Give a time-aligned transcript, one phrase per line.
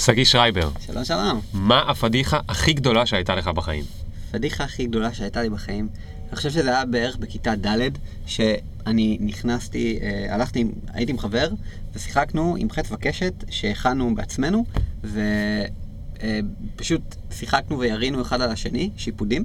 [0.00, 1.40] שגיא שרייבר, שלום שלום.
[1.52, 3.84] מה הפדיחה הכי גדולה שהייתה לך בחיים?
[4.28, 5.88] הפדיחה הכי גדולה שהייתה לי בחיים,
[6.28, 7.90] אני חושב שזה היה בערך בכיתה ד',
[8.26, 11.48] שאני נכנסתי, אה, הלכתי, הייתי עם חבר,
[11.94, 14.64] ושיחקנו עם חץ וקשת שהכנו בעצמנו,
[16.22, 19.44] ופשוט שיחקנו וירינו אחד על השני, שיפודים.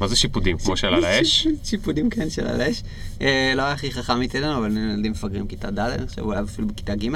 [0.00, 0.58] מה זה שיפודים?
[0.58, 1.46] כמו של על האש?
[1.64, 2.82] שיפודים, כן, של על האש.
[3.20, 6.40] אה, לא היה הכי חכם מצדנו, אבל היינו ילדים מפגרים כיתה ד', אני חושב, אולי
[6.40, 7.08] אפילו בכיתה ג',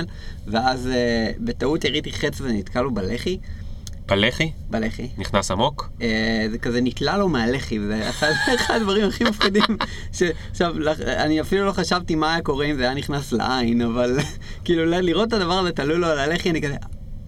[0.47, 3.39] ואז אה, בטעות יריתי חץ ונתקע לו בלחי,
[4.07, 4.51] בלחי?
[4.71, 5.09] בלחי.
[5.19, 5.91] נכנס עמוק?
[6.03, 8.33] אה, זה כזה נתלה לו מהלחי, וזה אחד
[8.77, 9.63] הדברים הכי מפחידים.
[10.51, 10.75] עכשיו,
[11.07, 14.19] אני אפילו לא חשבתי מה היה קורה אם זה היה נכנס לעין, אבל
[14.65, 16.75] כאילו לראות את הדבר הזה תלוי לו על הלחי, אני כזה,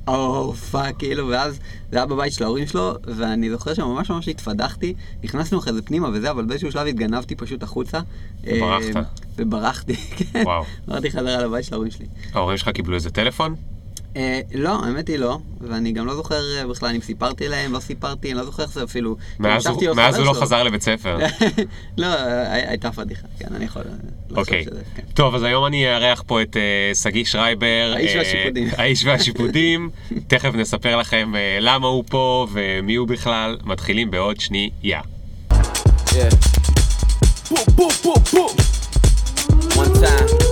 [0.08, 1.58] oh fuck, כאילו, ואז
[1.90, 4.94] זה היה בבית של ההורים שלו, ואני זוכר שממש ממש התפדחתי,
[5.24, 8.00] נכנסנו אחרי זה פנימה וזה, אבל באיזשהו שלב התגנבתי פשוט החוצה.
[8.44, 9.20] וברחת.
[9.36, 10.42] וברחתי, כן.
[10.44, 10.64] וואו.
[10.88, 12.06] ברחתי חזרה לבית של ההורים שלי.
[12.32, 13.54] ההורים שלך קיבלו איזה טלפון?
[14.16, 17.80] אה, לא, האמת היא לא, ואני גם לא זוכר אה, בכלל אם סיפרתי להם, לא
[17.80, 19.16] סיפרתי, אני לא זוכר איך זה אפילו.
[19.38, 20.32] מאז המשכתי הוא- לא.
[20.40, 21.18] חזר לבית ספר.
[21.98, 23.88] לא, הי- הייתה פדיחה, כן, אני יכול אה,
[24.28, 24.64] לחשוב אוקיי.
[24.64, 25.02] שזה, כן.
[25.14, 27.92] טוב, אז היום אני אארח פה את אה, שגיא שרייבר.
[27.96, 28.68] האיש אה, והשיפודים.
[28.78, 29.90] האיש והשיפודים.
[30.28, 33.56] תכף נספר לכם אה, למה הוא פה ומי הוא בכלל.
[33.64, 35.00] מתחילים בעוד שנייה.
[39.76, 40.43] One time.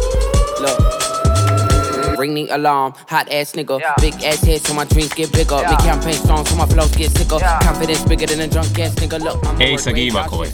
[2.23, 3.77] Ring the alarm, hot ass nigga.
[4.01, 5.59] Big ass head so my dreams get bigger.
[5.71, 7.39] Big campaign strong so my flows get sicker.
[7.69, 9.19] Confidence bigger than a drunk ass nigga.
[9.27, 10.47] Look, I'm היי, the שגיא, word מה קורה?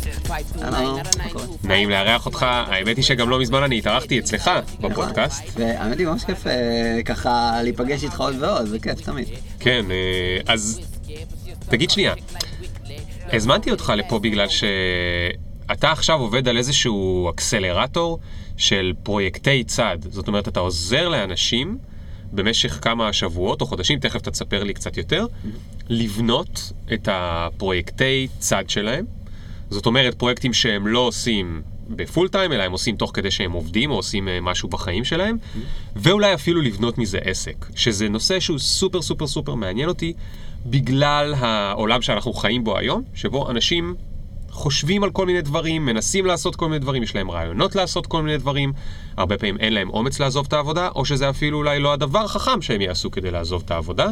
[1.65, 2.43] נעים לארח אותך.
[2.49, 5.43] האמת היא שגם לא מזמן אני התארחתי אצלך בפודקאסט.
[5.55, 9.29] והאמת היא ממש כיף אה, ככה להיפגש איתך עוד ועוד, זה כיף תמיד.
[9.61, 10.81] כן, אה, אז
[11.69, 12.15] תגיד שנייה,
[13.33, 18.19] הזמנתי אותך לפה בגלל שאתה עכשיו עובד על איזשהו אקסלרטור
[18.59, 19.99] של פרויקטי צד.
[20.11, 21.79] זאת אומרת, אתה עוזר לאנשים
[22.33, 25.27] במשך כמה שבועות או חודשים, תכף אתה תספר לי קצת יותר,
[25.89, 29.05] לבנות את הפרויקטי צד שלהם.
[29.71, 33.91] זאת אומרת, פרויקטים שהם לא עושים בפול טיים, אלא הם עושים תוך כדי שהם עובדים
[33.91, 35.37] או עושים אה, משהו בחיים שלהם,
[35.97, 40.13] ואולי אפילו לבנות מזה עסק, שזה נושא שהוא סופר סופר סופר מעניין אותי,
[40.67, 43.95] בגלל העולם שאנחנו חיים בו היום, שבו אנשים
[44.51, 48.23] חושבים על כל מיני דברים, מנסים לעשות כל מיני דברים, יש להם רעיונות לעשות כל
[48.23, 48.73] מיני דברים,
[49.17, 52.63] הרבה פעמים אין להם אומץ לעזוב את העבודה, או שזה אפילו אולי לא הדבר החכם
[52.63, 54.09] שהם יעשו כדי לעזוב את העבודה,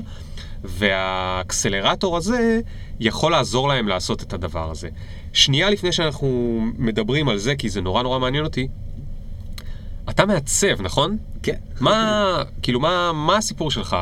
[0.65, 2.61] והאקסלרטור הזה
[3.01, 4.89] יכול לעזור להם לעשות את הדבר הזה.
[5.33, 8.69] שנייה לפני שאנחנו מדברים על זה, כי זה נורא נורא מעניין אותי,
[10.11, 11.17] אתה מעצב, נכון?
[11.43, 11.57] כן.
[11.81, 13.97] מה, כאילו, מה, מה הסיפור שלך?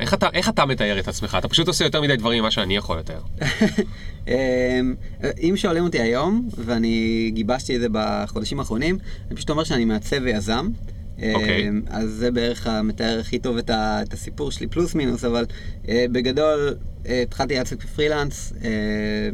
[0.00, 1.36] איך אתה, איך אתה מתאר את עצמך?
[1.38, 3.20] אתה פשוט עושה יותר מדי דברים ממה שאני יכול לתאר.
[4.28, 4.34] אמ,
[5.42, 8.98] אם שואלים אותי היום, ואני גיבשתי את זה בחודשים האחרונים,
[9.28, 10.68] אני פשוט אומר שאני מעצב ויזם.
[11.34, 11.68] אוקיי.
[11.68, 15.46] אמ, אז זה בערך המתאר הכי טוב את, ה, את הסיפור שלי, פלוס מינוס, אבל
[15.88, 16.76] אה, בגדול
[17.06, 19.28] אה, התחלתי לעצב כפרילנס, אה,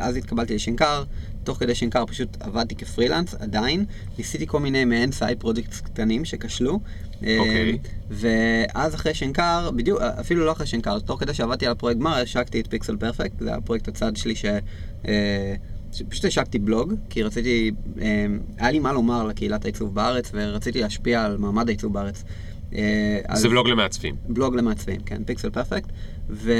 [0.00, 1.04] אז התקבלתי לשנקר,
[1.46, 3.84] תוך כדי שנקר פשוט עבדתי כפרילנס, עדיין,
[4.18, 6.80] ניסיתי כל מיני מעין side projects קטנים שכשלו.
[7.24, 7.78] אה, אוקיי.
[8.10, 12.60] ואז אחרי שנקר, בדיוק, אפילו לא אחרי שנקר, תוך כדי שעבדתי על הפרויקט גמר, השקתי
[12.60, 14.44] את Pixel Perfect, זה הפרויקט הצד שלי ש...
[15.08, 15.54] אה,
[15.92, 17.70] שפשוט השקתי בלוג, כי רציתי,
[18.00, 18.26] אה,
[18.58, 22.24] היה לי מה לומר לקהילת העיצוב בארץ, ורציתי להשפיע על מעמד העיצוב בארץ.
[22.74, 24.16] אה, זה בלוג למעצבים.
[24.28, 25.88] בלוג למעצבים, כן, Pixel Perfect.
[26.30, 26.52] ו...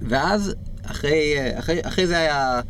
[0.00, 2.60] ואז אחרי, אחרי, אחרי זה היה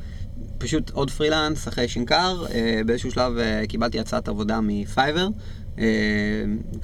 [0.63, 5.29] פשוט עוד פרילנס, אחרי שנקר, אה, באיזשהו שלב אה, קיבלתי הצעת עבודה מ Fiverr,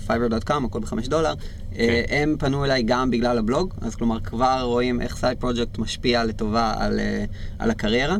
[0.06, 1.34] fiverr.com, הכל בחמש דולר.
[1.78, 6.24] אה, הם פנו אליי גם בגלל הבלוג, אז כלומר כבר רואים איך side project משפיע
[6.24, 7.24] לטובה על, אה,
[7.58, 8.16] על הקריירה.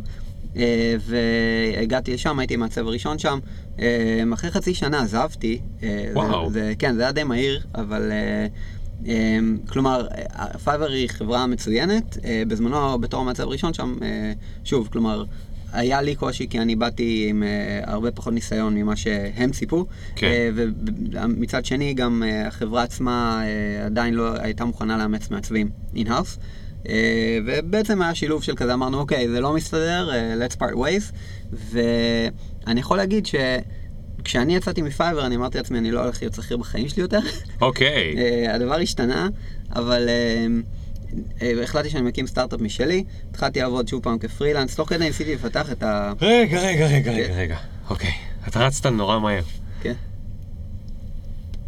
[0.56, 0.96] אה,
[1.76, 3.38] והגעתי לשם, הייתי המעצב הראשון שם.
[3.80, 5.60] אה, אחרי חצי שנה עזבתי.
[5.82, 6.50] אה, זה- וואו.
[6.50, 8.10] זה, כן, זה היה די מהיר, אבל...
[8.12, 8.46] אה,
[9.06, 9.38] אה,
[9.68, 12.18] כלומר, אה, Fiverr היא חברה מצוינת.
[12.24, 14.32] אה, בזמנו, בתור המעצב הראשון שם, אה,
[14.64, 15.24] שוב, כלומר,
[15.72, 19.86] היה לי קושי כי אני באתי עם אה, הרבה פחות ניסיון ממה שהם ציפו.
[20.16, 20.26] כן.
[20.26, 26.38] אה, ומצד שני, גם אה, החברה עצמה אה, עדיין לא הייתה מוכנה לאמץ מעצבים in-house.
[26.88, 31.12] אה, ובעצם היה שילוב של כזה, אמרנו, אוקיי, זה לא מסתדר, אה, let's part ways.
[31.52, 33.34] ואני יכול להגיד ש...
[34.24, 37.18] כשאני יצאתי מ Fiverr, אני אמרתי לעצמי, אני לא הולך להיות שכיר בחיים שלי יותר.
[37.60, 38.14] אוקיי.
[38.18, 39.28] אה, הדבר השתנה,
[39.72, 40.46] אבל אה, אה,
[41.62, 45.82] החלטתי שאני מקים סטארט-אפ משלי, התחלתי לעבוד שוב פעם כפרילנס, תוך כדי ניסיתי לפתח את
[45.82, 46.12] ה...
[46.20, 47.56] רגע, רגע, רגע, רגע, רגע.
[47.90, 48.12] אוקיי.
[48.48, 49.42] אתה רצת נורא מהר.
[49.80, 49.94] כן.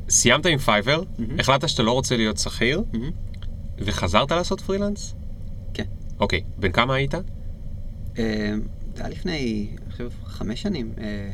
[0.08, 1.02] סיימת עם Fiverr,
[1.38, 2.82] החלטת שאתה לא רוצה להיות שכיר.
[3.78, 5.14] וחזרת לעשות פרילנס?
[5.74, 5.84] כן.
[6.20, 6.40] אוקיי.
[6.58, 7.14] בן כמה היית?
[8.18, 8.54] אה,
[8.94, 11.32] זה היה לפני, אני חושב, חמש שנים, אה,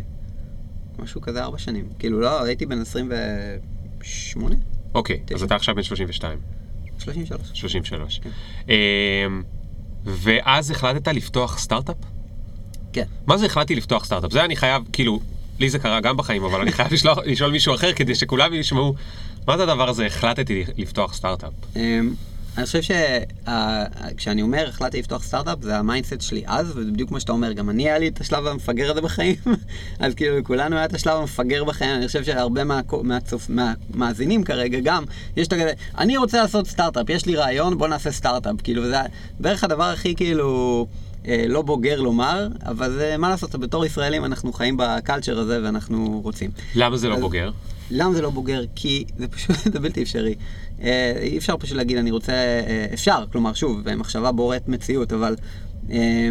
[0.99, 1.88] משהו כזה ארבע שנים.
[1.99, 4.55] כאילו, לא, הייתי בן 28?
[4.94, 5.20] אוקיי.
[5.35, 5.43] אז.
[5.43, 6.38] אתה עכשיו בן 32.
[6.98, 7.40] 33.
[7.54, 8.20] 33.
[8.69, 8.75] אמ,
[10.04, 11.96] ואז החלטת לפתוח סטארט-אפ?
[12.93, 13.04] כן.
[13.26, 14.32] מה זה החלטתי לפתוח סטארט-אפ?
[14.32, 15.20] זה אני חייב, כאילו,
[15.58, 18.94] לי זה קרה גם בחיים, אבל אני חייב לשלוח, לשאול מישהו אחר כדי שכולם ישמעו,
[19.46, 21.52] מה זה הדבר הזה, החלטתי לפתוח סטארט-אפ?
[22.56, 27.20] אני חושב שכשאני אומר החלטתי לפתוח סטארט-אפ, זה ה mindset שלי אז, וזה בדיוק מה
[27.20, 29.37] שאתה אומר, גם אני היה לי את השלב המפגר הזה בחיים,
[29.99, 32.62] אז כאילו לכולנו היה את השלב המפגר בחיים, אני חושב שהרבה
[33.49, 35.05] מהמאזינים כרגע גם,
[35.37, 38.97] יש את הכזה, אני רוצה לעשות סטארט-אפ, יש לי רעיון, בוא נעשה סטארט-אפ, כאילו זה
[39.41, 40.87] בערך הדבר הכי כאילו...
[41.29, 46.20] אה, לא בוגר לומר, אבל זה, מה לעשות, בתור ישראלים אנחנו חיים בקלצ'ר הזה ואנחנו
[46.25, 46.50] רוצים.
[46.75, 47.50] למה זה לא בוגר?
[47.91, 48.65] למה זה לא בוגר?
[48.75, 50.35] כי זה פשוט, זה בלתי אפשרי.
[50.83, 55.37] אה, אי אפשר פשוט להגיד, אני רוצה, אה, אפשר, כלומר, שוב, מחשבה בוראת מציאות, אבל
[55.91, 56.29] אה,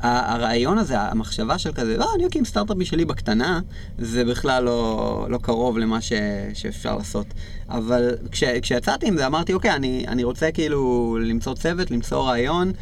[0.00, 3.60] הרעיון הזה, המחשבה של כזה, לא, אני אקים סטארט-אפ משלי בקטנה,
[3.98, 6.12] זה בכלל לא, לא קרוב למה ש,
[6.54, 7.26] שאפשר לעשות.
[7.68, 12.72] אבל כש, כשיצאתי עם זה, אמרתי, אוקיי, אני, אני רוצה כאילו למצוא צוות, למצוא רעיון,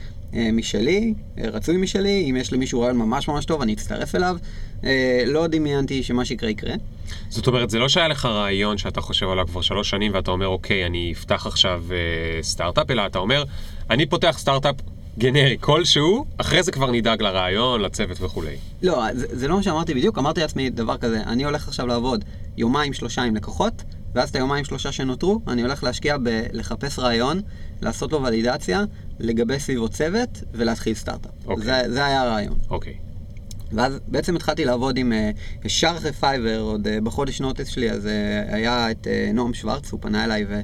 [0.52, 4.36] משלי, רצוי משלי, אם יש למישהו רעיון ממש ממש טוב, אני אצטרף אליו.
[5.26, 6.74] לא דמיינתי שמה שיקרה יקרה.
[7.28, 10.46] זאת אומרת, זה לא שהיה לך רעיון שאתה חושב עליו כבר שלוש שנים ואתה אומר,
[10.46, 13.44] אוקיי, אני אפתח עכשיו אה, סטארט-אפ, אלא אתה אומר,
[13.90, 14.74] אני פותח סטארט-אפ
[15.18, 18.56] גנרי כלשהו, אחרי זה כבר נדאג לרעיון, לצוות וכולי.
[18.82, 22.24] לא, זה, זה לא מה שאמרתי בדיוק, אמרתי לעצמי דבר כזה, אני הולך עכשיו לעבוד
[22.56, 23.82] יומיים שלושה עם לקוחות,
[24.14, 27.40] ואז את היומיים שלושה שנותרו, אני הולך להשקיע בלחפש רעיון,
[27.82, 28.84] לעשות לו ולידציה,
[29.20, 31.32] לגבש סביבו צוות ולהתחיל סטארט-אפ.
[31.46, 31.64] אוקיי.
[31.64, 32.58] זה, זה היה הרעיון.
[32.70, 32.94] אוקיי.
[33.72, 35.30] ואז בעצם התחלתי לעבוד עם, אה,
[35.64, 40.00] ישר אחרי Fiverr, עוד אה, בחודש notice שלי, אז אה, היה את נועם שוורץ, הוא
[40.02, 40.60] פנה אליי ו...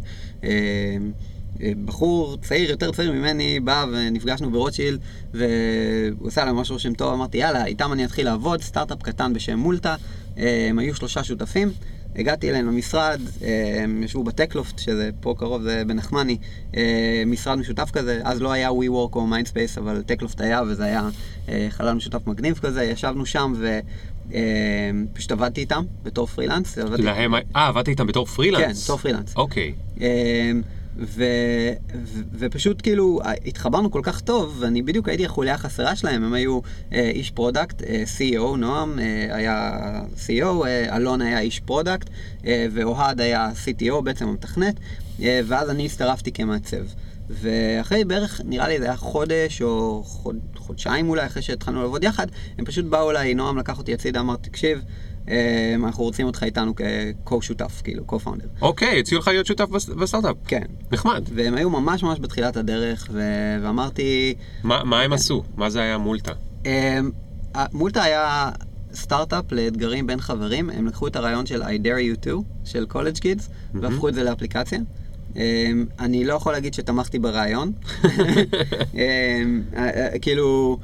[1.85, 5.01] בחור צעיר, יותר צעיר ממני, בא ונפגשנו ברוטשילד,
[5.35, 9.59] והוא עושה עליי ממש רושם טוב, אמרתי, יאללה, איתם אני אתחיל לעבוד, סטארט-אפ קטן בשם
[9.59, 9.97] מולטה,
[10.37, 11.73] הם היו שלושה שותפים.
[12.17, 13.21] הגעתי אליהם למשרד,
[13.83, 16.39] הם ישבו ב TechLoft, שזה פה קרוב, זה בנחמני,
[17.27, 21.09] משרד משותף כזה, אז לא היה WeWork או Mindspace, אבל TechLoft היה, וזה היה
[21.69, 23.53] חלל משותף מגניב כזה, ישבנו שם
[25.13, 26.79] ופשוט עבדתי איתם בתור פרילנס.
[26.79, 28.63] להם, אה, עבדת איתם בתור פרילנס?
[28.63, 29.37] כן, בתור פרילנס.
[29.37, 29.73] אוקיי.
[30.97, 31.25] ו,
[31.95, 36.61] ו, ופשוט כאילו התחברנו כל כך טוב, ואני בדיוק הייתי החוליה החסרה שלהם, הם היו
[36.93, 39.81] אה, איש product, אה, CEO, נועם אה, היה
[40.17, 42.09] CEO, אה, אלון היה איש product,
[42.47, 44.75] אה, ואוהד היה CTO, בעצם המתכנת,
[45.23, 46.83] אה, ואז אני הצטרפתי כמעצב.
[47.31, 52.27] ואחרי בערך, נראה לי זה היה חודש או חוד, חודשיים אולי, אחרי שהתחלנו לעבוד יחד,
[52.59, 54.83] הם פשוט באו אליי, נועם לקח אותי הצידה, אמר, תקשיב,
[55.75, 58.63] אנחנו רוצים אותך איתנו כ-co-שותף, כאילו, co-founder.
[58.63, 59.69] אוקיי, הציעו לך להיות שותף
[59.99, 60.37] בסטארט-אפ.
[60.47, 60.63] כן.
[60.93, 61.25] נחמד.
[61.35, 64.35] והם היו ממש ממש בתחילת הדרך, ו- ואמרתי...
[64.63, 65.43] מה, מה הם עשו?
[65.57, 66.33] מה זה היה מולטה?
[66.67, 67.11] אמ,
[67.73, 68.51] מולטה היה
[68.95, 72.31] סטארט-אפ לאתגרים בין חברים, הם לקחו את הרעיון של I dare you to,
[72.65, 73.79] של college kids, mm-hmm.
[73.81, 74.79] והפכו את זה לאפליקציה.
[75.35, 75.39] Um,
[75.99, 77.73] אני לא יכול להגיד שתמכתי ברעיון.
[80.23, 80.79] כאילו,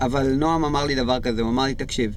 [0.00, 2.16] אבל נועם אמר לי דבר כזה, הוא אמר לי, תקשיב,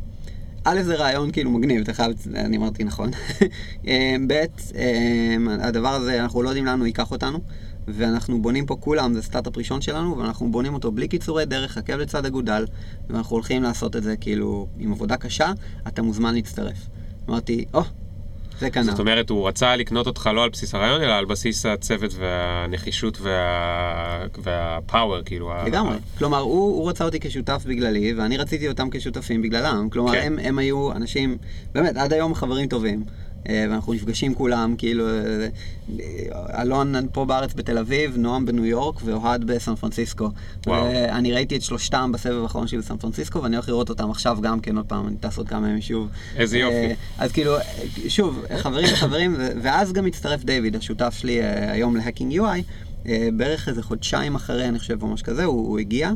[0.68, 3.12] א', זה רעיון כאילו מגניב, אתה חייב, אני אמרתי נכון.
[3.88, 4.34] אמ, ב',
[4.76, 7.40] אמ, הדבר הזה, אנחנו לא יודעים לאן הוא ייקח אותנו,
[7.88, 11.94] ואנחנו בונים פה כולם, זה סטארט-אפ ראשון שלנו, ואנחנו בונים אותו בלי קיצורי דרך, עקב
[11.94, 12.66] לצד אגודל,
[13.10, 15.52] ואנחנו הולכים לעשות את זה כאילו עם עבודה קשה,
[15.88, 16.88] אתה מוזמן להצטרף.
[17.30, 17.84] אמרתי, או, oh,
[18.60, 18.84] זה קנה.
[18.84, 23.18] זאת אומרת, הוא רצה לקנות אותך לא על בסיס הרעיון, אלא על בסיס הצוות והנחישות
[23.22, 24.26] וה...
[24.38, 25.52] והפאוור, כאילו.
[25.66, 25.96] לגמרי.
[25.96, 26.18] ה...
[26.18, 29.88] כלומר, הוא, הוא רצה אותי כשותף בגללי, ואני רציתי אותם כשותפים בגללם.
[29.92, 30.22] כלומר, כן.
[30.26, 31.38] הם, הם היו אנשים,
[31.74, 33.04] באמת, עד היום חברים טובים.
[33.50, 39.44] אה, ואנחנו נפגשים כולם, כאילו, אה, אלון פה בארץ בתל אביב, נועם בניו יורק ואוהד
[39.44, 40.30] בסן פרנסיסקו.
[40.68, 40.88] וואו.
[41.10, 44.60] אני ראיתי את שלושתם בסבב האחרון שלי בסן פרנסיסקו, ואני הולך לראות אותם עכשיו גם
[44.60, 46.10] כן עוד פעם, אני טס עוד כמה ימים שוב.
[46.36, 46.76] איזה יופי.
[46.76, 47.56] אה, אז כאילו,
[48.08, 52.62] שוב, חברים וחברים, ואז גם הצטרף דיוויד, השותף שלי היום ל Hacking UI,
[53.34, 56.12] בערך איזה חודשיים אחרי, אני חושב, או משהו כזה, הוא, הוא הגיע.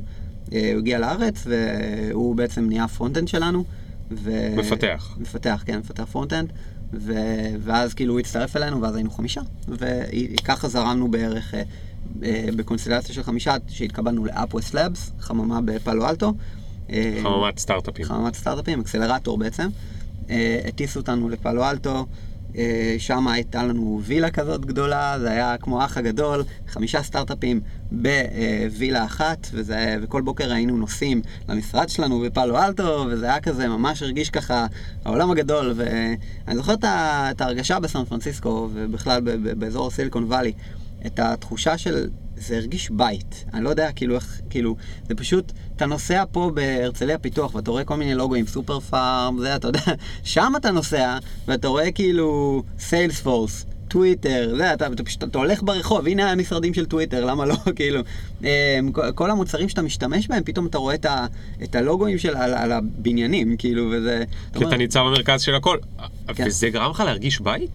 [0.50, 3.64] הוא הגיע לארץ, והוא בעצם נהיה front-end שלנו.
[4.12, 4.32] ו...
[4.58, 5.18] מפתח.
[5.18, 6.50] מפתח, כן, מפתח front-end.
[6.93, 7.13] ו...
[7.60, 9.41] ואז כאילו הוא הצטרף אלינו, ואז היינו חמישה.
[9.67, 11.63] וככה זרמנו בערך אה,
[12.24, 16.34] אה, בקונסטלציה של חמישה, שהתקבלנו לאפווסט לאבס, חממה בפאלו אלטו.
[16.89, 18.05] אה, חממת סטארט-אפים.
[18.05, 19.69] חממת סטארט-אפים, אקסלרטור בעצם.
[20.29, 22.05] אה, הטיסו אותנו לפאלו אלטו.
[22.58, 29.06] אה, שם הייתה לנו וילה כזאת גדולה, זה היה כמו האח הגדול, חמישה סטארט-אפים בווילה
[29.06, 34.29] אחת, וזה, וכל בוקר היינו נוסעים למשרד שלנו בפאלו אלטו, וזה היה כזה, ממש הרגיש
[34.29, 34.68] ככה
[35.06, 39.22] העולם הגדול, ואני זוכר את ההרגשה בסן פרנסיסקו, ובכלל
[39.56, 40.54] באזור Silicon Valley,
[41.06, 43.46] את התחושה של זה הרגיש בית.
[43.53, 44.75] אני לא יודע, כאילו, איך, כאילו,
[45.08, 49.55] זה פשוט, אתה נוסע פה בהרצליה פיתוח, ואתה רואה כל מיני לוגוים, סופר פארם, זה,
[49.55, 49.79] אתה יודע,
[50.24, 51.17] שם אתה נוסע,
[51.48, 56.86] ואתה רואה כאילו Salesforce, טוויטר, זה, אתה, אתה פשוט, אתה הולך ברחוב, הנה המשרדים של
[56.86, 58.01] טוויטר, למה לא, כאילו.
[58.43, 58.79] אה,
[59.15, 61.25] כל- המוצרים שאתה משתמש בהם, פתאום אתה רואה את, ה,
[61.63, 64.24] את הלוגוים של, על, על הבניינים, כאילו, וזה...
[64.58, 65.77] כי אתה נמצא במרכז של הכל.
[66.36, 66.43] כן.
[66.48, 67.72] וזה גרם לך להרגיש בית?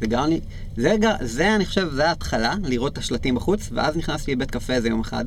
[0.00, 0.40] זה גרם לי,
[0.76, 4.88] זה, זה אני חושב, זה ההתחלה, לראות את השלטים בחוץ, ואז נכנסתי לבית קפה איזה
[4.88, 5.24] יום אחד,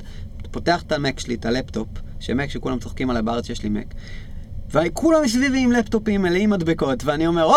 [0.52, 1.88] פותח את המק שלי, את הלפטופ,
[2.20, 3.94] שמק שכולם צוחקים עליי בארץ שיש לי מק,
[4.72, 7.56] וכולם מסביבי עם לפטופים מלאים מדבקות, ואני אומר, או,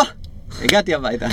[0.61, 1.27] הגעתי הביתה.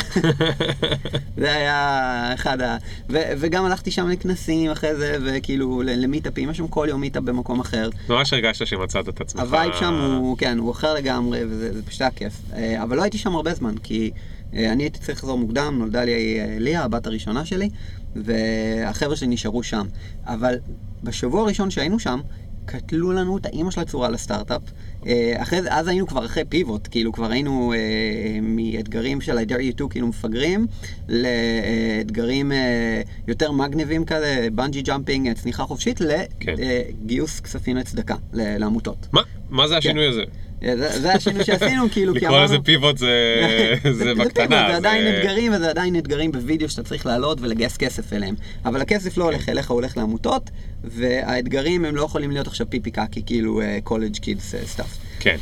[1.36, 2.76] זה היה אחד ה...
[3.10, 7.60] ו- וגם הלכתי שם לכנסים אחרי זה, וכאילו למיטאפים, יש שם כל יום meetup במקום
[7.60, 7.90] אחר.
[8.08, 9.40] ממש הרגשת שמצאת את עצמך.
[9.40, 12.32] ה vibe שם הוא, כן, הוא אחר לגמרי, וזה זה פשוט היה כיף.
[12.54, 14.10] אה, אבל לא הייתי שם הרבה זמן, כי
[14.52, 17.70] אני הייתי צריך לחזור מוקדם, נולדה לי אה, ליה, הבת הראשונה שלי,
[18.16, 19.86] והחבר'ה שלי נשארו שם.
[20.26, 20.58] אבל
[21.02, 22.20] בשבוע הראשון שהיינו שם,
[22.64, 24.62] קטלו לנו את האימא של הצורה לסטארט-אפ.
[25.06, 29.42] אה, אחרי זה, אז היינו כבר אחרי pivot, כאילו כבר היינו אה, מאתגרים של I
[29.50, 30.66] dare you to, כאילו מפגרים,
[31.08, 36.00] לאתגרים אה, יותר מגניבים כאלה, bungee jumping, אה, צניחה חופשית,
[36.40, 36.54] כן.
[36.58, 39.06] לגיוס כספים לצדקה, לעמותות.
[39.12, 39.20] מה?
[39.50, 40.22] מה זה השינוי הזה?
[40.64, 44.66] אה, זה, השינוי שעשינו, כאילו, כי לקרוא לזה pivot זה בקטנה.
[44.70, 48.34] זה עדיין אתגרים, וזה עדיין אתגרים בווידאו שאתה צריך לעלות ולגייס כסף אליהם.
[48.64, 50.50] אבל הכסף לא הולך אליך, הוא הולך לעמותות,
[50.84, 54.96] והאתגרים הם לא יכולים להיות עכשיו פיפי קקי, כאילו college kids stuff.
[55.20, 55.36] כן.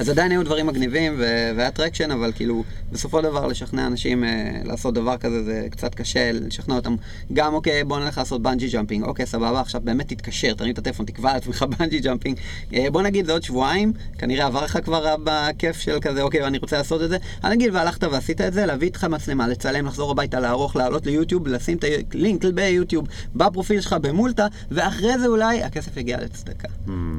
[0.00, 4.24] אז עדיין היו דברים מגניבים ו- והיה traction, אבל כאילו, בסופו של דבר לשכנע אנשים
[4.24, 6.96] אה, לעשות דבר כזה זה קצת קשה, לשכנע אותם.
[7.32, 11.06] גם, אוקיי, בוא נלך לעשות bungee jumping, אוקיי, סבבה, עכשיו באמת תתקשר, תרים את הטלפון,
[11.06, 12.36] תקבע לעצמך bungee jumping.
[12.74, 16.58] אה, בוא נגיד, זה עוד שבועיים, כנראה עבר לך כבר בכיף של כזה, אוקיי, אני
[16.58, 17.16] רוצה לעשות את זה.
[17.44, 21.48] אני נגיד, והלכת ועשית את זה, להביא איתך מצלמה, לצלם, לחזור הביתה, לערוך, לעלות ליוטיוב,
[21.48, 26.68] לשים את הלינק ביוטיוב, בפרופיל שלך, במולטה, ואחרי זה אולי הכסף יגיע לצדקה.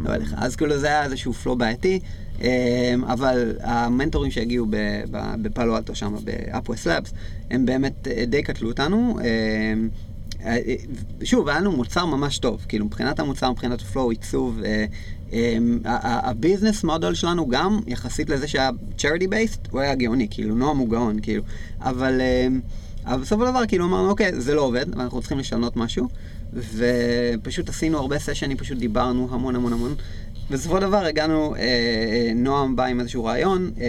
[0.06, 0.36] לא אליך.
[0.38, 2.00] אז כאילו זה היה איזשהו flow בעייתי.
[2.42, 4.68] אמ, אבל המנטורים שהגיעו
[5.42, 7.14] בפאלו אלטו שם, ב UpWest Labs,
[7.52, 9.20] הם באמת אה, די קטלו אותנו.
[9.20, 9.90] אמ,
[10.46, 10.58] אה,
[11.24, 14.86] שוב, היה לנו מוצר ממש טוב, כאילו מבחינת המוצר, מבחינת ה flow, עיצוב, אה,
[15.34, 20.56] אמ, ה business model שלנו גם, יחסית לזה שהיה charity based, הוא היה גאוני, כאילו,
[20.56, 21.44] נועם הוא גאון, כאילו,
[21.80, 22.22] אבל
[23.06, 26.08] בסופו של דבר, כאילו, אמרנו, אוקיי, זה לא עובד, ואנחנו צריכים לשנות משהו,
[26.54, 29.96] ופשוט עשינו הרבה סשנים, פשוט דיברנו המון המון המון.
[30.52, 33.88] בסופו של דבר הגענו, אה, נועם בא עם איזשהו רעיון, אה,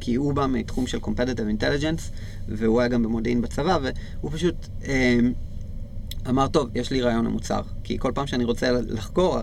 [0.00, 2.02] כי הוא בא מתחום של Competitive Intelligence,
[2.48, 4.54] והוא היה גם במודיעין בצבא, והוא פשוט
[4.88, 5.18] אה,
[6.28, 7.60] אמר, טוב, יש לי רעיון למוצר.
[7.84, 9.38] כי כל פעם שאני רוצה לחקור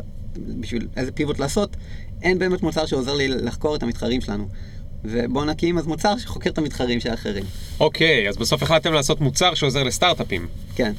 [0.60, 1.78] בשביל איזה פיבוט לעשות,
[2.22, 4.48] אין באמת מוצר שעוזר לי לחקור את המתחרים שלנו.
[5.04, 7.44] ובואו נקים אז מוצר שחוקר את המתחרים של האחרים.
[7.80, 10.94] אוקיי, אז בסוף החלטתם לעשות מוצר שעוזר לסטארט-אפים, כן.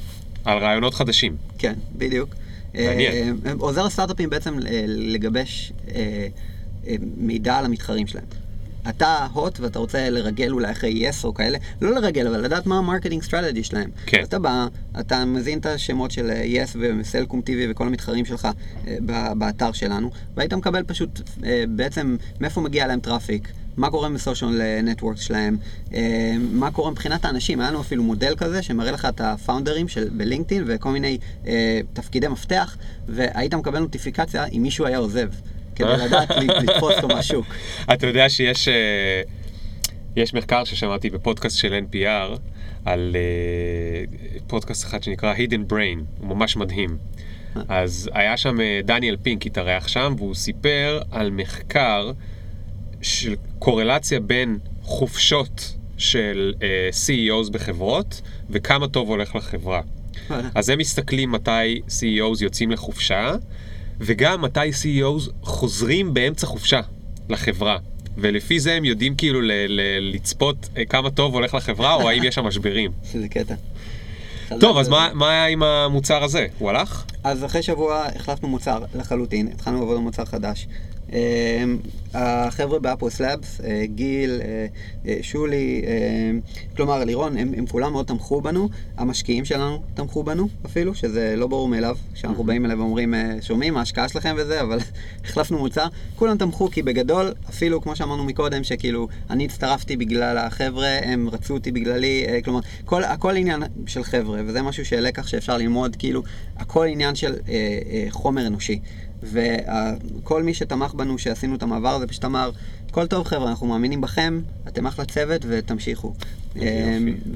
[0.45, 1.37] על רעיונות חדשים.
[1.57, 2.29] כן, בדיוק.
[2.73, 3.37] מעניין.
[3.45, 6.27] אה, עוזר לסטארט-אפים בעצם אה, לגבש אה,
[6.87, 8.25] אה, מידע על המתחרים שלהם.
[8.89, 12.77] אתה הוט ואתה רוצה לרגל אולי אחרי יס או כאלה, לא לרגל, אבל לדעת מה
[12.77, 13.89] ה marketing strategy שלהם.
[14.05, 14.23] כן.
[14.23, 14.67] אתה בא,
[14.99, 18.47] אתה מזין את השמות של יס וסלקום TV וכל המתחרים שלך
[18.87, 18.97] אה,
[19.33, 23.51] באתר שלנו, והיית מקבל פשוט אה, בעצם מאיפה מגיע להם traffic.
[23.79, 25.57] מה קורה ב social networks שלהם,
[25.93, 30.09] אה, מה קורה מבחינת האנשים, היה לנו אפילו מודל כזה שמראה לך את הפאונדרים של
[30.09, 31.17] בלינקדאין וכל מיני
[31.47, 35.29] אה, תפקידי מפתח, והיית מקבל נוטיפיקציה אם מישהו היה עוזב,
[35.75, 37.45] כדי לדעת ל- לתפוס אותו מהשוק.
[37.93, 39.21] אתה יודע שיש אה,
[40.15, 42.37] יש מחקר ששמעתי בפודקאסט של NPR
[42.85, 44.17] על אה,
[44.47, 46.97] פודקאסט אחד שנקרא Hidden Brain, הוא ממש מדהים.
[47.69, 52.11] אז היה שם אה, דניאל פינק התארח שם, והוא סיפר על מחקר
[53.01, 59.81] של קורלציה בין חופשות של אה, CEOs בחברות וכמה טוב הולך לחברה.
[60.55, 63.35] אז הם מסתכלים מתי CEOs יוצאים לחופשה,
[63.99, 66.81] וגם מתי CEOs חוזרים באמצע חופשה
[67.29, 67.77] לחברה.
[68.17, 72.23] ולפי זה הם יודעים כאילו ל- ל- לצפות אה, כמה טוב הולך לחברה, או האם
[72.23, 72.91] יש שם משברים.
[73.11, 73.55] שזה קטע.
[74.59, 76.47] טוב, אז מה, מה היה עם המוצר הזה?
[76.59, 77.05] הוא הלך?
[77.23, 80.67] אז אחרי שבוע החלפנו מוצר לחלוטין, התחלנו לעבוד על מוצר חדש.
[81.13, 81.77] אמ,
[82.13, 84.65] החבר'ה באפוס לאבס, אה, גיל, אה,
[85.07, 85.81] אה, שולי,
[86.75, 91.47] כלומר לירון, הם, הם כולם מאוד תמכו בנו, המשקיעים שלנו תמכו בנו אפילו, שזה לא
[91.47, 94.79] ברור מאליו, כשאנחנו באים אליהם ואומרים, שומעים, ההשקעה שלכם וזה, אבל
[95.25, 100.99] החלפנו מוצר, כולם תמכו כי בגדול, אפילו כמו שאמרנו מקודם, שכאילו אני הצטרפתי בגלל החבר'ה,
[101.03, 105.95] הם רצו אותי בגללי, כלומר, כל, הכל עניין של חבר'ה, וזה משהו שלקח שאפשר ללמוד,
[105.95, 106.23] כאילו,
[106.57, 107.53] הכל עניין של אה,
[107.91, 108.79] אה, חומר אנושי.
[109.23, 112.51] וכל מי שתמך בנו שעשינו את המעבר הזה פשוט אמר,
[112.89, 116.13] הכל טוב חבר'ה, אנחנו מאמינים בכם, אתם אחלה צוות ותמשיכו.
[116.55, 116.61] אמ,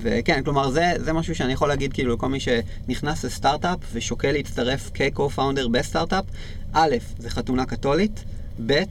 [0.01, 4.91] וכן, כלומר זה, זה משהו שאני יכול להגיד כאילו לכל מי שנכנס לסטארט-אפ ושוקל להצטרף
[4.93, 6.25] כ-co-founder בסטארט-אפ,
[6.73, 8.23] א', זה חתונה קתולית,
[8.65, 8.83] ב',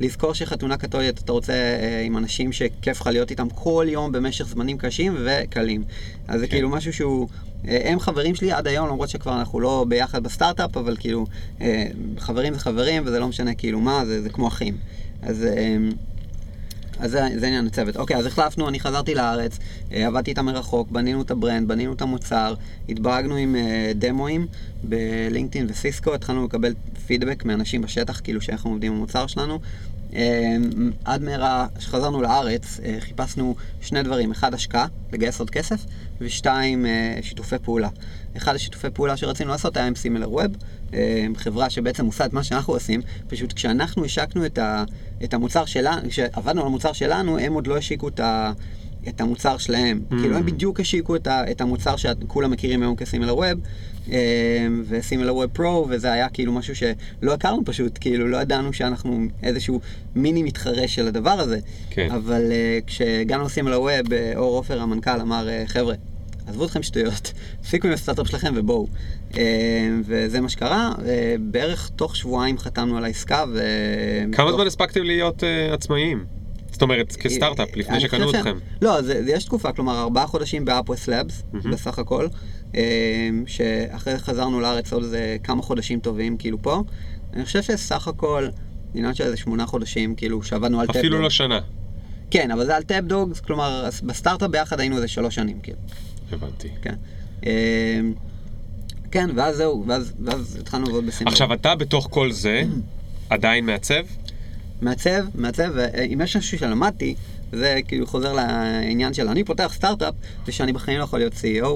[0.00, 4.46] לזכור שחתונה קתולית אתה רוצה אה, עם אנשים שכיף לך להיות איתם כל יום במשך
[4.46, 5.84] זמנים קשים וקלים.
[6.28, 6.52] אז זה כן.
[6.52, 7.28] כאילו משהו שהוא,
[7.64, 11.26] הם חברים שלי עד היום, למרות שכבר אנחנו לא ביחד בסטארט-אפ, אבל כאילו,
[11.60, 11.86] אה,
[12.18, 14.76] חברים זה חברים, וזה לא משנה כאילו מה, זה, זה כמו אחים.
[15.22, 15.44] אז...
[15.44, 15.76] אה,
[17.00, 17.96] אז זה, זה עניין הצוות.
[17.96, 19.58] אוקיי, אז החלפנו, אני חזרתי לארץ,
[19.92, 22.54] אה, עבדתי איתם מרחוק, בנינו את ה brand, בנינו את המוצר,
[22.88, 24.46] התברגנו עם אה, דמואים
[24.84, 26.74] בלינקדאין וסיסקו, התחלנו לקבל
[27.06, 29.58] פידבק מאנשים בשטח, כאילו שאיך הם עובדים עם המוצר שלנו.
[30.18, 30.56] אה,
[31.04, 35.84] עד מהרה, כשחזרנו לארץ, אה, חיפשנו שני דברים, אחד השקעה, לגייס עוד כסף,
[36.20, 37.88] ושתיים, אה, שיתופי פעולה.
[38.36, 40.56] אחד השיתופי פעולה שרצינו לעשות היה עם סימילר ווב,
[40.94, 44.84] אה, חברה שבעצם עושה את מה שאנחנו עושים, פשוט כשאנחנו השקנו את, ה,
[45.24, 48.52] את המוצר שלנו, כשעבדנו על המוצר שלנו, הם עוד לא השיקו את, ה,
[49.08, 50.00] את המוצר שלהם.
[50.10, 50.14] Mm.
[50.20, 53.60] כאילו הם בדיוק השיקו את, ה, את המוצר שכולם מכירים היום כסימילר ווב,
[54.88, 59.80] וסימילר ווב פרו, וזה היה כאילו משהו שלא הכרנו פשוט, כאילו לא ידענו שאנחנו איזשהו
[60.16, 61.58] מיני מתחרה של הדבר הזה.
[61.90, 62.08] כן.
[62.10, 65.94] אבל uh, כשהגענו לסימילר ווב, אה, אור עופר המנכ"ל אמר, אה, חבר'ה,
[66.46, 68.86] עזבו אתכם שטויות, תפסיקו עם הסטארט-אפ שלכם ובואו.
[69.30, 69.36] Uh,
[70.04, 71.00] וזה מה שקרה, uh,
[71.40, 73.62] בערך תוך שבועיים חתמנו על העסקה ו...
[74.32, 76.24] כמה מתוך- זמן הספקתם להיות אה, עצמאיים?
[76.72, 78.58] זאת אומרת, כסטארט-אפ, לפני שקנו אתכם.
[78.82, 81.70] לא, זה, זה יש תקופה, כלומר ארבעה חודשים באפוס לאבס מהמם.
[81.70, 82.28] בסך הכל, אה,
[83.46, 86.82] שאחרי זה חזרנו לארץ עוד איזה כמה חודשים טובים כאילו פה.
[87.32, 88.48] אני חושב שסך הכל,
[88.94, 91.22] עניין של איזה שמונה חודשים, כאילו, שעבדנו על Tap אפילו.
[91.22, 91.60] לא שנה.
[92.30, 95.78] כן, אבל זה על TapDogs, כלומר, בסטארט-אפ ביחד היינו איזה שלוש שנים, כאילו.
[96.32, 96.68] הבנתי.
[96.82, 96.94] כן.
[97.46, 98.00] אה,
[99.10, 101.32] כן, ואז זהו, ואז, ואז התחלנו לעבוד בסימון.
[101.32, 102.62] עכשיו, אתה בתוך כל זה
[103.30, 104.02] עדיין מעצב?
[104.80, 107.14] מעצב, מעצב, ואם יש משהו שלמדתי,
[107.52, 110.14] זה כאילו חוזר לעניין של אני פותח סטארט-אפ,
[110.46, 111.66] זה שאני בחיים לא יכול להיות CEO,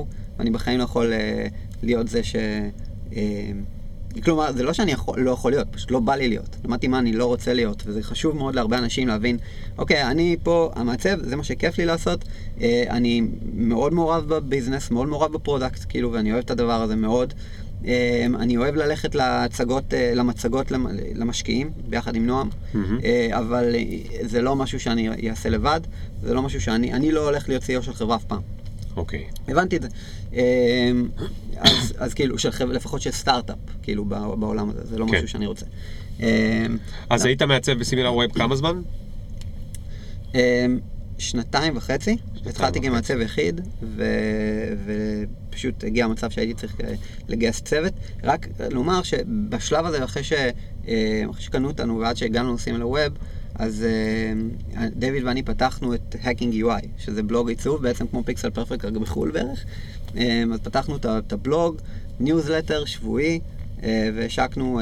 [0.43, 1.47] ואני בחיים לא יכול אה,
[1.83, 2.37] להיות זה ש...
[3.17, 3.21] אה,
[4.25, 6.57] כלומר, זה לא שאני יכול, לא יכול להיות, פשוט לא בא לי להיות.
[6.65, 9.37] למדתי מה אני לא רוצה להיות, וזה חשוב מאוד להרבה אנשים להבין,
[9.79, 12.25] אוקיי, אני פה המעצב, זה מה שכיף לי לעשות,
[12.61, 13.23] אה, אני
[13.55, 17.35] מאוד מעורב ב business, מאוד מעורב ב product, כאילו, ואני אוהב את הדבר הזה מאוד.
[17.87, 22.49] אה, אני אוהב ללכת להצגות, אה, למצגות למ- למשקיעים, ביחד עם נועם.
[23.05, 23.75] אה, אבל
[24.23, 25.81] זה לא משהו שאני אעשה לבד,
[26.23, 28.41] זה לא משהו שאני, אני לא הולך להיות CEO של חברה אף פעם.
[28.97, 29.25] אוקיי.
[29.49, 29.89] הבנתי את זה.
[30.35, 30.91] אה,
[31.59, 35.17] אז, אז כאילו, של לפחות של סטארט-אפ, כאילו, בע- בעולם הזה, זה לא כן.
[35.17, 35.67] משהו שאני רוצה.
[36.23, 36.67] אה,
[37.11, 38.81] אז היית מעצב בסימילר ווב כמה זמן?
[40.35, 40.67] אה,
[41.19, 42.81] שנתיים וחצי, התחלתי.
[42.81, 44.05] כמעצב יחיד, ו...
[45.49, 46.95] ופשוט הגיע המצב שהייתי צריך אה,
[47.29, 47.93] לגייס צוות.
[48.23, 50.33] רק לומר שבשלב הזה, אחרי, ש...
[50.89, 53.13] אה, אחרי שקנו אותנו ועד שהגענו לסימילר ווב,
[53.55, 53.87] אז
[54.77, 58.93] אה, דיוויד ואני פתחנו את Hacking UI, שזה בלוג עיצוב, בעצם כמו פיקסל פרפקט, רק
[58.93, 59.65] בחו"ל בערך.
[60.17, 61.77] אה, אז פתחנו את הבלוג,
[62.21, 63.41] ניוזלטר שבועי,
[63.83, 64.81] אה, והשקנו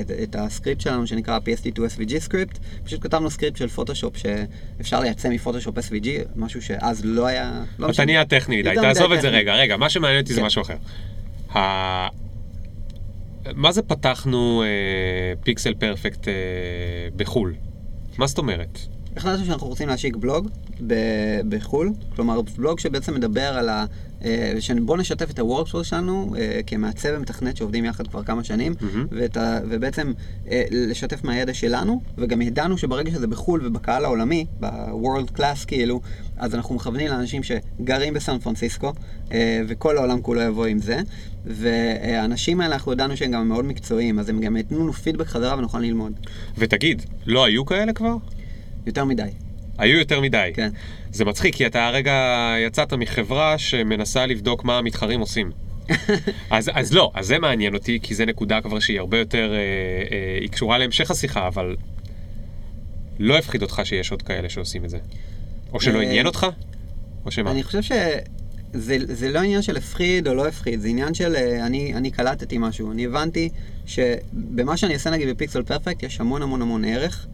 [0.00, 2.58] את, את הסקריפט שלנו שנקרא PSD2SVG script.
[2.84, 7.62] פשוט כתבנו סקריפט של פוטושופ שאפשר לייצא מפוטושופ SVG, משהו שאז לא היה...
[7.78, 8.04] לא אתה.
[8.04, 9.28] נהיה טכני מדי, תעזוב את זה.
[9.28, 10.46] רגע, רגע, מה שמעניין אותי זה כן.
[10.46, 10.76] משהו אחר.
[13.54, 14.62] מה זה פתחנו
[15.44, 16.28] פיקסל פרפקט
[17.16, 17.54] בחו"ל?
[18.20, 18.78] מה זאת אומרת?
[19.16, 20.48] החלטנו שאנחנו רוצים להשיק בלוג
[20.86, 23.84] ב- בחו"ל, כלומר בלוג שבעצם מדבר על ה...
[24.60, 29.06] שבוא נשתף את הוורקפלור שלנו אה, כמעצב ומתכנת שעובדים יחד כבר כמה שנים, מהמם.
[29.10, 30.12] ואת ה, ובעצם
[30.50, 36.00] אה, לשתף מהידע שלנו, וגם ידענו שברגע שזה בחו"ל ובקהל העולמי, ב-world class כאילו,
[36.36, 38.92] אז אנחנו מכוונים לאנשים שגרים בסן פרנסיסקו,
[39.32, 41.00] אה, וכל העולם כולו יבוא עם זה,
[41.44, 45.58] והאנשים האלה אנחנו ידענו שהם גם מאוד מקצועיים, אז הם גם ייתנו לנו פידבק חזרה
[45.58, 46.12] ונוכל ללמוד.
[46.58, 48.16] ותגיד, לא היו כאלה כבר?
[48.86, 49.30] יותר מדי,
[49.80, 50.50] היו יותר מדי.
[50.54, 50.70] כן.
[51.12, 52.14] זה מצחיק, כי אתה הרגע
[52.66, 55.50] יצאת מחברה שמנסה לבדוק מה המתחרים עושים.
[56.50, 59.56] אז, אז לא, אז זה מעניין אותי, כי זה נקודה כבר שהיא הרבה יותר, אה,
[59.56, 61.76] אה, היא קשורה להמשך השיחה, אבל
[63.18, 64.98] לא הפחיד אותך שיש עוד כאלה שעושים את זה.
[65.72, 66.46] או שלא אה, עניין אותך?
[67.26, 67.50] או שמה?
[67.50, 71.66] אני חושב שזה זה לא עניין של הפחיד או לא הפחיד, זה עניין של אה,
[71.66, 72.92] אני, אני קלטתי משהו.
[72.92, 73.48] אני הבנתי
[73.86, 77.26] שבמה שאני עושה נגיד בפיקסל פרפקט יש המון המון המון ערך,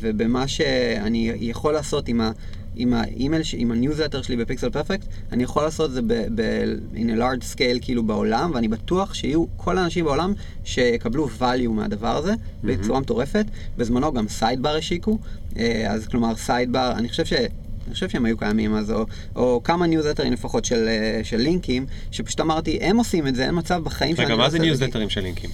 [0.00, 2.32] ובמה שאני יכול לעשות עם ה...
[2.78, 7.08] עם האימייל, עם הניוזלטר שלי בפיקסל פרפקט, אני יכול לעשות את זה ב- ב- in
[7.08, 10.32] a large scale כאילו בעולם, ואני בטוח שיהיו כל האנשים בעולם
[10.64, 13.46] שיקבלו value מהדבר הזה בצורה מטורפת.
[13.76, 15.18] בזמנו גם סיידבר השיקו,
[15.58, 17.32] אה, אז כלומר סיידבר, אני חושב ש...
[17.32, 21.86] אני חושב שהם היו קיימים אז, או, או כמה ניוזלטרים לפחות של, אה, של לינקים,
[22.10, 24.64] שפשוט אמרתי, הם עושים את זה, אין מצב בחיים שאני רגע, לא מה זה עושה
[24.64, 25.50] את ניוזלטרים של לינקים?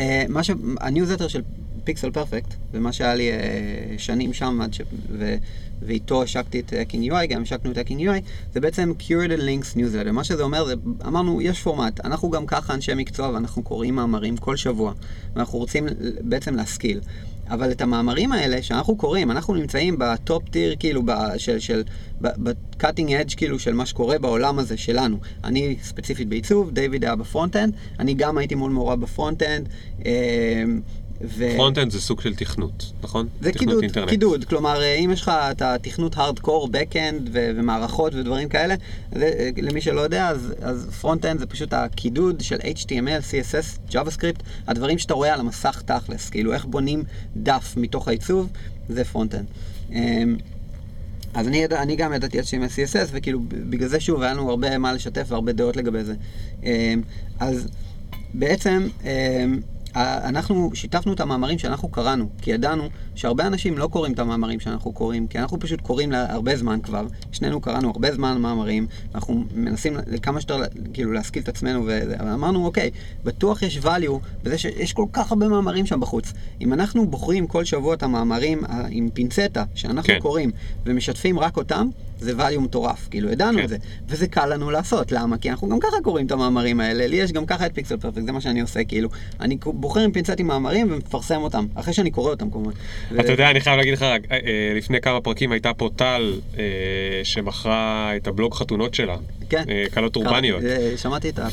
[0.00, 0.50] אה, מה ש...
[0.80, 1.42] הניוזלטר של
[1.84, 3.38] פיקסל פרפקט, ומה שהיה לי אה,
[3.98, 4.80] שנים שם, ש...
[5.10, 5.34] ו...
[5.82, 8.20] ואיתו השקתי את Hacking UI, גם השקנו את Hacking UI,
[8.52, 10.12] זה בעצם Curated Links Newsletter.
[10.12, 10.74] מה שזה אומר, זה,
[11.06, 14.92] אמרנו, יש פורמט, אנחנו גם ככה אנשי מקצוע ואנחנו קוראים מאמרים כל שבוע,
[15.34, 15.86] ואנחנו רוצים
[16.20, 17.00] בעצם להשכיל.
[17.48, 21.02] אבל את המאמרים האלה שאנחנו קוראים, אנחנו נמצאים ב top tier, כאילו,
[21.36, 21.82] של, של,
[22.20, 25.18] ב-cutting edge, כאילו, של מה שקורה בעולם הזה שלנו.
[25.44, 29.68] אני ספציפית בעיצוב, דיוויד היה ב front-end, אני גם הייתי מול מעורב ב front-end.
[30.06, 30.64] אה,
[31.28, 31.44] ו...
[31.56, 33.28] פרונט-אנד זה סוג של תכנות, נכון?
[33.40, 34.08] זה קידוד, אינטרנט.
[34.08, 38.74] קידוד, כלומר אה, אם יש לך את התכנות ה hardcore, back-end ו- ומערכות ודברים כאלה,
[39.12, 44.42] זה, אה, למי שלא יודע, אז, אז front-end זה פשוט הקידוד של HTML, CSS, JavaScript,
[44.66, 47.02] הדברים שאתה רואה על המסך תכלס, כאילו איך בונים
[47.36, 48.48] דף מתוך העיצוב,
[48.88, 49.46] זה front-end.
[49.92, 50.36] אמ,
[51.34, 54.92] אז אני, אני גם ידעתי HTML, CSS, וכאילו בגלל זה שוב, היה לנו הרבה מה
[54.92, 56.14] לשתף והרבה דעות לגבי זה.
[56.62, 57.02] אמ,
[57.40, 57.68] אז
[58.34, 59.60] בעצם, אמ,
[59.96, 64.92] אנחנו שיתפנו את המאמרים שאנחנו קראנו, כי ידענו שהרבה אנשים לא קוראים את המאמרים שאנחנו
[64.92, 69.44] קוראים, כי אנחנו פשוט קוראים לה- הרבה זמן כבר, שנינו קראנו הרבה זמן מאמרים, אנחנו
[69.54, 70.56] מנסים כמה שיותר
[70.92, 72.90] כאילו להשכיל את עצמנו, ואמרנו, אוקיי,
[73.24, 76.32] בטוח יש value בזה שיש כל כך הרבה מאמרים שם בחוץ.
[76.60, 80.18] אם אנחנו בוחרים כל שבוע את המאמרים ה- עם פינצטה שאנחנו כן.
[80.20, 80.50] קוראים
[80.86, 81.88] ומשתפים רק אותם,
[82.20, 83.64] זה value מטורף, כאילו ידענו כן.
[83.64, 83.76] את זה,
[84.08, 85.38] וזה קל לנו לעשות, למה?
[85.38, 88.24] כי אנחנו גם ככה קוראים את המאמרים האלה, לי יש גם ככה את פיקסל פרפקט,
[88.26, 89.08] זה מה שאני עושה, כאילו,
[89.40, 92.70] אני בוחר עם פינצטים מאמרים ומפרסם אותם, אחרי שאני קורא אותם כמובן.
[93.20, 96.40] אתה יודע, אני חייב להגיד לך, רק, אה, אה, לפני כמה פרקים הייתה פה טל
[96.58, 96.64] אה,
[97.24, 99.16] שמכרה את הבלוג חתונות שלה,
[99.48, 99.64] כן.
[99.90, 100.62] קלות אורבניות,
[100.96, 101.48] שמעתי את ה...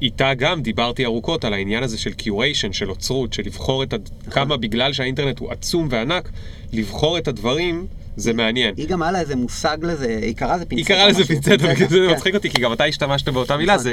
[0.00, 4.08] ואיתה גם דיברתי ארוכות על העניין הזה של קיוריישן, של אוצרות, של לבחור את, הד...
[4.20, 4.32] נכון.
[4.32, 6.30] כמה בגלל שהאינטרנט הוא עצום וענק,
[6.72, 8.74] לבחור את הדברים זה מעניין.
[8.76, 10.94] היא גם היה לה איזה מושג לזה, היא קראה לזה היא פינצטה.
[10.94, 12.14] קראה לזה פינצטה, בגלל זה כן.
[12.14, 13.84] מצחיק אותי, כי גם אתה השתמשת באותה מילה, נכון.
[13.84, 13.92] זה,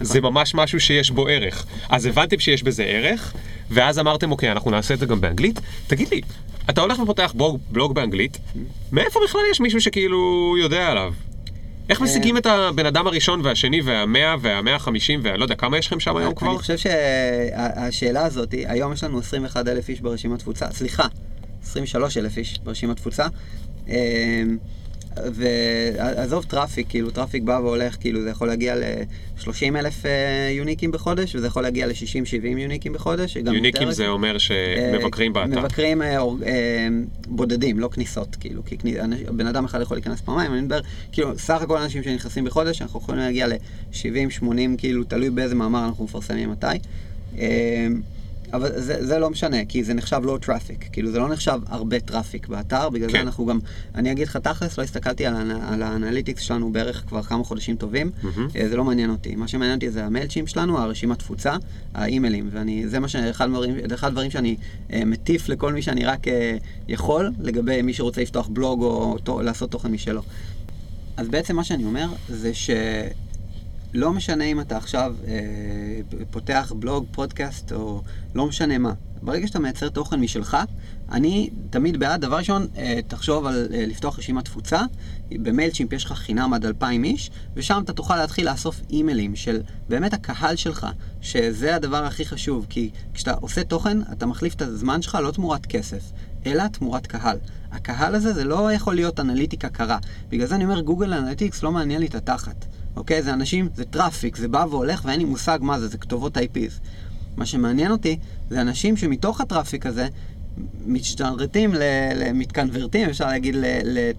[0.00, 1.66] זה ממש משהו שיש בו ערך.
[1.88, 3.32] אז הבנתם שיש בזה ערך,
[3.70, 5.60] ואז אמרתם, אוקיי, אנחנו נעשה את זה גם באנגלית.
[5.86, 6.20] תגיד לי,
[6.70, 8.38] אתה הולך ופותח בלוג, בלוג באנגלית,
[8.92, 11.12] מאיפה בכלל יש מישהו שכאילו יודע עליו?
[11.90, 12.04] איך אה.
[12.04, 16.16] משיגים את הבן אדם הראשון והשני והמאה והמאה החמישים והלא יודע, כמה יש לכם שם
[16.16, 16.50] היום כבר?
[16.50, 21.06] אני חושב שהשאלה הזאת, היום יש לנו 21 אלף איש ברשימת תפוצה, סליחה,
[21.64, 23.26] 23 אלף איש ברשימת תפוצה.
[23.88, 23.94] אמ,
[25.16, 31.36] ועזוב traffic, כאילו traffic בא והולך, כאילו זה יכול להגיע ל-30 אלף אה, uniqueים בחודש,
[31.36, 33.36] וזה יכול להגיע ל-60-70 uniqueים בחודש.
[33.36, 35.60] uniqueים זה אומר שמבקרים אה, באתר.
[35.60, 36.18] מבקרים אה,
[37.28, 38.76] בודדים, לא כניסות, כאילו, כי
[39.30, 40.80] בן אדם אחד יכול להיכנס פעמיים, אני מדבר,
[41.12, 44.46] כאילו, סך הכל אנשים שנכנסים בחודש, אנחנו יכולים להגיע ל-70-80,
[44.78, 46.66] כאילו, תלוי באיזה מאמר אנחנו מפרסמים מתי.
[48.54, 52.00] אבל זה, זה לא משנה, כי זה נחשב לא traffic, כאילו זה לא נחשב הרבה
[52.00, 53.12] traffic באתר, בגלל כן.
[53.12, 53.58] זה אנחנו גם,
[53.94, 55.34] אני אגיד לך תכלס, לא הסתכלתי על,
[55.68, 58.10] על ה analytics שלנו בערך כבר כמה חודשים טובים.
[58.56, 61.56] אה, זה לא מעניין אותי, מה שמעניין אותי זה המיילצ'ימפ שלנו, הרשימת תפוצה,
[61.94, 63.16] האימיילים, ואני, זה מה ש...
[63.16, 64.56] אחד הדברים, אחד הדברים שאני
[64.92, 66.56] אה, מטיף לכל מי שאני רק אה,
[66.88, 70.22] יכול, לגבי מי שרוצה לפתוח בלוג או תו, לעשות תוכן משלו.
[71.16, 72.70] אז בעצם מה שאני אומר זה ש...
[73.94, 75.34] לא משנה אם אתה עכשיו אה,
[76.30, 78.02] פותח בלוג, פודקאסט, או
[78.34, 78.92] לא משנה מה.
[79.22, 80.56] ברגע שאתה מייצר תוכן משלך,
[81.12, 84.80] אני תמיד בעד, דבר ראשון, אה, תחשוב על אה, לפתוח רשימת תפוצה.
[85.30, 90.14] במיילצ'ימפ יש לך חינם עד 2,000 איש, ושם אתה תוכל להתחיל לאסוף אימיילים של באמת
[90.14, 90.86] הקהל שלך,
[91.20, 95.66] שזה הדבר הכי חשוב, כי כשאתה עושה תוכן, אתה מחליף את הזמן שלך לא תמורת
[95.66, 96.02] כסף,
[96.46, 97.38] אלא תמורת קהל.
[97.72, 99.98] הקהל הזה זה לא יכול להיות אנליטיקה קרה.
[100.28, 102.66] בגלל זה אני אומר, גוגל אנליטיקס לא מעניין לי את התחת.
[102.96, 103.22] אוקיי?
[103.22, 106.80] זה אנשים, זה traffic, זה בא והולך ואין לי מושג מה זה, זה כתובות IPs.
[107.36, 108.18] מה שמעניין אותי
[108.50, 110.08] זה אנשים שמתוך ה traffic הזה
[110.86, 111.74] משתרתים,
[112.34, 113.56] מתקנברטים, אפשר להגיד,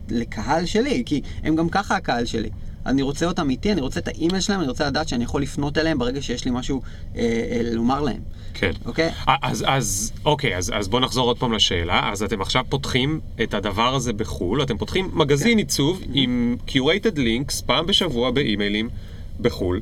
[0.09, 2.49] לקהל שלי, כי הם גם ככה הקהל שלי.
[2.85, 5.77] אני רוצה אותם איתי, אני רוצה את האימייל שלהם, אני רוצה לדעת שאני יכול לפנות
[5.77, 6.81] אליהם ברגע שיש לי משהו
[7.15, 8.21] אה, אה, לומר להם.
[8.53, 8.71] כן.
[8.85, 9.11] אוקיי?
[9.25, 12.09] אז, אז, אוקיי, אז, אז בואו נחזור עוד פעם לשאלה.
[12.11, 15.57] אז אתם עכשיו פותחים את הדבר הזה בחו"ל, אתם פותחים מגזין כן.
[15.57, 18.89] עיצוב עם curated links פעם בשבוע באימיילים
[19.39, 19.81] בחו"ל.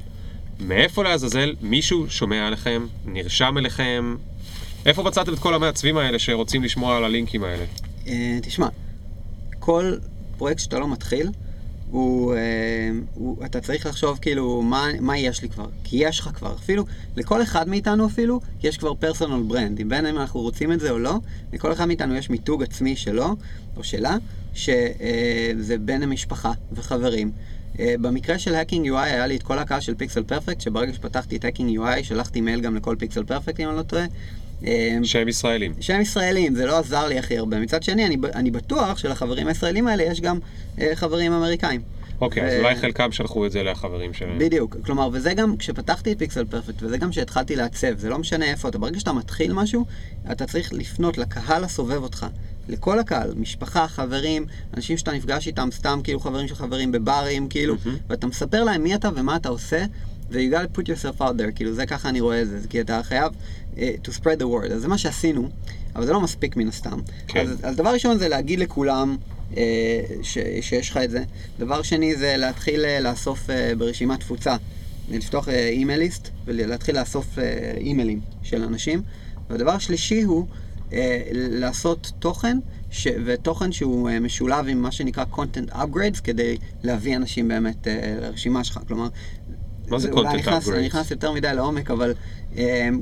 [0.59, 4.15] מאיפה לעזאזל מישהו שומע עליכם, נרשם אליכם?
[4.85, 7.65] איפה מצאתם את כל המעצבים האלה שרוצים לשמוע על הלינקים האלה?
[8.07, 8.67] אה, תשמע,
[9.59, 9.93] כל
[10.37, 11.29] פרויקט שאתה לא מתחיל,
[11.93, 12.39] הוא, אה,
[13.13, 16.85] הוא, אתה צריך לחשוב כאילו מה, מה יש לי כבר, כי יש לך כבר, אפילו,
[17.15, 20.91] לכל אחד מאיתנו אפילו, יש כבר personal brand, אם בין אם אנחנו רוצים את זה
[20.91, 21.15] או לא,
[21.53, 23.35] לכל אחד מאיתנו יש מיתוג עצמי שלו,
[23.77, 24.17] או שלה,
[24.53, 27.31] שזה בין המשפחה וחברים.
[27.79, 31.35] אה, במקרה של Hacking UI היה לי את כל הקהל של פיקסל פרפקט, שברגע שפתחתי
[31.35, 34.05] את Hacking UI שלחתי מייל גם לכל פיקסל פרפקט אם אני לא טועה.
[34.67, 35.73] אה, שהם ישראלים.
[35.79, 37.59] שהם ישראלים, זה לא עזר לי הכי הרבה.
[37.59, 40.39] מצד שני, אני, אני בטוח שלחברים הישראלים האלה יש גם
[40.79, 41.81] אה, חברים אמריקאים.
[42.21, 44.37] אוקיי, אז ו- אולי חלקם שלחו את זה לחברים שלהם.
[44.39, 44.77] בדיוק.
[44.85, 48.69] כלומר, וזה גם, כשפתחתי את פיקסל פרפקט, וזה גם כשהתחלתי לעצב, זה לא משנה איפה
[48.69, 48.77] אתה.
[48.77, 49.85] ברגע שאתה מתחיל משהו,
[50.31, 52.25] אתה צריך לפנות לקהל הסובב אותך.
[52.69, 54.45] לכל הקהל, משפחה, חברים,
[54.77, 57.97] אנשים שאתה נפגש איתם, סתם כאילו חברים של חברים בברים, כאילו, מהמם.
[58.09, 59.85] ואתה מספר להם מי אתה ומה אתה עושה,
[60.31, 62.81] ו- you gotta put yourself out there, כאילו זה ככה אני רואה את זה, כי
[62.81, 63.31] אתה חייב
[63.77, 65.49] to spread the word, אז זה מה שעשינו,
[65.95, 66.99] אבל זה לא מספיק מן הסתם.
[67.27, 67.39] כן.
[67.39, 69.17] אז, אז דבר ראשון זה להגיד לכולם
[69.51, 69.55] uh,
[70.21, 71.23] ש, שיש לך את זה.
[71.59, 74.55] דבר שני זה להתחיל uh, לאסוף uh, ברשימת תפוצה,
[75.11, 77.39] לפתוח אימייליסט ולהתחיל לאסוף
[77.77, 79.01] אימיילים של אנשים.
[79.49, 80.47] והדבר השלישי הוא
[80.89, 80.93] uh,
[81.33, 82.57] לעשות תוכן,
[82.91, 83.07] ש...
[83.25, 87.89] ותוכן שהוא uh, משולב עם מה שנקרא content upgrades, כדי להביא אנשים באמת uh,
[88.21, 88.79] לרשימה שלך.
[88.87, 89.07] כלומר,
[89.93, 90.73] מה זה content נכנס, upgrades?
[90.75, 92.13] אני נכנס יותר מדי לעומק, אבל
[92.55, 92.57] um,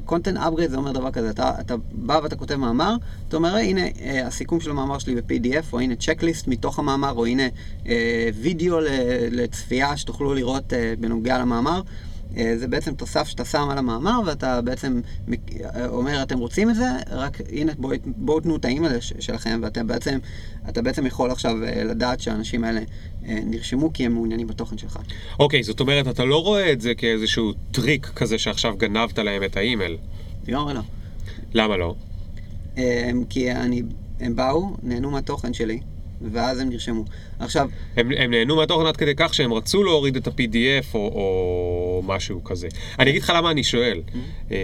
[0.07, 2.95] content upgrade זה אומר דבר כזה, אתה, אתה בא ואתה כותב מאמר,
[3.27, 7.11] אתה אומר, "היי, הנה uh, הסיכום של המאמר שלי ב-PDF, או הנה צ'קליסט מתוך המאמר,
[7.11, 7.47] או הנה
[7.83, 7.87] uh,
[8.41, 8.77] וידאו
[9.31, 11.81] לצפייה שתוכלו לראות uh, בנוגע למאמר.
[12.37, 15.01] אה, זה בעצם תוסף שאתה שם על המאמר, ואתה בעצם
[15.75, 19.83] אה, אומר, אתם רוצים את זה, רק הנה, בואו בוא תנו את האימייל שלכם, ואתה
[19.83, 20.19] בעצם,
[20.75, 22.81] בעצם יכול עכשיו אה, לדעת שהאנשים האלה
[23.23, 24.99] נרשמו כי הם מעוניינים בתוכן שלך.
[25.39, 29.57] אוקיי, זאת אומרת, אתה לא רואה את זה כאיזשהו טריק כזה שעכשיו גנבת להם את
[29.57, 29.97] האימייל.
[30.47, 30.81] לגמרי לא.
[31.53, 31.95] למה לא?
[33.29, 33.81] כי אני,
[34.19, 35.79] הם באו, נהנו מהתוכן שלי,
[36.31, 37.05] ואז הם נרשמו.
[37.39, 42.01] עכשיו, הם, הם נהנו מהתוכן עד כדי כך שהם רצו להוריד את ה-PDF או, או
[42.05, 42.67] משהו כזה.
[42.99, 44.01] אני אגיד לך למה אני שואל.
[44.51, 44.57] אה,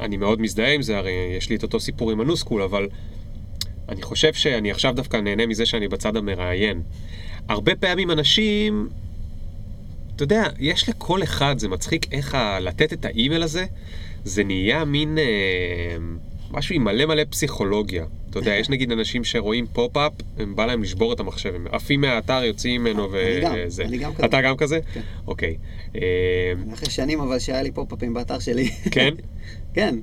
[0.00, 2.88] אני מאוד מזדהה עם זה, הרי יש לי את אותו סיפור עם ה-Newschool, אבל
[3.88, 6.82] אני חושב שאני עכשיו דווקא נהנה מזה שאני בצד המראיין.
[7.48, 8.88] הרבה פעמים אנשים,
[10.16, 13.64] אתה יודע, יש לכל אחד, זה מצחיק איך ה- לתת את האימייל הזה,
[14.24, 15.24] זה נהיה מין אה,
[16.50, 18.04] משהו עם מלא מלא פסיכולוגיה.
[18.30, 22.00] אתה יודע, יש נגיד אנשים שרואים פופ-אפ, הם בא להם לשבור את המחשב, הם עפים
[22.00, 23.84] מהאתר, יוצאים ממנו וזה.
[23.84, 24.26] אני גם כזה.
[24.26, 24.80] אתה גם כזה?
[24.94, 25.00] כן.
[25.26, 25.56] אוקיי.
[26.74, 28.70] אחרי שנים אבל שהיה לי פופ-אפים באתר שלי.
[28.90, 29.14] כן?
[29.74, 29.94] כן.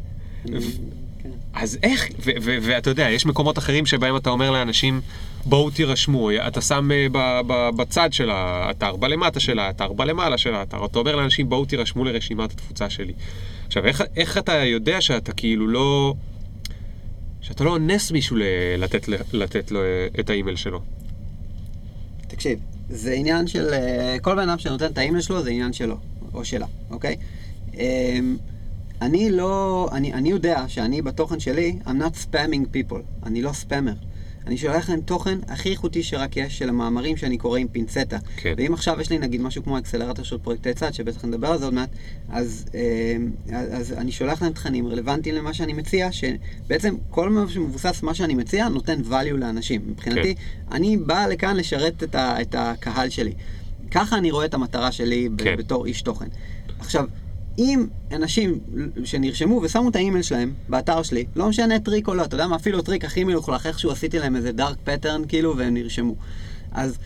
[0.52, 1.30] כן.
[1.54, 2.08] אז איך,
[2.46, 5.02] ואתה יודע, יש מקומות אחרים שבהם אתה אומר לאנשים,
[5.46, 11.00] בואו תירשמו, אתה שם אה, בצד של האתר, בלמטה של האתר, בלמעלה של האתר, אתה
[11.00, 13.13] אומר לאנשים, בואו תירשמו לרשימת התפוצה שלי.
[13.68, 16.13] עכשיו, איך, איך אתה יודע שאתה כאילו לא...
[17.48, 18.38] שאתה לא אונס מישהו
[18.78, 20.82] לתת, לתת לו אה, את האימייל שלו?
[22.28, 23.74] תקשיב, זה עניין של...
[23.74, 25.98] אה, כל בן אדם שנותן את האימייל שלו זה עניין שלו,
[26.34, 27.16] או שלה, אוקיי?
[27.74, 28.38] אמ,
[29.02, 29.90] אני לא...
[29.92, 33.94] אני, אני יודע שאני בתוכן שלי, I'm not spamming people, אני לא ספאמר.
[34.48, 38.18] אני שולח להם תוכן הכי איכותי שרק יש של המאמרים שאני קורא עם פינצטה.
[38.38, 38.54] כן.
[38.58, 41.66] ואם עכשיו יש לי נגיד משהו כמו אקסלרטור של פרויקטי צד, שבטח נדבר על זה
[41.66, 41.90] עוד מעט,
[42.30, 42.66] אז,
[43.54, 48.14] אז, אז אני שולח להם תכנים רלוונטיים למה שאני מציע, שבעצם כל מה שמבוסס מה
[48.14, 49.82] שאני מציע נותן value לאנשים.
[49.88, 50.42] מבחינתי, כן.
[50.76, 53.34] אני בא לכאן לשרת את, ה, את הקהל שלי.
[53.92, 55.56] ככה אני רואה את המטרה שלי כן.
[55.58, 56.28] בתור איש תוכן.
[56.80, 57.06] עכשיו,
[57.58, 58.60] אם אנשים
[59.04, 62.56] שנרשמו ושמו את האימייל שלהם באתר שלי, לא משנה טריק או לא, אתה יודע מה,
[62.56, 66.15] אפילו טריק הכי מלוכלך, איכשהו עשיתי להם איזה dark pattern כאילו, והם נרשמו.
[66.72, 66.98] אז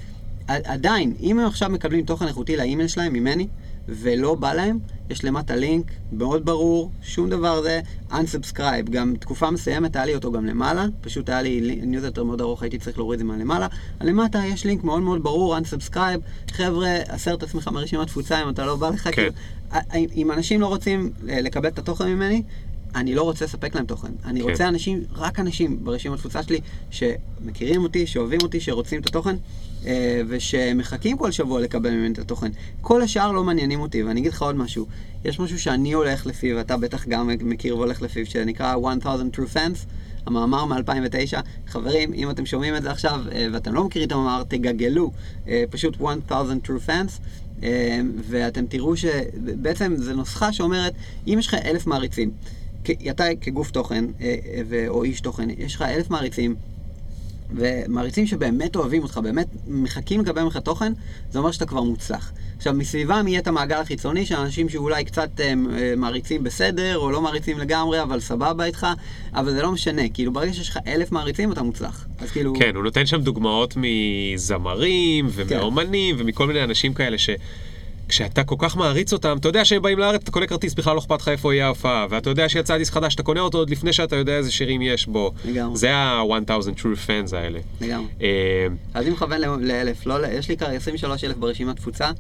[0.47, 3.47] עדיין, אם הם עכשיו מקבלים תוכן איכותי לאימייל שלהם ממני,
[3.87, 8.89] ולא בא להם, יש למטה לינק מאוד ברור, שום דבר זה, unsubscribe.
[8.89, 12.77] גם תקופה מסוימת היה לי אותו גם למעלה, פשוט היה לי ניוזלטר מאוד ארוך, הייתי
[12.77, 13.67] צריך להוריד את זה מהלמעלה.
[14.01, 16.51] למטה יש לינק מאוד מאוד ברור, unsubscribe.
[16.51, 19.11] חבר'ה, הסר את עצמך מרשימת תפוצה אם אתה לא בא לך, כן.
[19.11, 19.31] כאילו,
[19.95, 22.43] אם- אם אנשים לא רוצים אה, לקבל את התוכן ממני,
[22.95, 24.11] אני לא רוצה לספק להם תוכן.
[24.25, 24.49] אני כן.
[24.49, 29.35] רוצה אנשים, רק אנשים ברשימת התפוצה שלי, שמכירים אותי, שאוהבים אותי, שרוצים את התוכן,
[30.27, 32.51] ושמחכים כל שבוע לקבל ממני את התוכן.
[32.81, 34.85] כל השאר לא מעניינים אותי, ואני אגיד לך עוד משהו.
[35.25, 39.03] יש משהו שאני הולך לפיו, ואתה בטח גם מכיר והולך לפיו, שנקרא 1000
[39.35, 39.77] True Fans.
[40.25, 41.41] המאמר מ-2009.
[41.67, 45.11] חברים, אם אתם שומעים את זה עכשיו אה, ואתם לא מכירים את המאמר, תגגלו,
[45.47, 46.19] אה, פשוט 1000
[46.65, 47.21] True Fans.
[47.63, 50.93] אה, ואתם תראו שבעצם זו נוסחה שאומרת,
[51.27, 52.31] אם יש לך אלף מעריצים,
[53.09, 54.35] אתה כגוף תוכן אה,
[54.71, 56.55] אה, או איש תוכן, יש לך אלף מעריצים,
[57.55, 60.93] ומעריצים שבאמת אוהבים אותך, באמת מחכים לקבל ממך תוכן,
[61.31, 62.31] זה אומר שאתה כבר מוצלח.
[62.57, 67.11] עכשיו, מסביבם יהיה את המעגל החיצוני של אנשים שאולי קצת אה, אה, מעריצים בסדר, או
[67.11, 68.87] לא מעריצים לגמרי, אבל סבבה איתך,
[69.33, 72.07] אבל זה לא משנה, כאילו ברגע שיש לך אלף מעריצים אתה מוצלח.
[72.19, 72.53] אז כאילו...
[72.59, 77.29] כן, הוא נותן שם דוגמאות מזמרים ומאומנים ומכל מיני אנשים כאלה ש...
[78.11, 80.99] כשאתה כל כך מעריץ אותם, אתה יודע שהם באים לארץ, אתה קונה כרטיס, בכלל לא
[80.99, 83.93] אכפת לך איפה יהיה ההופעה, ואתה יודע שיצא דיסק חדש, אתה קונה אותו עוד לפני
[83.93, 85.31] שאתה יודע איזה שירים יש בו.
[85.45, 85.77] לגמרי.
[85.77, 87.59] זה ה-1000 true fans האלה.
[87.81, 88.07] לגמרי.
[88.21, 88.27] אה,
[88.93, 92.11] אז אני מכוון לאלף, לא, יש לי כרגע 23 אלף ברשימת תפוצה,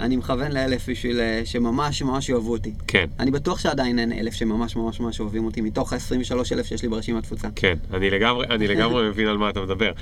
[0.00, 2.72] אני מכוון לאלף בשביל אה, שממש ממש יאהבו אותי.
[2.86, 6.82] כן, אני בטוח שעדיין אין אלף שממש ממש ממש אוהבים אותי, מתוך ה-23 אלף שיש
[6.82, 7.48] לי ברשימת תפוצה.
[7.56, 9.92] כן, אני לגמרי, אני לגמרי מבין על מה אתה מדבר.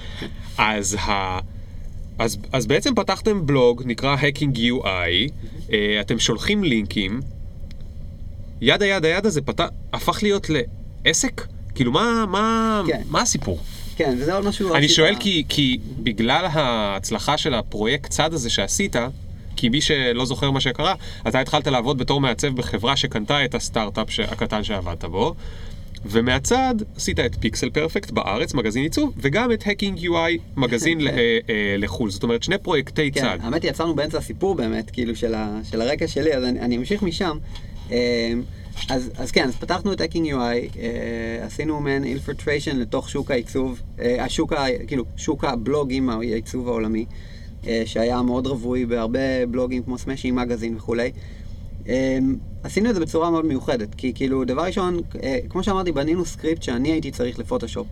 [0.58, 1.38] אז ה...
[2.18, 5.32] אז, אז בעצם פתחתם בלוג, נקרא Hacking UI,
[5.72, 7.20] אה, אתם שולחים לינקים,
[8.60, 10.46] יד היד היד הזה פתח, הפך להיות
[11.04, 11.46] לעסק?
[11.74, 13.02] כאילו, מה, מה, כן.
[13.08, 13.58] מה הסיפור?
[13.96, 14.74] כן, וזה עוד משהו...
[14.74, 18.96] אני שואל כי, כי בגלל ההצלחה של הפרויקט צד הזה שעשית,
[19.56, 20.94] כי מי שלא זוכר מה שקרה,
[21.28, 25.34] אתה התחלת לעבוד בתור מעצב בחברה שקנתה את הסטארט-אפ הקטן שעבדת בו,
[26.06, 31.14] ומהצד עשית את Pixel Perfect בארץ, מגזין עיצוב, וגם את Hacking UI, מגזין ל- אה,
[31.48, 32.10] אה, לחו"ל.
[32.10, 33.38] זאת אומרת, שני פרויקטי כן, צד.
[33.40, 36.76] האמת היא, עצרנו באמצע הסיפור באמת, כאילו, של, ה, של הרקע שלי, אז אני, אני
[36.76, 37.38] אמשיך משם.
[37.92, 38.32] אה,
[38.90, 43.80] אז, אז כן, אז פתחנו את Hacking UI, אה, עשינו מעין infiltration לתוך שוק העיצוב,
[44.00, 47.04] אה, השוק, ה, כאילו, שוק הבלוגים, העיצוב העולמי,
[47.66, 51.10] אה, שהיה מאוד רווי בהרבה בלוגים כמו Smashing Magazine וכולי.
[51.88, 52.18] אה,
[52.62, 56.62] עשינו את זה בצורה מאוד מיוחדת, כי כאילו, דבר ראשון, אה, כמו שאמרתי, בנינו סקריפט
[56.62, 57.86] שאני הייתי צריך לפוטושופ.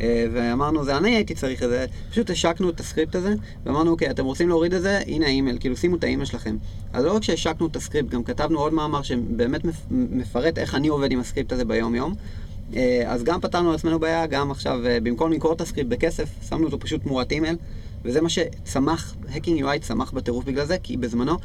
[0.00, 3.34] אה, ואמרנו, זה אני הייתי צריך את זה, פשוט השקנו את הסקריפט הזה,
[3.66, 6.56] ואמרנו, אוקיי, אתם רוצים להוריד את זה, הנה האימייל, כאילו שימו את האימייל שלכם.
[6.92, 10.88] אז לא רק שהשקנו את הסקריפט, גם כתבנו עוד מאמר שבאמת מפ- מפרט איך אני
[10.88, 12.14] עובד עם הסקריפט הזה ביום-יום.
[12.76, 16.80] אה, אז גם פתרנו לעצמנו בעיה, גם עכשיו, במקום למכור את הסקריפט בכסף, שמנו אותו
[16.80, 17.56] פשוט תמורת אימייל,
[18.04, 21.36] וזה מה שצמח, Hacking UI צמח בטירוף בגלל זה, כי בזמנו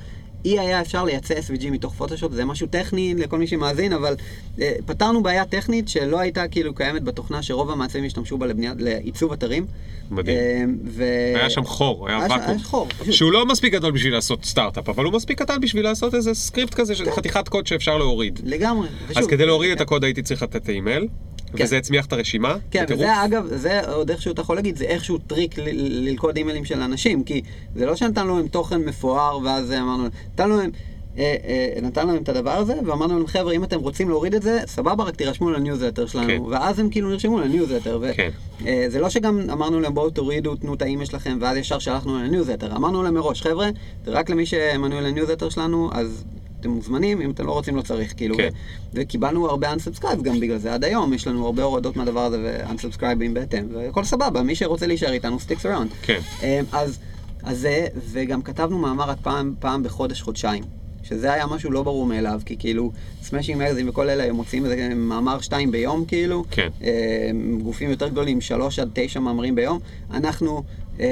[0.46, 4.16] אי אפשר היה לייצא SVG מתוך פוטושופ, זה משהו טכני לכל מי שמאזין, אבל
[4.62, 9.32] אה, פתרנו בעיה טכנית שלא הייתה כאילו קיימת בתוכנה שרוב המעצבים השתמשו בה לבניית, לעיצוב
[9.32, 9.66] אתרים.
[10.12, 10.38] מדהים.
[10.38, 11.04] אה, ו...
[11.36, 12.38] היה שם חור, היה ואקום.
[12.40, 13.14] היה חור, פשוט.
[13.14, 16.74] שהוא לא מספיק גדול בשביל לעשות סטארט-אפ, אבל הוא מספיק קטן בשביל לעשות איזה סקריפט
[16.74, 18.40] כזה של חתיכת קוד שאפשר להוריד.
[18.44, 18.88] לגמרי.
[18.88, 19.84] אז ושוב, כדי להוריד את כן.
[19.84, 21.08] הקוד הייתי צריך לתת אימייל,
[21.56, 21.64] כן.
[21.64, 22.56] וזה הצמיח את הרשימה.
[22.72, 23.02] כן, בטירוף.
[23.02, 27.24] וזה אגב, זה עוד איכשהו אתה יכול להגיד, זה איכשהו טריק ללכוד אימיילים של אנשים,
[27.24, 27.42] כי
[27.76, 30.72] זה לא שנתנו להם תוכן מפואר, ואז אמרנו, נתנו להם,
[31.18, 34.42] אה, אה, נתנו להם את הדבר הזה, ואמרנו להם, חבר'ה, אם אתם רוצים להוריד את
[34.42, 36.42] זה, סבבה, רק תירשמו לניוזלטר שלנו, כן.
[36.42, 38.30] ואז הם כאילו נרשמו לניוזלטר, כן.
[38.62, 42.76] וזה לא שגם אמרנו להם, בואו תורידו, תנו את האימייל שלכם, ואז ישר שלחנו לניוזלטר,
[42.76, 43.70] אמרנו להם מראש, חבר'ה,
[44.08, 46.26] רק למי שמנוי לניוזלטר שלנו, אז...
[46.66, 48.50] אתם מוזמנים, אם אתם לא רוצים לא צריך, כאילו, כן.
[48.94, 53.34] וקיבלנו הרבה unsubscribe גם בגלל זה, עד היום יש לנו הרבה הורדות מהדבר הזה ו-unsubscribing
[53.34, 55.94] בהתאם, והכל סבבה, מי שרוצה להישאר איתנו sticks around.
[56.02, 56.20] כן.
[56.44, 57.00] אמ, אז,
[57.44, 60.64] אז זה, וגם כתבנו מאמר רק פעם, פעם בחודש, חודשיים.
[61.04, 62.92] שזה היה משהו לא ברור מאליו, כי כאילו,
[63.24, 66.44] Smashing Magazine וכל אלה, הם מוציאים איזה מאמר שתיים ביום, כאילו.
[66.52, 66.70] כן.
[66.82, 69.80] אמ, גופים יותר גדולים, שלוש עד תשע מאמרים ביום.
[70.12, 70.64] אנחנו,
[71.00, 71.04] אמ,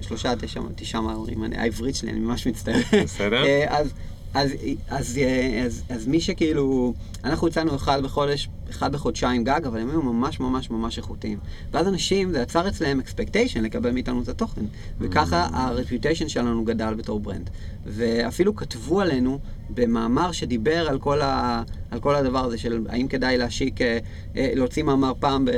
[0.00, 2.80] שלושה עד תשע, תשעה מאמרים, העברית שלי, אני ממש מצטער.
[3.04, 3.44] בסדר.
[3.44, 3.92] אה, אז,
[4.36, 4.50] אז,
[4.88, 5.20] אז,
[5.66, 6.94] אז, אז מי שכאילו,
[7.24, 11.38] אנחנו הצענו אחד בחודש, אחד בחודשיים גג, אבל הם היו ממש ממש ממש איכותיים.
[11.70, 14.60] ואז אנשים, זה יצר אצלם expectation לקבל מאיתנו את התוכן.
[15.00, 17.50] וככה ה-reputation שלנו גדל בתור ברנד.
[17.86, 19.38] ואפילו כתבו עלינו
[19.70, 21.62] במאמר שדיבר על כל, ה,
[21.96, 23.98] על כל הדבר הזה של האם כדאי להשיק, אה,
[24.36, 25.48] אה, להוציא מאמר פעם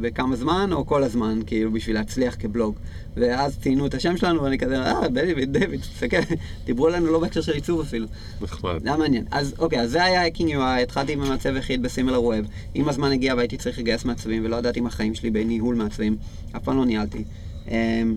[0.00, 2.74] בכמה זמן, או כל הזמן, כאילו, בשביל להצליח כבלוג.
[3.16, 6.16] ואז ציינו את השם שלנו, ואני כזה, אה, דיוויד, דיוויד, תסתכל,
[6.66, 8.06] דיברו עלינו לא בהקשר של עיצוב אפילו.
[8.40, 8.82] נחמד.
[8.82, 9.24] זה היה מעניין.
[9.30, 12.46] אז אוקיי, אז זה היה Hacking UI, התחלתי עם מעצב יחיד בסימילר ווב.
[12.74, 16.16] עם הזמן הגיע והייתי צריך לגייס מעצבים, ולא ידעתי מה החיים שלי בניהול מעצבים.
[16.56, 17.24] אף פעם לא ניהלתי.
[17.68, 18.16] אמ,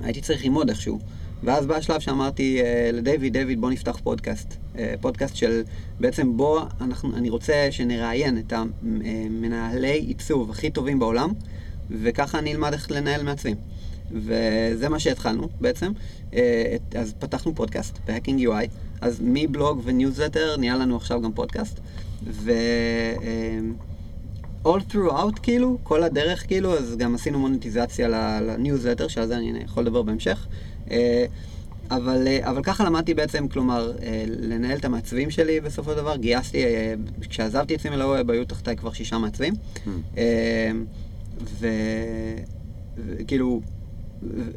[0.00, 0.98] הייתי צריך ללמוד איכשהו.
[1.44, 4.54] ואז בא השלב שאמרתי אה, לדיוויד, דיוויד, בוא נפתח פודקאסט.
[4.78, 5.62] אה, פודקאסט של,
[6.00, 11.30] בעצם בוא, אנחנו, אני רוצה שנראיין את המנהלי עיצוב הכי טובים בעולם,
[11.90, 13.56] וככה אני אלמד איך לנהל מעצבים.
[14.12, 15.92] וזה מה שהתחלנו בעצם.
[16.34, 18.66] אה, את- אז פתחנו פודקאסט ב-Hacking UI,
[19.00, 21.80] אז מבלוג וניוזלטר נהיה לנו עכשיו גם פודקאסט.
[22.26, 22.52] ו...
[23.22, 23.58] אה,
[24.64, 28.08] all throughout כאילו, כל הדרך כאילו, אז גם עשינו מוניטיזציה
[28.40, 30.46] לניוזלטר, שעל זה אני יכול לדבר בהמשך.
[30.90, 31.26] אה,
[31.90, 36.16] אבל, אה, אבל ככה למדתי בעצם, כלומר, אה, לנהל את המעצבים שלי בסופו של דבר.
[36.16, 36.64] גייסתי,
[37.28, 39.54] כשעזבתי את SimilarWeb היו תחתיי כבר שישה מעצבים.
[40.16, 40.70] אה,
[41.60, 43.60] וכאילו,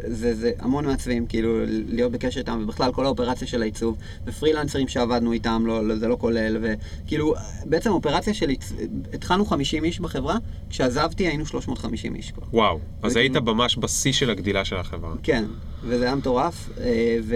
[0.07, 5.31] זה, זה המון מעצבים, כאילו, להיות בקשר איתם, ובכלל כל האופרציה של העיצוב, ופרילנסרים שעבדנו
[5.31, 7.33] איתם, לא, לא, זה לא כולל, וכאילו,
[7.65, 8.73] בעצם אופרציה של, עיצ-
[9.13, 10.37] התחלנו 50 איש בחברה,
[10.69, 12.43] כשעזבתי היינו 350 איש כבר.
[12.53, 15.13] וואו, אז היית ממש בשיא של הגדילה של החברה.
[15.23, 15.43] כן,
[15.83, 17.35] וזה היה מטורף, אה, ו...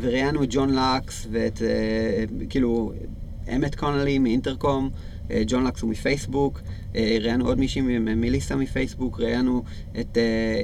[0.00, 2.92] וראיינו את ג'ון לקס ואת, אה, כאילו,
[3.56, 4.90] אמת קונלי מאינטרקום,
[5.30, 6.60] אה, ג'ון לקס הוא מפייסבוק,
[6.94, 9.62] ראיינו עוד מישהי מ- מליסה מפייסבוק, ראיינו
[10.00, 10.22] את אה,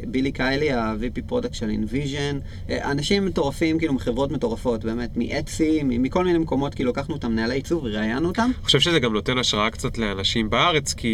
[0.09, 2.39] בילי קיילי, ה-VP product של InVision,
[2.71, 7.85] אנשים מטורפים, כאילו, מחברות מטורפות, באמת, מ-Etsy, מכל מיני מקומות, כאילו, לקחנו אותם מנהלי עיצוב
[7.85, 8.43] וראיינו אותם.
[8.57, 11.09] אני חושב שזה גם נותן השראה קצת לאנשים בארץ, כי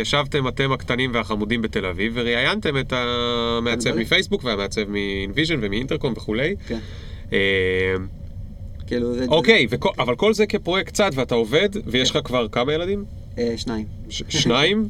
[0.00, 3.96] ישבתם אתם הקטנים והחמודים בתל אביב, וראיינתם את המעצב.
[3.96, 6.54] מפייסבוק והמעצב מ-InVision ומ-Intercom וכולי.
[6.66, 6.78] כן.
[7.32, 7.38] אה,
[8.86, 9.24] כאילו, זה...
[9.28, 13.04] אוקיי, וכל- אבל כל זה כפרויקט צד ואתה עובד, ויש לך כבר כמה ילדים?
[13.38, 13.86] אה, שניים.
[14.08, 14.88] ש- שניים?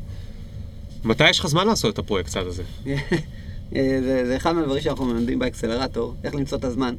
[1.05, 2.63] מתי יש לך זמן לעשות את הפרויקט צד הזה?
[2.87, 6.95] אה, זה, זה אחד מהדברים שאנחנו מלמדים באקסלרטור, איך למצוא את הזמן.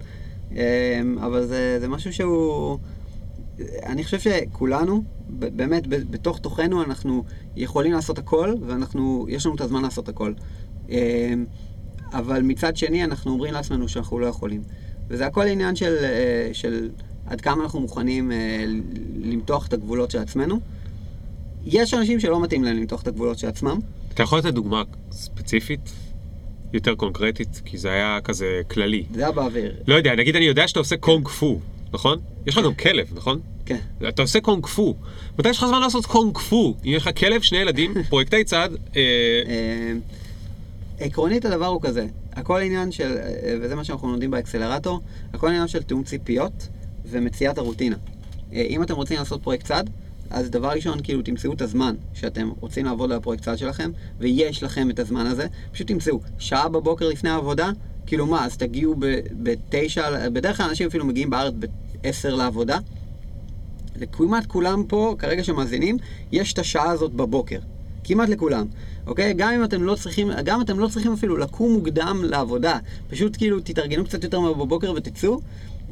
[0.55, 2.77] אה, אבל זה, זה משהו שהוא...
[3.85, 7.23] אני חושב שכולנו, באמת, בתוך תוכנו אנחנו
[7.55, 10.33] יכולים לעשות הכל, ואנחנו, יש לנו את הזמן לעשות הכל.
[12.13, 14.63] אבל מצד שני, אנחנו אומרים לעצמנו שאנחנו לא יכולים.
[15.07, 15.95] וזה הכל עניין של,
[16.53, 16.89] של
[17.25, 18.31] עד כמה אנחנו מוכנים
[19.23, 20.59] למתוח את הגבולות של עצמנו.
[21.66, 23.80] יש אנשים שלא מתאים להם למתוח את הגבולות של עצמם.
[24.14, 25.91] אתה יכול לתת דוגמה ספציפית?
[26.74, 27.62] יותר קונקרטית?
[27.66, 29.03] כי זה היה כזה כללי.
[29.14, 29.76] זה היה באוויר.
[29.88, 31.60] לא יודע, נגיד אני יודע שאתה עושה קונג פו,
[31.93, 32.20] נכון?
[32.45, 33.39] יש לך גם כלב, נכון?
[33.66, 33.78] כן.
[34.10, 34.95] אתה עושה קונג פו.
[35.39, 36.76] מתי יש לך זמן לעשות קונג פו?
[36.86, 39.01] אם יש לך כלב, שני ילדים, פרויקטי צד, אה,
[39.47, 39.93] אה,
[40.99, 45.01] עקרונית הדבר הוא כזה, הכל עניין של, אה, וזה מה שאנחנו לומדים באקסלרטור,
[45.34, 46.68] הכל עניין של תיאום ציפיות
[47.05, 47.95] ומציאת הרוטינה.
[48.53, 49.84] אם אתם רוצים לעשות פרויקט צד,
[50.30, 54.63] אז דבר ראשון, כאילו תמצאו את הזמן שאתם רוצים לעבוד על הפרויקט צד שלכם, ויש
[54.63, 57.69] לכם את הזמן הזה, פשוט תמצאו שעה בבוקר לפני העבודה,
[58.05, 58.95] כאילו מה, אז תגיעו
[59.43, 61.53] בתשע, בדרך כלל אנשים אפילו מגיעים בארץ
[62.03, 62.78] בעשר לעבודה.
[63.95, 65.97] לכמעט כולם פה, כרגע שמאזינים,
[66.32, 67.59] יש את השעה הזאת בבוקר.
[68.03, 68.65] כמעט לכולם,
[69.07, 69.34] אוקיי?
[69.34, 72.78] גם אם אתם לא צריכים, גם אתם לא צריכים אפילו לקום מוקדם לעבודה,
[73.09, 75.41] פשוט כאילו תתארגנו קצת יותר מהר בבוקר ותצאו.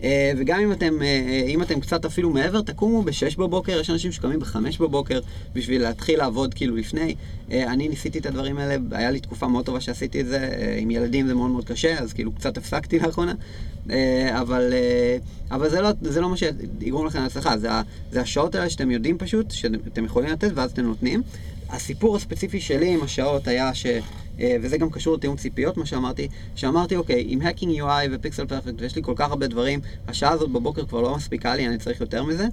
[0.05, 3.89] אה, וגם אם אתם, אה, אה, אם אתם קצת אפילו מעבר, תקומו ב-6 בבוקר, יש
[3.89, 5.19] אנשים שקמים ב-5 בבוקר
[5.53, 7.15] בשביל להתחיל לעבוד כאילו לפני.
[7.51, 11.27] אני ניסיתי את הדברים האלה, היה לי תקופה מאוד טובה שעשיתי את זה, עם ילדים
[11.27, 13.33] זה מאוד מאוד קשה, אז כאילו קצת הפסקתי לאחרונה.
[14.39, 14.73] אבל,
[15.51, 17.69] אבל זה, לא, זה לא מה שיגרום לכם להצלחה, זה,
[18.11, 21.21] זה השעות האלה שאתם יודעים פשוט, שאתם יכולים לתת ואז אתם נותנים.
[21.69, 23.85] הסיפור הספציפי שלי עם השעות היה ש...
[24.39, 28.73] אה, וזה גם קשור לתיאום ציפיות, מה שאמרתי, שאמרתי, אוקיי, עם Hacking UI ופיקסל פרפקט,
[28.77, 32.01] ויש לי כל כך הרבה דברים, השעה הזאת בבוקר כבר לא מספיקה לי, אני צריך
[32.01, 32.47] יותר מזה.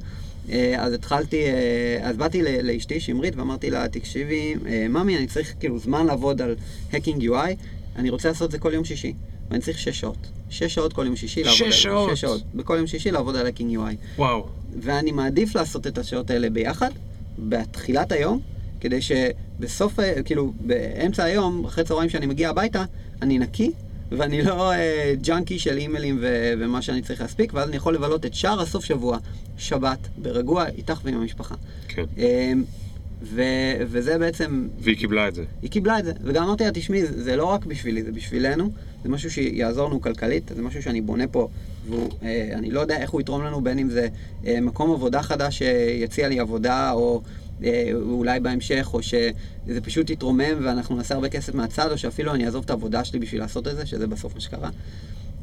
[0.51, 4.55] אה, אז התחלתי, אה, אז באתי לאשתי שמרית ואמרתי לה, תקשיבי,
[4.89, 6.57] ממי, אני צריך כאילו זמן לעבוד על
[6.93, 7.55] Hacking UI,
[7.97, 9.15] אני רוצה לעשות את זה כל יום שישי,
[9.51, 10.27] ואני צריך שש שעות.
[10.51, 12.11] שש שעות כל יום שישי לעבוד שש על שעות?
[12.11, 12.43] שש שעות.
[12.55, 13.97] בכל יום שישי לעבוד על Hacking UI.
[14.17, 14.47] וואו.
[14.81, 16.91] ואני מעדיף לעשות את השעות האלה ביחד,
[17.39, 18.41] בתחילת היום,
[18.83, 22.85] כדי שבסוף, ה- כאילו, באמצע היום, אחרי צהריים שאני מגיע הביתה,
[23.23, 23.71] אני נקי,
[24.11, 28.27] ואני לא אה, ג'אנקי של אימיילים ו- ומה שאני צריך להספיק, ואז אני יכול לבלות
[28.27, 29.19] את שאר הסוף שבוע,
[29.59, 31.55] שבת, ברגוע, איתך ועם המשפחה.
[31.89, 32.05] כן.
[32.19, 32.53] אה,
[33.23, 33.43] ו-
[33.87, 35.45] וזה בעצם והיא קיבלה את זה.
[35.63, 38.71] היא קיבלה את זה, וגם אמרתי לה, תשמעי, זה, זה לא רק בשבילי, זה בשבילנו,
[39.03, 41.49] זה משהו שיעזור לנו כלכלית, זה משהו שאני בונה פה,
[41.91, 44.09] ואני לא יודע איך הוא יתרום לנו, בין אם זה
[44.47, 47.42] אה, מקום עבודה חדש שיציע לי עבודה, או אה,
[47.95, 52.65] אולי בהמשך, או שזה פשוט יתרומם ואנחנו נעשה הרבה כסף מהצד, או שאפילו אני אעזוב
[52.65, 54.71] את העבודה שלי בשביל לעשות את זה, שזה בסוף מה שקרה.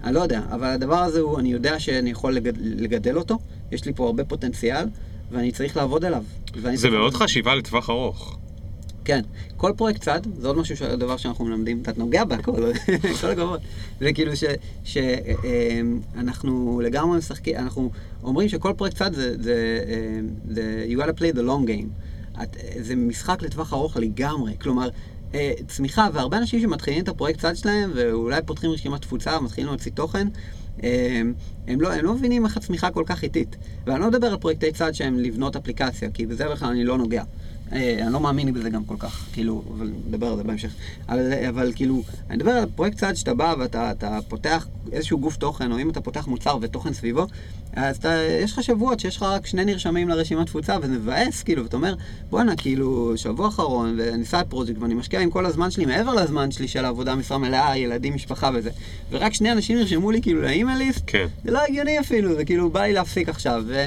[0.04, 3.38] אני לא יודע, אבל הדבר הזה הוא, אני יודע שאני יכול לגד, לגדל אותו,
[3.72, 4.86] יש לי פה הרבה פוטנציאל,
[5.32, 6.24] ואני צריך לעבוד עליו.
[6.56, 8.36] זה צריך- מאוד חשיבה לטווח ארוך.
[9.06, 9.22] כן,
[9.58, 12.52] כל פרויקט צד, זה עוד משהו, ש- דבר שאנחנו מלמדים, אתה נוגע בהכל,
[13.22, 13.60] כל הכבוד.
[14.00, 14.32] זה כאילו
[14.84, 17.92] שאנחנו לגמרי משחקים, אנחנו
[18.24, 21.88] אומרים שכל פרויקט צד זה, זה, אה, זה you gotta play the long game.
[22.44, 24.90] את, זה משחק לטווח ארוך לגמרי, כלומר,
[25.34, 29.92] אה, צמיחה, והרבה אנשים שמתחילים את הפרויקט צד שלהם, ואולי פותחים רשימת תפוצה ומתחילים להוציא
[29.92, 30.28] תוכן,
[30.84, 31.22] אה,
[31.68, 33.56] הם לא, הם לא מבינים איך הצמיחה כל כך איטית.
[33.86, 37.24] ואני לא מדבר על פרויקטי צד שהם לבנות אפליקציה, כי בזה בכלל אני לא נוגע.
[37.74, 40.72] אה, אני לא מאמין בזה גם כל כך, כאילו, אבל נדבר על זה בהמשך.
[41.10, 45.38] אבל, אבל כאילו, אני מדבר על פרויקט צד שאתה בא ואתה אתה פותח איזשהו גוף
[45.38, 47.28] תוכן, או אם אתה פותח מוצר ותוכן סביבו,
[47.74, 51.64] אז אתה, יש לך שבועות שיש לך רק שני נרשמים לרשימת תפוצה, וזה מבאס, כאילו,
[51.64, 51.96] ואתה אומר,
[52.30, 56.52] בואנה, כאילו, שבוע אחרון, ואני side project, ואני משקיע עם כל הזמן שלי, מעבר לזמן
[56.52, 58.70] שלי של העבודה, משרה מלאה, ילדים, משפחה וזה,
[59.12, 61.28] ורק שני אנשים נרשמו לי, כאילו, ל-email list, כן.
[61.44, 63.64] זה לא הגיוני אפילו, זה כאילו, בא לי להפסיק עכשיו.
[63.68, 63.86] ו...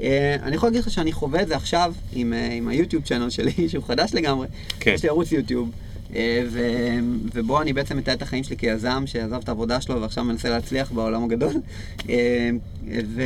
[0.00, 3.30] אה, אני יכול להגיד לך שאני חווה את זה עכשיו עם, אה, עם היוטיוב channel
[3.30, 4.46] שלי, שהוא חדש לגמרי.
[4.80, 4.92] כן.
[4.94, 5.70] יש לי ערוץ יוטיוב,
[6.16, 6.60] אה, ו,
[7.34, 10.92] ובו אני בעצם מתאר את החיים שלי כיזם שעזב את העבודה שלו ועכשיו מנסה להצליח
[10.92, 11.52] בעולם הגדול.
[13.14, 13.22] ו,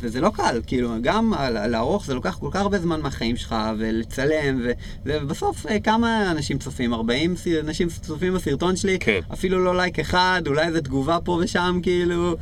[0.00, 3.54] וזה לא קל, כאילו, גם על- לערוך זה לוקח כל כך הרבה זמן מהחיים שלך,
[3.78, 4.70] ולצלם, ו,
[5.06, 6.94] ובסוף כמה אנשים צופים?
[6.94, 8.98] 40 ס- אנשים צופים בסרטון שלי?
[9.00, 9.20] כן.
[9.32, 12.36] אפילו לא לייק אחד, אולי איזה תגובה פה ושם, כאילו.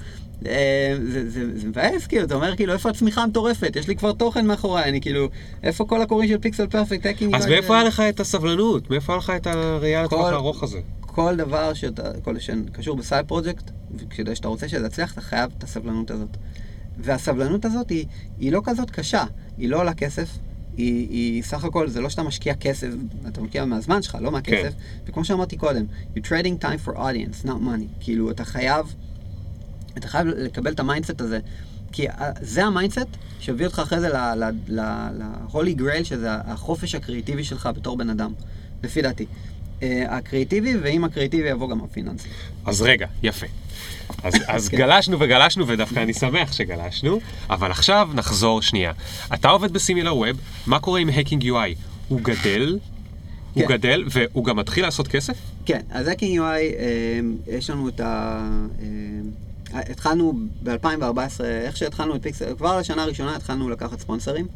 [0.46, 3.76] אה, זה, זה, זה מבאס, כאילו, אתה אומר, כאילו, איפה הצמיחה המטורפת?
[3.76, 5.28] יש לי כבר תוכן מאחוריי, אני כאילו,
[5.62, 7.34] איפה כל הקוראים של Pixel Perfect, Hacking?
[7.34, 8.90] אז מאיפה היה לך את הסבלנות?
[8.90, 10.78] מאיפה היה לך את הראייה לטווח הארוך הזה?
[11.00, 15.64] כל דבר שאתה, כל שקשור בסייד פרויקט, וכדי שאתה רוצה שזה יצליח, אתה חייב את
[15.64, 16.36] הסבלנות הזאת.
[16.98, 18.06] והסבלנות הזאת היא,
[18.38, 19.24] היא לא כזאת קשה,
[19.58, 20.28] היא לא עולה כסף,
[20.76, 22.88] היא, היא סך הכל, זה לא שאתה משקיע כסף,
[23.28, 24.72] אתה משקיע מהזמן שלך, לא מהכסף.
[24.72, 25.06] כן.
[25.06, 25.84] וכמו שאמרתי קודם,
[26.14, 28.00] you're trading time for audience, not money.
[28.00, 28.94] כאילו, אתה חייב,
[29.96, 31.38] אתה חייב לקבל את ה-mindset הזה.
[31.92, 33.06] כי ה- זה ה mindset
[33.40, 34.08] שהביא אותך אחרי זה
[34.68, 38.32] ל-holy grail, שזה החופש הקריאיטיבי שלך בתור בן אדם,
[38.82, 39.26] לפי דעתי.
[39.82, 42.28] אה, הקריאיטיבי, ועם הקריאיטיבי יבוא גם הפיננסי.
[42.66, 43.46] אז רגע, יפה.
[44.24, 44.76] אז, אז כן.
[44.76, 47.20] גלשנו וגלשנו, ודווקא אני שמח שגלשנו,
[47.50, 48.92] אבל עכשיו נחזור שנייה.
[49.34, 51.74] אתה עובד ב SimilarWeb, מה קורה עם Hacking UI?
[52.08, 52.78] הוא גדל,
[53.54, 53.68] הוא כן.
[53.68, 55.36] גדל, והוא גם מתחיל לעשות כסף?
[55.66, 58.40] כן, אז Hacking UI, אה, יש לנו את ה...
[58.80, 58.86] אה,
[59.72, 64.46] התחלנו ב-2014, איך שהתחלנו את פיקסל, כבר לשנה הראשונה התחלנו לקחת sponsors.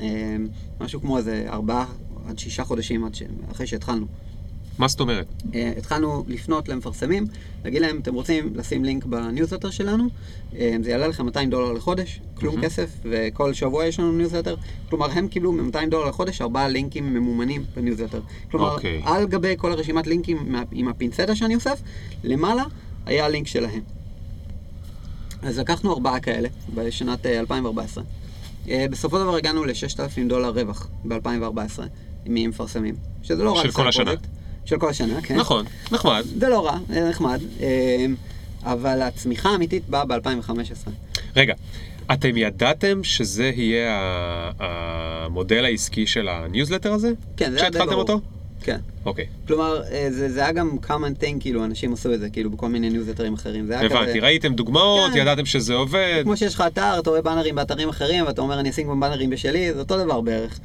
[0.00, 0.36] אה,
[0.80, 1.86] משהו כמו איזה ארבעה
[2.28, 3.22] עד שישה חודשים עד ש...
[3.50, 4.06] אחרי שהתחלנו.
[4.78, 5.26] מה זאת אומרת?
[5.54, 7.26] אה, התחלנו לפנות למפרסמים,
[7.64, 10.08] להגיד להם, אתם רוצים לשים לינק בניוזלטר שלנו,
[10.56, 12.66] אה, זה יעלה לכם 200 דולר לחודש, כלום מהמם.
[12.66, 14.56] כסף, וכל שבוע יש לנו ניוזלטר.
[14.88, 18.20] כלומר, הם קיבלו מ-200 דולר לחודש ארבעה לינקים ממומנים בניוזלטר.
[18.50, 19.02] כלומר, אוקיי.
[19.04, 21.82] על גבי כל הרשימת לינקים עם הפינצטה שאני אוסף,
[22.24, 22.64] למעלה
[23.06, 23.80] היה הלינק שלהם.
[25.42, 28.04] אז לקחנו ארבעה כאלה בשנת אה, 2014.
[28.68, 31.80] אה, בסופו של דבר הגענו ל-6,000 דולר רווח ב-2014
[32.26, 34.04] ממפרסמים, שזה לא רק של כל השנה.
[34.04, 34.26] פרויקט.
[34.64, 35.36] של כל השנה, כן.
[35.36, 36.24] נכון, נחמד.
[36.38, 36.78] זה לא רע,
[37.10, 37.40] נחמד.
[37.60, 38.06] אה,
[38.62, 40.90] אבל הצמיחה האמיתית באה ב-2015.
[41.36, 41.54] רגע,
[42.12, 44.00] אתם ידעתם שזה יהיה
[44.58, 47.12] המודל העסקי של הניוזלטר הזה?
[47.36, 48.00] כן, זה היה די כשהתחלתם ברור.
[48.00, 48.20] אותו?
[48.62, 48.78] כן.
[49.04, 52.50] אוקיי, כלומר, אה, זה, זה היה גם common thing, כאילו, אנשים עשו את זה, כאילו,
[52.50, 53.66] בכל מיני newsletterים אחרים.
[53.66, 54.10] זה היה הבנתי.
[54.10, 54.18] כזה...
[54.26, 55.18] ראיתם דוגמאות, כן.
[55.18, 56.20] ידעתם שזה עובד.
[56.22, 59.30] כמו שיש לך אתר, אתה רואה באנרים באתרים אחרים, ואתה אומר, אני אשים גם באנרים
[59.30, 60.60] בשלי, זה אותו דבר בערך.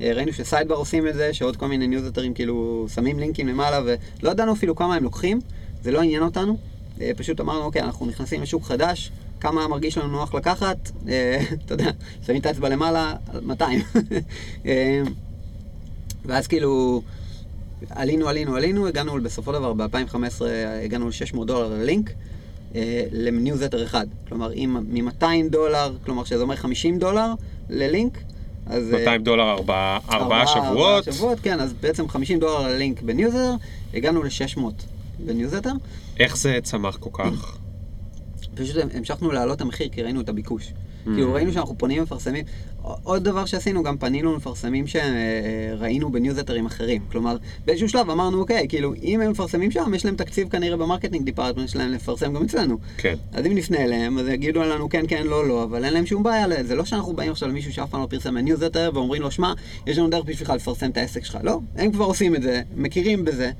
[0.00, 3.80] אה, ראינו ש Sidebar עושים את זה, שעוד כל מיני newsletterים כאילו שמים לינקים למעלה,
[3.84, 5.40] ולא ידענו אפילו כמה הם לוקחים,
[5.82, 6.56] זה לא עניין אותנו.
[7.00, 10.90] אה, פשוט אמרנו, אוקיי, אנחנו נכנסים לשוק חדש, כמה מרגיש לנו נוח לקחת,
[11.64, 11.90] אתה יודע,
[12.26, 13.80] שמים את האצבע למעלה, 200.
[14.66, 15.02] אה,
[16.24, 17.02] ואז כאילו,
[17.90, 20.44] עלינו, עלינו, עלינו, הגענו בסופו דבר, ב-2015
[20.84, 22.10] הגענו ל-600 דולר ללינק,
[22.74, 24.06] אה, לניוזלטר אחד.
[24.28, 27.32] כלומר, אם מ-200 דולר, כלומר שזה אומר 50 דולר
[27.70, 28.18] ללינק,
[28.66, 28.94] אז...
[28.94, 31.04] אה, 200 דולר ארבעה ארבעה ארבעה שבועות.
[31.04, 33.54] שבועות, כן, אז בעצם 50 דולר ללינק בניוזלטר,
[33.94, 34.60] הגענו ל-600
[35.18, 35.72] בניוזלטר.
[36.20, 37.58] איך זה צמח כל כך?
[38.54, 40.72] פשוט המשכנו להעלות את המחיר כי ראינו את הביקוש.
[41.06, 41.10] Mm.
[41.14, 42.44] כאילו ראינו שאנחנו פונים למפרסמים.
[43.02, 47.02] עוד דבר שעשינו, גם פנינו למפרסמים שראינו ב newsletterים אחרים.
[47.12, 50.81] כלומר, באיזשהו שלב אמרנו, אוקיי, כאילו, אם הם מפרסמים שם, יש להם תקציב כנראה ב
[50.81, 52.78] marketing department שלהם לפרסם גם אצלנו.
[52.96, 53.14] כן.
[53.32, 56.22] אז אם נפנה אליהם, אז יגידו לנו כן, כן, לא, לא, אבל אין להם שום
[56.22, 59.52] בעיה, זה לא שאנחנו באים עכשיו למישהו שאף פעם לא פרסם בניוזלטר ואומרים לו, שמע,
[59.86, 61.38] יש לנו דרך בשבילך לפרסם את העסק שלך.
[61.42, 63.50] לא, הם כבר עושים את זה, מכירים בזה,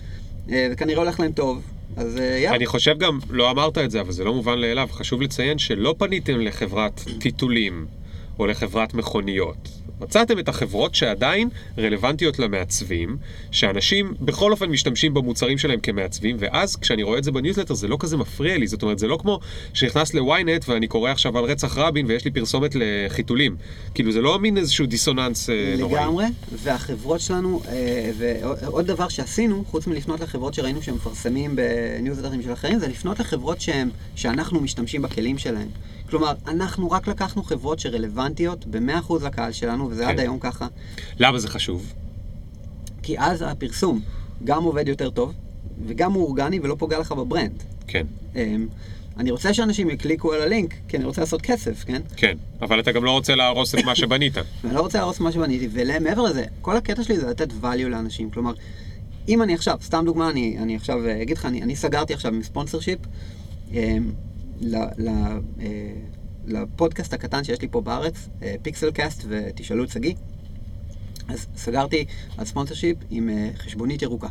[0.52, 1.62] אה, זה כנראה הולך להם טוב,
[1.96, 2.56] אז אה, יאללה.
[2.56, 5.94] אני חושב גם, לא אמרת את זה, אבל זה לא מובן מאליו, חשוב לציין שלא
[5.98, 7.86] פניתם לחברת טיטולים
[8.38, 9.68] או לחברת מכוניות.
[10.00, 13.16] מצאתם את החברות שעדיין רלוונטיות למעצבים,
[13.50, 17.96] שאנשים בכל אופן משתמשים במוצרים שלהם כמעצבים, ואז כשאני רואה את זה בניוזלטר זה לא
[18.00, 19.40] כזה מפריע לי, זאת אומרת זה לא כמו
[19.74, 23.56] שנכנס ל-ynet ואני קורא עכשיו על רצח רבין ויש לי פרסומת לחיתולים.
[23.94, 26.00] כאילו זה לא מין איזשהו דיסוננס אה, נוראי.
[26.02, 28.10] לגמרי, והחברות שלנו, אה,
[28.60, 33.60] ועוד דבר שעשינו, חוץ מלפנות לחברות שראינו שהם מפרסמים בניוזלטרים של אחרים, זה לפנות לחברות
[33.60, 35.68] שהם, שאנחנו משתמשים בכלים שלהם.
[36.14, 40.10] כלומר, אנחנו רק לקחנו חברות שרלוונטיות ב-100% לקהל שלנו, וזה כן.
[40.10, 40.66] עד היום ככה,
[41.18, 41.92] למה זה חשוב?
[43.02, 44.00] כי אז הפרסום
[44.44, 45.32] גם עובד יותר טוב,
[45.86, 47.62] וגם הוא אורגני ולא פוגע לך בברנד.
[47.86, 48.06] כן,
[48.36, 48.66] אמ,
[49.16, 52.02] אני רוצה שאנשים יקליקו על הלינק, כי אני רוצה לעשות כסף, כן?
[52.16, 54.34] כן, אבל אתה גם לא רוצה להרוס את מה שבנית.
[54.64, 58.30] ואני לא רוצה להרוס מה שבניתי, ומעבר לזה, כל הקטע שלי זה לתת value לאנשים.
[58.30, 58.52] כלומר,
[59.28, 62.34] אם אני עכשיו, סתם דוגמה, אני, אני עכשיו אה, אגיד לך, אני, אני סגרתי עכשיו
[62.34, 62.98] עם sponsorship,
[63.74, 63.96] אה,
[64.60, 65.08] ל, ל,
[65.60, 65.92] אה,
[66.46, 70.14] לפודקאסט הקטן שיש לי פה בארץ, אה, PixelCast, ותשאלו את שגיא,
[71.28, 72.04] אז סגרתי
[72.38, 74.28] על sponsorship עם אה, חשבונית ירוקה.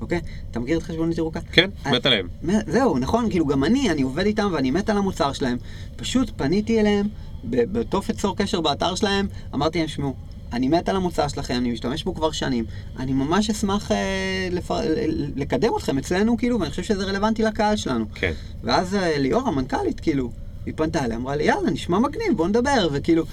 [0.00, 0.20] אוקיי?
[0.50, 1.40] אתה מכיר את חשבונית ירוקה?
[1.52, 2.28] כן, אה, מת עליהם.
[2.66, 5.58] זהו, נכון, כאילו גם אני, אני עובד איתם ואני מת על המוצר שלהם.
[5.96, 7.08] פשוט פניתי אליהם,
[7.44, 10.14] ב- בטופס צור קשר באתר שלהם, אמרתי להם, שמעו,
[10.52, 12.64] אני מת על המוצר שלכם, אני משתמש בו כבר שנים,
[12.98, 14.70] אני ממש אשמח אה, לפ...
[15.36, 18.04] לקדם אתכם אצלנו, כאילו, ואני חושב שזה רלוונטי לקהל שלנו.
[18.14, 18.32] כן.
[18.62, 20.30] ואז אה, ליאור, המנכ"לית, כאילו,
[20.66, 23.24] היא פנתה אליי, אמרה לי, יאללה, נשמע מגניב, בוא נדבר, וכאילו,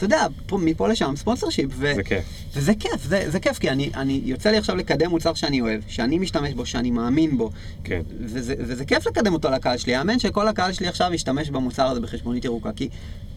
[0.00, 1.94] אתה יודע, פה, מפה לשם ספונסר שיפ, ו...
[1.94, 2.24] זה כיף.
[2.54, 5.80] וזה כיף, זה, זה כיף, כי אני, אני, יוצא לי עכשיו לקדם מוצר שאני אוהב,
[5.88, 7.50] שאני משתמש בו, שאני מאמין בו.
[7.84, 8.00] כן.
[8.20, 9.94] וזה, וזה כיף לקדם אותו לקהל שלי.
[9.94, 12.88] האמן שכל הקהל שלי עכשיו ישתמש במוצר הזה בחשבונית ירוקה, כי...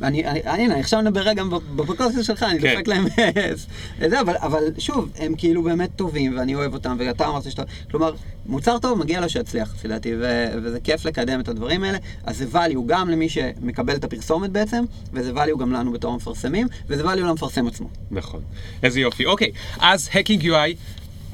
[0.01, 1.43] אני, אני, אני, הנה, עכשיו נדבר רגע
[1.75, 2.73] בפודקאסט שלך, אני כן.
[2.75, 3.05] דופק להם
[4.05, 7.63] את זה, אבל, אבל שוב, הם כאילו באמת טובים, ואני אוהב אותם, ואתה אמרת שאתה...
[7.91, 8.13] כלומר,
[8.45, 11.97] מוצר טוב מגיע לו שיצליח, לפי דעתי, ו- וזה כיף לקדם את הדברים האלה.
[12.23, 14.83] אז זה value גם למי שמקבל את הפרסומת בעצם,
[15.13, 16.52] וזה value גם לנו בתור המפרסמים,
[16.87, 17.89] וזה value למפרסם עצמו.
[18.11, 18.41] נכון.
[18.83, 19.25] איזה יופי.
[19.25, 20.75] אוקיי, אז Hacking UI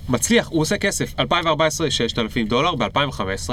[0.10, 1.20] מצליח, הוא עושה כסף.
[1.20, 3.50] 2014, 6,000 דולר, ב-2015,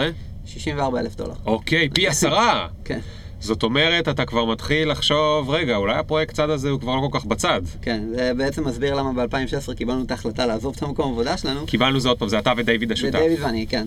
[0.47, 1.35] 64 אלף דולר.
[1.47, 2.67] אוקיי, פי עשרה.
[2.85, 3.01] כן.
[3.41, 7.19] זאת אומרת, אתה כבר מתחיל לחשוב, רגע, אולי הפרויקט צד הזה הוא כבר לא כל
[7.19, 7.63] כך בצד.
[7.83, 11.67] כן, זה בעצם מסביר למה ב-2016 קיבלנו את ההחלטה לעזוב את המקום העבודה שלנו.
[11.67, 13.15] קיבלנו זה עוד פעם, זה אתה ודייוויד השותף.
[13.15, 13.87] ודייוויד ואני, כן.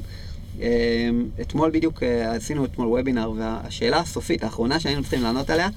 [0.60, 0.64] אמ,
[1.42, 5.70] אתמול בדיוק אה, עשינו אתמול וובינר, והשאלה הסופית, האחרונה שהיינו צריכים לענות עליה,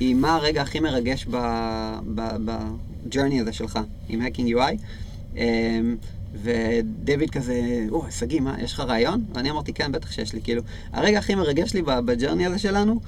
[0.00, 3.78] היא מה הרגע הכי מרגש ב-journey הזה שלך
[4.08, 4.76] עם Hacking UI.
[5.36, 5.96] אמ,
[6.42, 9.24] ודויד כזה, או, שגיא, מה, יש לך רעיון?
[9.34, 10.62] ואני אמרתי, כן, בטח שיש לי, כאילו,
[10.92, 13.00] הרגע הכי מרגש לי ב journey הזה שלנו,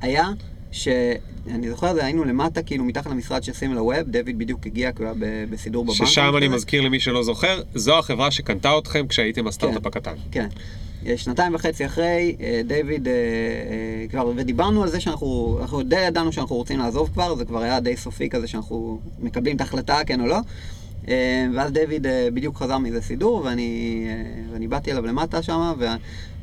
[0.00, 0.28] היה
[0.72, 5.10] שאני זוכר, זה היינו למטה, כאילו, מתחת למשרד של SimilarWeb, דויד בדיוק הגיע, כי הוא
[5.22, 5.96] היה בסידור בבנק.
[5.96, 6.56] ששם אני כזה.
[6.56, 9.88] מזכיר למי שלא זוכר, זו החברה שקנתה אתכם כשהייתם הסטארט-אפ כן.
[9.88, 10.14] הקטן.
[10.30, 10.48] כן.
[11.06, 16.00] אה, שנתיים וחצי אחרי, אה, דיוויד, אה, אה, כבר, ודיברנו על זה שאנחנו, אנחנו די
[16.00, 19.98] ידענו שאנחנו רוצים לעזוב כבר, זה כבר היה די סופי כזה שאנחנו מקבלים את ההחלטה,
[20.06, 20.38] כן או לא.
[21.08, 25.72] אה, ואז דיוויד אה, בדיוק חזר מאיזה סידור, ואני, אה, ואני באתי אליו למטה שם,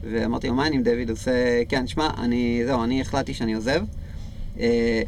[0.04, 1.10] ואמרתי לו, מה העניינים דויד?
[1.10, 4.05] הוא עושה, כן, שמע, אני, זהו, אני החלטתי שאני עוזב, אה,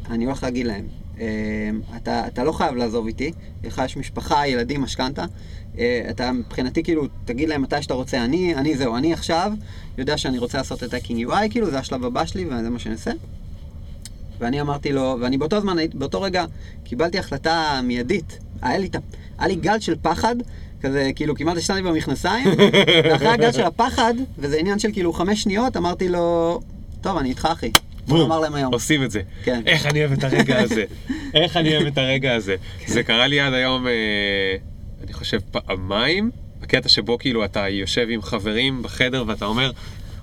[0.10, 0.88] אני הולך להגיד להם,
[1.20, 3.32] אה, אתה, אתה לא חייב לעזוב איתי,
[3.64, 5.26] לך יש משפחה, ילדים, משכנתה.
[5.78, 9.52] אה, אתה מבחינתי כאילו, תגיד להם מתי שאתה רוצה, אני, אני זהו, אני עכשיו
[9.98, 12.96] יודע שאני רוצה לעשות את האקינג UI, כאילו, זה השלב הבא שלי וזה מה שאני
[12.96, 13.12] עושה.
[14.40, 16.46] ואני אמרתי לו, ואני באותו זמן, באותו רגע
[16.84, 18.40] קיבלתי החלטה מיידית.
[18.62, 18.90] היה לי,
[19.38, 20.36] היה לי גל של פחד,
[20.82, 22.48] כזה כאילו כמעט השתנתי במכנסיים,
[23.04, 26.60] ואחרי הגל של הפחד, וזה עניין של כאילו חמש שניות, אמרתי לו,
[27.02, 27.72] טוב, אני איתך אחי.
[28.12, 28.74] אמר להם היום.
[28.74, 29.22] עושים את זה.
[29.44, 29.62] כן.
[29.66, 30.84] איך אני אוהב את הרגע הזה.
[31.34, 32.56] איך אני אוהב את הרגע הזה.
[32.88, 33.92] זה קרה לי עד היום, אה,
[35.04, 36.32] אני חושב, פעמיים,
[36.62, 39.72] בקטע שבו כאילו אתה יושב עם חברים בחדר ואתה אומר,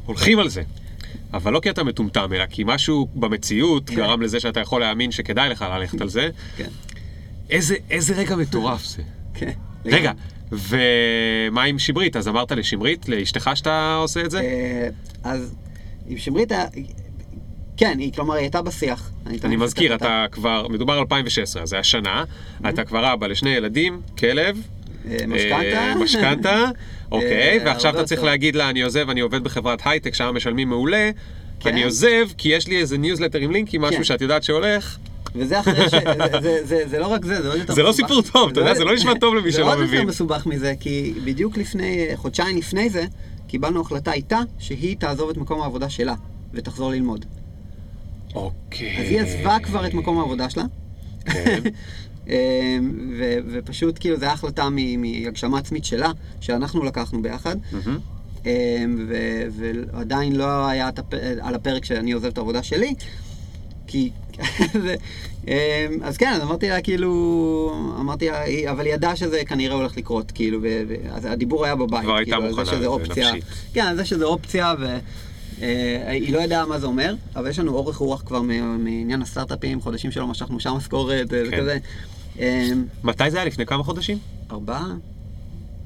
[0.07, 0.62] הולכים על זה.
[1.35, 3.97] אבל לא כי אתה מטומטם, אלא כי משהו במציאות כן.
[3.97, 6.28] גרם לזה שאתה יכול להאמין שכדאי לך ללכת על זה.
[6.57, 6.68] כן,
[7.51, 9.03] איזה, איזה רגע מטורף זה.
[9.35, 9.51] כן.
[9.85, 10.12] רגע,
[10.53, 12.16] ומה עם שמרית?
[12.16, 14.41] אז אמרת לשמרית, לאשתך שאתה עושה את זה?
[14.41, 14.89] אה,
[15.24, 15.55] אז
[16.07, 16.53] עם שמרית.
[17.77, 19.11] כן, היא, כלומר, היא הייתה בשיח.
[19.45, 22.25] אני מזכיר, אתה כבר, מדובר על 2016, אז זה השנה,
[22.68, 24.59] אתה כבר אבא לשני ילדים, כלב,
[25.11, 25.79] אה, משכנתה.
[25.79, 26.64] אה, משכנתה,
[27.12, 28.22] אוקיי, אה, ועכשיו הרבה אתה צריך.
[28.22, 31.11] להגיד לה, אני עוזב, אני עובד בחברת הייטק, שם משלמים מעולה,
[31.61, 31.70] כן.
[31.70, 34.05] אני עוזב, כי יש לי איזה ניוזלטר עם לינקים, משהו כן.
[34.05, 34.99] שאת יודעת שהולך,
[35.35, 35.91] וזה אחרי ש...
[35.91, 38.09] זה, זה, זה, זה לא רק זה, זה עוד יותר זה לא מסובך.
[38.09, 39.95] סיפור טוב, אתה יודע, זה לא נשמע טוב למי שלא זה עוד מבין.
[39.95, 43.05] יותר מסובך מזה, כי בדיוק לפני, חודשיים לפני זה,
[43.49, 46.14] קיבלנו החלטה איתה שהיא תעזוב את מקום העבודה שלה
[46.55, 47.25] ותחזור ללמוד.
[48.35, 48.99] אוקיי.
[49.01, 50.64] אז היא עזבה כבר את מקום העבודה שלה.
[51.24, 51.61] כן.
[52.28, 52.35] אמ,
[53.18, 54.68] ו- ופשוט כאילו זו הייתה החלטה
[54.99, 56.11] מהגשמה עצמית שלה,
[56.41, 57.57] שאנחנו לקחנו ביחד.
[58.47, 58.51] אמ,
[59.09, 59.47] ו-
[59.93, 62.95] ועדיין לא היה את הפ- על הפרק שאני עוזב את העבודה שלי,
[63.87, 64.11] כי...
[65.49, 65.53] אמ,
[66.03, 70.30] אז כן, אז אמרתי לה כאילו, אמרתי לה, אבל היא ידעה שזה כנראה הולך לקרות,
[70.30, 72.03] כאילו, ו- ו- אז הדיבור היה בבית.
[72.03, 72.72] כבר הייתה כאילו, על מוכנה זה.
[73.28, 73.45] נפשית.
[73.74, 74.74] כן, זה שזה אופציה,
[75.59, 80.11] והיא לא ידעה מה זה אומר, אבל יש לנו אורך רוח כבר מעניין הסטארט-אפים, חודשים
[80.11, 81.43] שלא משכנו שם משכורת, כן.
[81.47, 81.79] וכזה.
[82.39, 83.47] אמ, מתי זה היה?
[83.47, 84.19] לפני כמה חודשים?
[84.51, 84.87] ארבעה?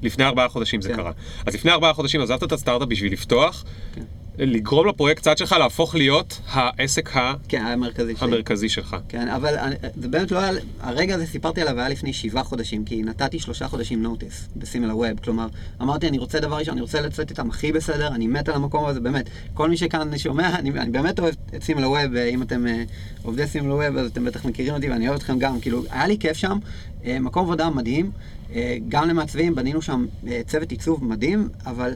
[0.01, 0.95] לפני ארבעה חודשים זה כן.
[0.95, 1.11] קרה.
[1.45, 3.63] אז לפני ארבעה חודשים עזבת את הסטארט-אפ בשביל לפתוח,
[3.95, 4.01] כן.
[4.45, 7.09] לגרום לפרויקט צד שלך להפוך להיות העסק
[7.47, 8.27] כן, היה מרכזי שלי.
[8.27, 8.95] המרכזי שלך.
[9.09, 9.55] כן, אבל
[9.95, 13.67] זה באמת לא היה, הרגע הזה סיפרתי עליו היה לפני שבעה חודשים, כי נתתי שלושה
[13.67, 15.47] חודשים נוטיס בסימל הווב, כלומר,
[15.81, 18.85] אמרתי, אני רוצה דבר ראשון, אני רוצה לצאת איתם הכי בסדר, אני מת על המקום
[18.85, 19.29] הזה, באמת.
[19.53, 22.83] כל מי שכאן שומע, אני, אני באמת אוהב את סימל הווב, אם אתם אה,
[23.23, 26.17] עובדי סימל הווב, אז אתם בטח מכירים אותי, ואני אוהב אתכם גם, כאילו, היה לי
[26.19, 26.57] כיף שם,
[27.05, 28.11] אה, מקום עבודה מדהים,
[28.55, 31.93] אה, גם למעצבים, בנינו שם אה, צוות עיצוב מדהים, אבל...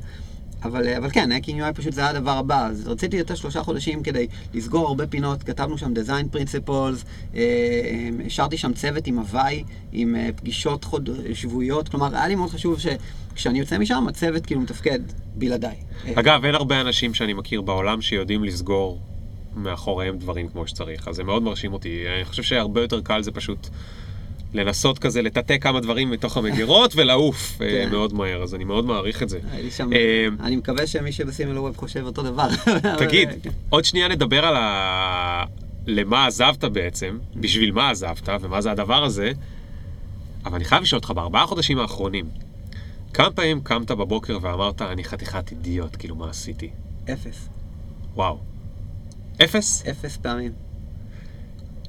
[0.64, 4.28] אבל, אבל כן, האקינג UI פשוט זה הדבר הבא, אז רציתי יותר שלושה חודשים כדי
[4.54, 6.70] לסגור הרבה פינות, כתבנו שם design principles,
[7.36, 11.10] אה, אה, השארתי שם צוות עם הוואי, עם אה, פגישות חוד...
[11.34, 15.00] שבועיות, כלומר, היה לי מאוד חשוב שכשאני יוצא משם, הצוות כאילו מתפקד
[15.36, 15.76] בלעדיי.
[16.06, 19.00] אה, אגב, אין הרבה אנשים שאני מכיר בעולם שיודעים לסגור
[19.56, 22.04] מאחוריהם דברים כמו שצריך, אז זה מאוד מרשים אותי.
[22.16, 23.68] אני חושב שהרבה יותר קל זה פשוט
[24.54, 27.90] לנסות כזה לטאטא כמה דברים מתוך המגירות ולעוף אה, כן.
[27.92, 29.40] מאוד מהר, אז אני מאוד מעריך את זה.
[29.70, 32.48] שם, אה, אני מקווה שמי שבסימל הווב חושב אותו דבר.
[33.00, 33.36] תגיד, אה,
[33.70, 35.44] עוד שנייה נדבר על ה...
[35.88, 39.32] למה עזבת בעצם, בשביל מה עזבת ומה זה הדבר הזה,
[40.46, 42.26] אבל אני חייב לשאול אותך, בארבעה חודשים האחרונים,
[43.14, 46.70] כמה פעמים קמת בבוקר ואמרת, אני חתיכת אידיוט, כאילו, מה עשיתי?
[47.14, 47.50] אפס,
[48.16, 48.38] וואו.
[49.44, 49.84] אפס?
[49.86, 50.73] אפס פעמים.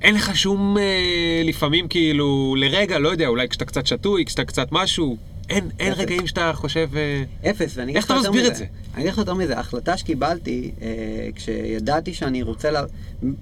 [0.05, 4.69] אין לך שום, אה, לפעמים כאילו, לרגע, לא יודע, אולי כשאתה קצת שתוי, כשאתה קצת
[4.73, 5.17] משהו,
[5.51, 6.01] אין, אין אפס.
[6.01, 6.89] רגעים שאתה חושב...
[6.97, 8.53] אה, אפס, ואני אגיד איך לך אתה יותר מסביר מזה.
[8.53, 8.65] את זה?
[8.95, 10.89] אני אגיד לך יותר מזה, ההחלטה שקיבלתי, אה,
[11.35, 12.83] כשידעתי שאני רוצה, לה,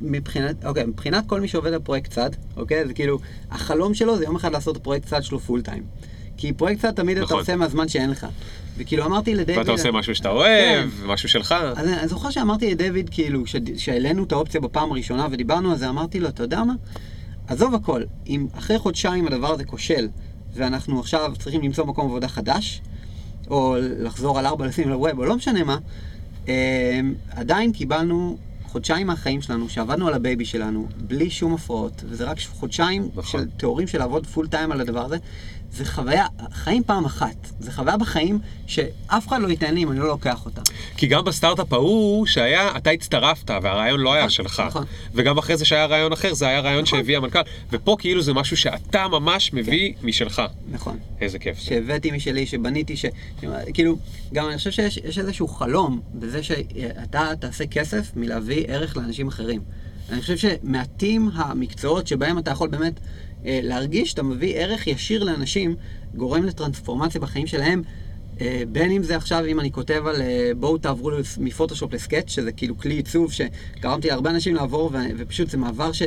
[0.00, 3.18] מבחינת, אוקיי, מבחינת כל מי שעובד על פרויקט צד, אוקיי, זה כאילו,
[3.50, 5.82] החלום שלו זה יום אחד לעשות פרויקט צד שלו full time.
[6.36, 7.38] כי פרויקט צד תמיד אתה נכון.
[7.38, 8.26] עושה מהזמן שאין לך.
[8.82, 9.58] וכאילו אמרתי לדייוויד...
[9.58, 10.34] ואתה עושה משהו שאתה כן.
[10.34, 11.54] אוהב, משהו שלך.
[11.76, 15.88] אז אני זוכר שאמרתי לדייוויד, כאילו, כש- כשהעלינו את האופציה בפעם הראשונה ודיברנו על זה,
[15.88, 16.74] אמרתי לו, אתה יודע מה?
[17.46, 20.08] עזוב הכל, אם אחרי חודשיים הדבר הזה כושל,
[20.54, 22.82] ואנחנו עכשיו צריכים למצוא מקום עבודה חדש,
[23.50, 25.78] או לחזור על ארבע לשים לווב, או לא משנה מה,
[26.48, 32.36] אה, עדיין קיבלנו חודשיים מהחיים שלנו, שעבדנו על הבייבי שלנו, בלי שום הפרעות, וזה רק
[32.40, 33.40] חודשיים נכון.
[33.40, 35.16] של תיאורים של לעבוד פול טיים על הדבר הזה,
[35.72, 37.50] זה חוויה, חיים פעם אחת.
[37.60, 40.60] זה חוויה בחיים שאף אחד לא ייתן לי אם אני לא לוקח אותה.
[40.96, 44.62] כי גם בסטארט-אפ ההוא שהיה, אתה הצטרפת והרעיון לא היה נכון, שלך.
[44.66, 44.84] נכון.
[45.14, 46.98] וגם אחרי זה שהיה רעיון אחר, זה היה רעיון נכון.
[46.98, 47.38] שהביא המנכ"ל.
[47.70, 50.42] ופה כאילו זה משהו שאתה ממש מביא משלך.
[50.70, 50.98] נכון.
[51.20, 51.58] איזה כיף.
[51.58, 53.04] שהבאתי משלי, שבניתי, ש...
[53.74, 53.96] כאילו,
[54.32, 59.60] גם אני חושב שיש יש איזשהו חלום בזה שאתה תעשה כסף מלהביא ערך לאנשים אחרים.
[60.10, 63.00] אני חושב שמעטים המקצועות שבהם אתה יכול באמת
[63.44, 65.74] להרגיש שאתה מביא ערך ישיר לאנשים,
[66.14, 67.82] גורם לטרנספורמציה בחיים שלהם.
[68.40, 72.52] אה, בין אם זה עכשיו, אם אני כותב על אה, בואו תעברו מפוטושופ לסקאץ', שזה
[72.52, 76.02] כאילו כלי עיצוב שגרמתי להרבה אנשים לעבור, ו- ופשוט זה מעבר ש...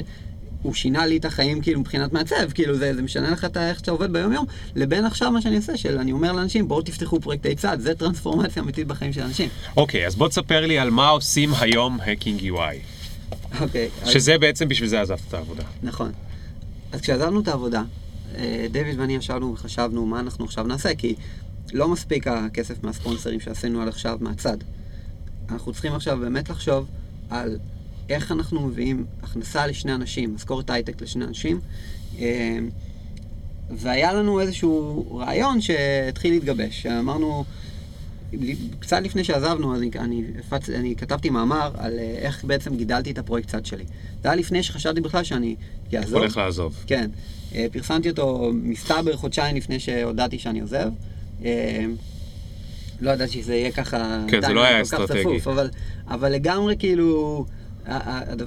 [0.62, 3.80] הוא שינה לי את החיים כאילו מבחינת מעצב, כאילו זה, זה משנה לך את איך
[3.80, 7.20] שאתה עובד ביום יום, לבין עכשיו מה שאני עושה, של אני אומר לאנשים בואו תפתחו
[7.20, 9.50] פרויקטי צד, זה טרנספורמציה אמיתית בחיים של אנשים.
[9.78, 12.76] אוקיי, אז בוא תספר לי על מה עושים היום Hacking UI.
[13.62, 15.64] אוקיי, אז- שזה בעצם בשביל זה עזבת את העבודה.
[15.84, 16.12] נכון.
[16.92, 17.84] אז כשעזבנו את העבודה,
[18.36, 21.16] אה, דיוויד ואני ישבנו וחשבנו מה אנחנו עכשיו נעשה, כי
[21.74, 24.58] לא מספיק הכסף מהספונסרים שעשינו עד עכשיו מהצד.
[25.50, 26.88] אנחנו צריכים עכשיו באמת לחשוב
[27.30, 27.58] על
[28.10, 31.60] איך אנחנו מביאים הכנסה לשני אנשים, משכורת הייטק לשני אנשים.
[32.20, 32.58] אה,
[33.70, 36.86] והיה לנו איזשהו רעיון שהתחיל להתגבש.
[36.86, 37.46] אמרנו,
[38.80, 40.70] קצת לפני שעזבנו, אז אני, אני, הפצ...
[40.70, 43.84] אני כתבתי מאמר על אה, איך בעצם גידלתי את הפרויקט צד שלי.
[44.24, 45.56] זה היה לפני שחשבתי בכלל שאני
[45.94, 46.18] אעזוב.
[46.18, 46.84] הולך לעזוב.
[46.88, 47.10] כן.
[47.56, 50.90] אה, פרסמתי אותו מסתבר חודשיים לפני שהודעתי שאני עוזב.
[51.46, 51.86] אה,
[53.02, 54.24] לא ידעתי שזה יהיה ככה...
[54.28, 55.20] כן, זה לא היה אסטרטגי.
[55.24, 55.70] צפוף, אבל,
[56.08, 57.46] אבל לגמרי כאילו...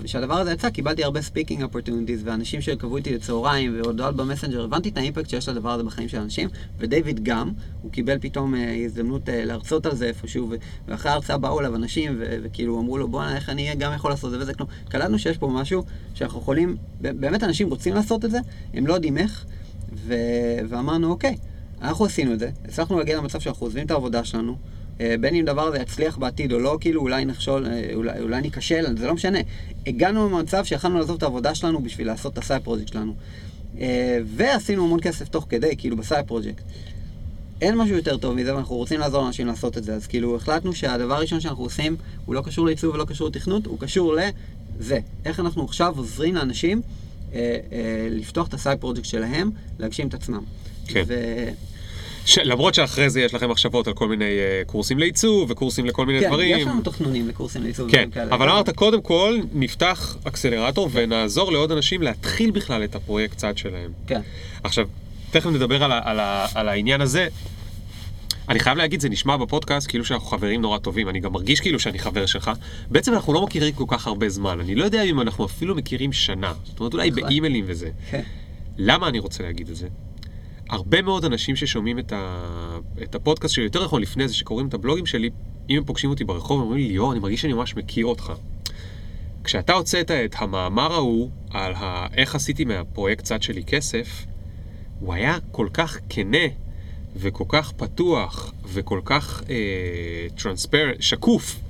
[0.05, 4.89] כשהדבר הזה יצא, קיבלתי הרבה speaking opportunities, ואנשים שקבעו איתי לצהריים והודעות ב Messenger, הבנתי
[4.89, 7.51] את ה impact שיש לדבר הזה בחיים של אנשים, ודייוויד גם,
[7.83, 10.53] הוא קיבל פתאום אה, הזדמנות אה, להרצות על זה איפשהו,
[10.89, 14.39] ואחרי ההרצאה באו אליו אנשים, וכאילו אמרו לו, בואנה, איך אני גם יכול לעשות את
[14.39, 14.69] זה וזה, כלום.
[14.89, 15.85] קלטנו שיש פה משהו
[16.15, 18.39] שאנחנו יכולים, באמת אנשים רוצים לעשות את זה,
[18.75, 19.45] הם לא יודעים איך,
[20.69, 21.37] ואמרנו, אוקיי,
[21.83, 24.57] אנחנו עשינו את זה, הצלחנו להגיע למצב שאנחנו עוזבים את העבודה שלנו,
[25.21, 28.97] בין אם דבר הזה יצליח בעתיד או לא, כאילו אולי נכשול, אה, אולי, אולי ניכשל,
[28.97, 29.39] זה לא משנה.
[29.87, 33.15] הגענו למצב שיכלנו לעזוב את העבודה שלנו בשביל לעשות את הסייד פרויקט שלנו.
[33.81, 36.63] אה, ועשינו המון כסף תוך כדי, כאילו בסייד פרויקט.
[37.61, 39.95] אין משהו יותר טוב מזה, ואנחנו רוצים לעזור לאנשים לעשות את זה.
[39.95, 41.97] אז כאילו החלטנו שהדבר הראשון שאנחנו עושים,
[42.27, 44.99] הוא לא קשור לעיצוב ולא קשור לתכנות, הוא קשור לזה.
[45.25, 46.83] איך אנחנו עכשיו עוזרים לאנשים
[47.33, 47.39] אה,
[47.73, 50.43] אה, לפתוח את הסייד פרויקט שלהם, להגשים את עצמם.
[50.87, 51.03] כן.
[51.07, 51.15] ו...
[52.29, 52.39] ש...
[52.39, 56.21] למרות שאחרי זה יש לכם מחשבות על כל מיני uh, קורסים לעיצוב וקורסים לכל מיני
[56.21, 56.57] כן, דברים.
[56.59, 57.91] יש לנו תכנונים לקורסים לעיצוב.
[57.91, 58.35] כן, כאלה.
[58.35, 63.91] אבל אמרת קודם כל נפתח אקסלרטור ונעזור לעוד אנשים להתחיל בכלל את הפרויקט צד שלהם.
[64.07, 64.21] כן.
[64.65, 64.87] עכשיו,
[65.31, 67.29] תכף נדבר על, ה- על, ה- על העניין הזה.
[68.49, 71.81] אני חייב להגיד, זה נשמע בפודקאסט כאילו שאנחנו חברים נורא טובים, אני גם מרגיש כאילו
[71.81, 72.51] שאני חבר שלך.
[72.91, 76.13] בעצם אנחנו לא מכירים כל כך הרבה זמן, אני לא יודע אם אנחנו אפילו מכירים
[76.13, 76.53] שנה.
[76.65, 77.23] זאת אומרת, אולי נכון.
[77.23, 77.91] באימיילים וזה.
[78.11, 78.23] כן.
[78.79, 79.89] למה אני רוצה להגיד את זה?
[80.69, 82.79] הרבה מאוד אנשים ששומעים את, ה...
[83.03, 85.31] את הפודקאסט שלי, יותר נכון לפני זה, שקוראים את הבלוגים שלי,
[85.71, 88.33] אם הם פוגשים אותי ברחוב, הם אומרים לי, ליאור, אני מרגיש שאני ממש מכיר אותך.
[89.45, 92.07] כשאתה הוצאת את המאמר ההוא על ה...
[92.15, 94.27] איך עשיתי מהפרויקט צד שלי כסף,
[95.01, 96.47] הוא היה כל כך כנה
[97.17, 100.93] וכל כך פתוח וכל כך אה, טרנספר...
[101.01, 101.61] שקוף,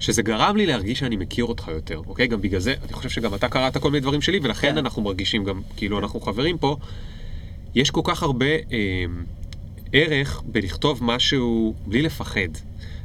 [0.00, 2.26] שזה גרם לי להרגיש שאני מכיר אותך יותר, אוקיי?
[2.26, 4.78] גם בגלל זה, אני חושב שגם אתה קראת כל מיני דברים שלי, ולכן כן.
[4.78, 6.76] אנחנו מרגישים גם כאילו אנחנו חברים פה.
[7.78, 9.04] יש כל כך הרבה אה,
[9.92, 12.48] ערך בלכתוב משהו בלי לפחד.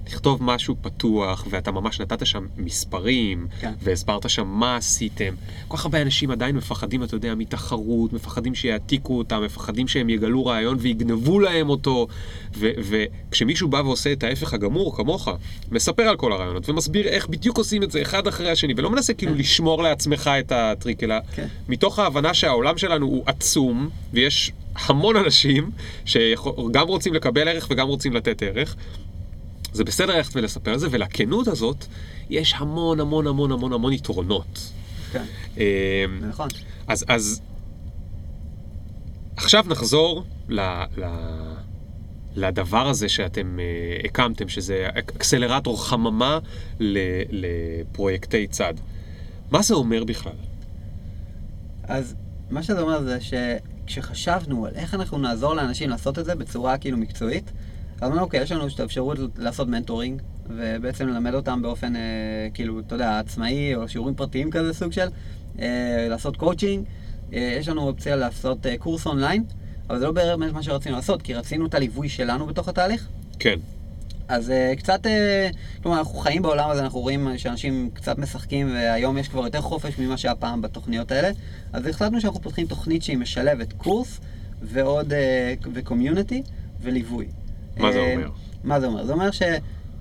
[0.08, 3.72] לכתוב משהו פתוח, ואתה ממש נתת שם מספרים, כן.
[3.82, 5.34] והסברת שם מה עשיתם.
[5.68, 10.46] כל כך הרבה אנשים עדיין מפחדים, אתה יודע, מתחרות, מפחדים שיעתיקו אותם, מפחדים שהם יגלו
[10.46, 12.08] רעיון ויגנבו להם אותו.
[12.60, 15.30] וכשמישהו בא ועושה את ההפך הגמור, כמוך,
[15.72, 19.14] מספר על כל הרעיונות, ומסביר איך בדיוק עושים את זה אחד אחרי השני, ולא מנסה
[19.14, 21.48] כאילו לשמור לעצמך את הטריק, אלא כן.
[21.70, 25.72] מתוך ההבנה שהעולם שלנו הוא עצום, ויש המון אנשים
[26.06, 28.76] שגם רוצים לקבל ערך וגם רוצים לתת ערך.
[29.74, 31.86] זה בסדר ללכת ולספר על זה, ולכנות הזאת
[32.30, 34.72] יש המון המון המון המון המון יתרונות.
[35.12, 35.26] כן.
[35.58, 36.48] אה, נכון.
[36.88, 37.42] אז, אז
[39.36, 40.60] עכשיו נחזור ל,
[40.98, 41.06] ל,
[42.36, 46.40] לדבר הזה שאתם uh, הקמתם, שזה אקסלרטור חממה
[46.80, 46.98] ל,
[47.30, 48.74] לפרויקטי צד.
[49.52, 50.36] מה זה אומר בכלל?
[51.84, 52.16] אז
[52.50, 56.98] מה שזה אומר זה שכשחשבנו על איך אנחנו נעזור לאנשים לעשות את זה בצורה כאילו
[56.98, 57.52] מקצועית,
[58.04, 62.02] אז אמרנו, אוקיי, יש לנו את האפשרות לעשות mentoring, ובעצם ללמד אותם באופן, אה,
[62.54, 65.08] כאילו, אתה יודע, עצמאי, או שיעורים פרטיים כזה סוג של,
[65.60, 66.86] אה, לעשות קואוצ'ינג.
[67.34, 69.44] אה, יש לנו אופציה לעשות אה, קורס אונליין,
[69.90, 73.08] אבל זה לא באמת מה שרצינו לעשות, כי רצינו את הליווי שלנו בתוך התהליך.
[73.40, 73.60] כן.
[74.28, 79.18] אז uh, קצת, uh, כלומר, אנחנו חיים בעולם הזה, אנחנו רואים שאנשים קצת משחקים, והיום
[79.18, 81.30] יש כבר יותר חופש ממה שהיה פעם בתוכניות האלה.
[81.74, 84.20] אז החלטנו שאנחנו פותחים תוכנית שהיא משלבת קורס
[84.62, 86.44] ועוד, אה, וקומיוניטי,
[86.82, 87.28] וליווי.
[87.78, 88.30] מה זה אה, אומר?
[88.64, 89.06] מה זה אומר?
[89.06, 89.42] זה אומר ש...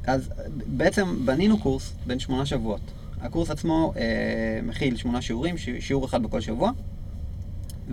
[0.07, 0.31] אז
[0.67, 2.81] בעצם בנינו קורס בין שמונה שבועות.
[3.21, 6.71] הקורס עצמו אה, מכיל שמונה שיעורים, ש- שיעור אחד בכל שבוע.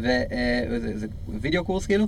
[0.05, 1.07] אה, וזה זה
[1.41, 2.05] וידאו קורס כאילו,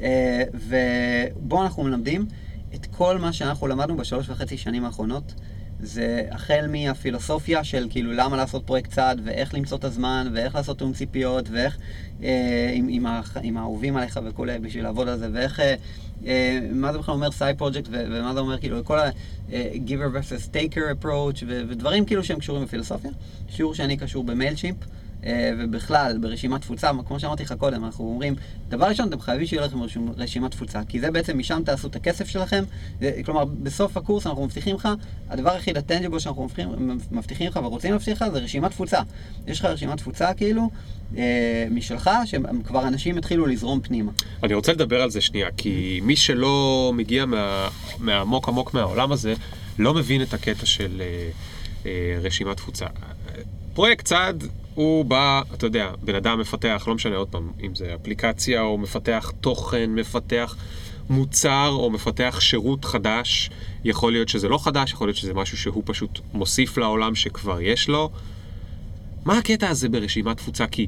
[0.00, 2.26] אה, ובו אנחנו מלמדים
[2.74, 5.34] את כל מה שאנחנו למדנו בשלוש וחצי שנים האחרונות.
[5.80, 10.78] זה החל מהפילוסופיה של כאילו למה לעשות פרויקט צעד, ואיך למצוא את הזמן, ואיך לעשות
[10.78, 11.78] תאום ציפיות, ואיך
[12.22, 15.74] אה, עם, עם, האח, עם האהובים עליך וכולי בשביל לעבוד על זה, ואיך, אה, אה,
[16.72, 21.44] מה זה בכלל אומר side project, ומה זה אומר כאילו כל ה-giver versus taker approach,
[21.46, 23.10] ודברים כאילו שהם קשורים בפילוסופיה.
[23.48, 24.76] שיעור שני קשור ב Mailchimp.
[24.82, 24.86] אה,
[25.58, 28.34] ובכלל, ברשימת תפוצה, כמו שאמרתי לך קודם, אנחנו אומרים,
[28.68, 29.78] דבר ראשון, אתם חייבים שיהיה לכם
[30.16, 32.64] רשימת תפוצה, כי זה בעצם, משם תעשו את הכסף שלכם.
[33.24, 34.88] כלומר, בסוף הקורס אנחנו מבטיחים לך,
[35.30, 39.00] הדבר היחיד ה tangible שאנחנו מבטיחים, מבטיחים לך ורוצים להבטיח לך זה רשימת תפוצה.
[39.46, 40.70] יש לך רשימת תפוצה כאילו,
[41.16, 44.12] אה, משלך, שכבר אנשים התחילו לזרום פנימה.
[44.42, 49.34] אני רוצה לדבר על זה שנייה, כי מי שלא מגיע מה- מהעמוק עמוק מהעולם הזה,
[49.78, 51.30] לא מבין את הקטע של אה,
[51.86, 52.86] אה, רשימת תפוצה.
[53.74, 54.44] פרויקט צעד,
[54.78, 58.78] הוא בא, אתה יודע, בן אדם מפתח, לא משנה עוד פעם, אם זה אפליקציה או
[58.78, 60.56] מפתח תוכן, מפתח
[61.10, 63.50] מוצר או מפתח שירות חדש,
[63.84, 67.88] יכול להיות שזה לא חדש, יכול להיות שזה משהו שהוא פשוט מוסיף לעולם שכבר יש
[67.88, 68.10] לו.
[69.24, 70.66] מה הקטע הזה ברשימת תפוצה?
[70.66, 70.86] כי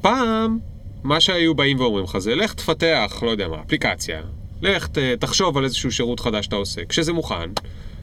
[0.00, 0.58] פעם,
[1.04, 4.20] מה שהיו באים ואומרים לך זה, לך תפתח, לא יודע מה, אפליקציה,
[4.62, 4.88] לך
[5.18, 6.84] תחשוב על איזשהו שירות חדש שאתה עושה.
[6.88, 7.50] כשזה מוכן,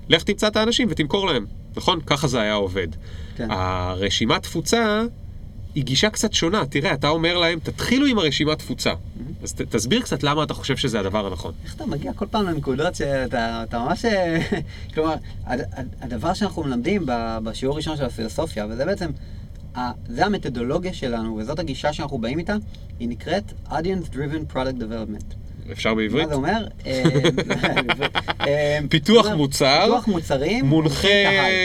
[0.10, 1.46] לך תמצא את האנשים ותמכור להם.
[1.76, 2.00] נכון?
[2.06, 2.88] ככה זה היה עובד.
[3.36, 3.48] כן.
[3.52, 5.02] הרשימת תפוצה
[5.76, 6.66] היא גישה קצת שונה.
[6.66, 8.94] תראה, אתה אומר להם, תתחילו עם הרשימת תפוצה.
[9.44, 11.54] אז ת, תסביר קצת למה אתה חושב שזה הדבר הנכון.
[11.64, 14.06] איך אתה מגיע כל פעם לנקודות שאתה אתה ממש...
[14.94, 15.14] כלומר,
[15.46, 17.04] הד- הד- הדבר שאנחנו מלמדים
[17.44, 19.10] בשיעור הראשון של הפילוסופיה, וזה בעצם,
[19.76, 22.56] ה- זה המתודולוגיה שלנו, וזאת הגישה שאנחנו באים איתה,
[23.00, 25.34] היא נקראת Audience Driven Product Development.
[25.72, 26.24] אפשר בעברית?
[26.24, 26.68] מה זה אומר?
[28.48, 31.08] אה, פיתוח אומר, מוצר, פיתוח מוצרים, מונחה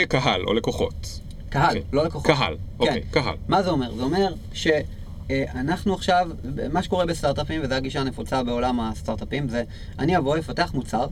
[0.09, 0.43] קהל.
[0.43, 1.21] או לקוחות.
[1.49, 1.83] קהל, אוקיי.
[1.93, 2.27] לא לקוחות.
[2.27, 3.21] קהל, אוקיי, כן.
[3.23, 3.35] קהל.
[3.49, 3.95] מה זה אומר?
[3.95, 6.29] זה אומר שאנחנו עכשיו,
[6.73, 9.63] מה שקורה בסטארט-אפים, וזו הגישה הנפוצה בעולם הסטארט-אפים, זה
[9.99, 11.07] אני אבוא, אפתח מוצר.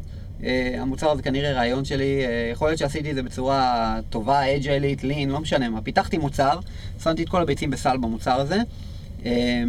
[0.45, 5.05] אה, המוצר הזה כנראה רעיון שלי, אה, יכול להיות שעשיתי את זה בצורה טובה, אג'יילית,
[5.05, 5.81] לין, לא משנה מה.
[5.81, 6.59] פיתחתי מוצר,
[7.03, 8.59] שמתי את כל הביצים בסל במוצר הזה,
[9.25, 9.63] אה,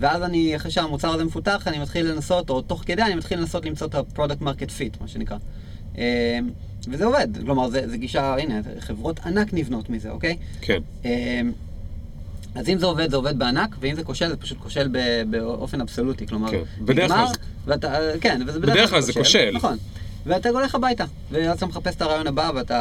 [0.00, 3.64] ואז אני, אחרי שהמוצר הזה מפותח, אני מתחיל לנסות, או תוך כדי אני מתחיל לנסות
[3.66, 5.36] למצוא את ה-product market fit, מה שנקרא.
[5.98, 6.38] אה,
[6.88, 10.36] וזה עובד, כלומר, זה, זה גישה, הנה, חברות ענק נבנות מזה, אוקיי?
[10.60, 10.78] כן.
[11.04, 11.52] אמ,
[12.54, 14.88] אז אם זה עובד, זה עובד בענק, ואם זה כושל, זה פשוט כושל
[15.30, 16.26] באופן אבסולוטי.
[16.26, 16.62] כלומר, כן.
[16.80, 17.26] בדרך כלל
[17.64, 19.50] ואתה, כן, וזה בדרך כלל זה כושל.
[19.54, 19.78] נכון.
[20.26, 22.76] ואתה הולך הביתה, ואז אתה מחפש את הרעיון הבא, ואתה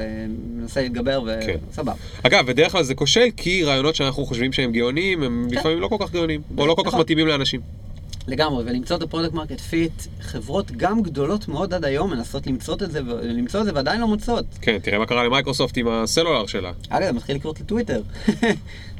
[0.00, 1.56] אה, מנסה להתגבר, כן.
[1.70, 1.92] וסבבה.
[2.22, 5.56] אגב, בדרך כלל זה כושל כי רעיונות שאנחנו חושבים שהם גאונים, הם כן.
[5.56, 7.00] לפעמים לא כל כך גאונים, או לא כל כך נכון.
[7.00, 7.60] מתאימים לאנשים.
[8.28, 12.74] לגמרי, ולמצוא את ה product market fit, חברות גם גדולות מאוד עד היום מנסות למצוא
[12.74, 14.44] את זה, למצוא את זה ועדיין לא מוצאות.
[14.60, 16.72] כן, תראה מה קרה למייקרוסופט עם הסלולר שלה.
[16.88, 18.02] אגב, זה מתחיל לקרות לטוויטר.
[18.40, 18.54] כן.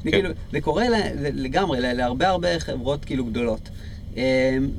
[0.05, 0.85] זה כאילו, זה קורה
[1.17, 3.69] לגמרי, להרבה הרבה חברות כאילו גדולות.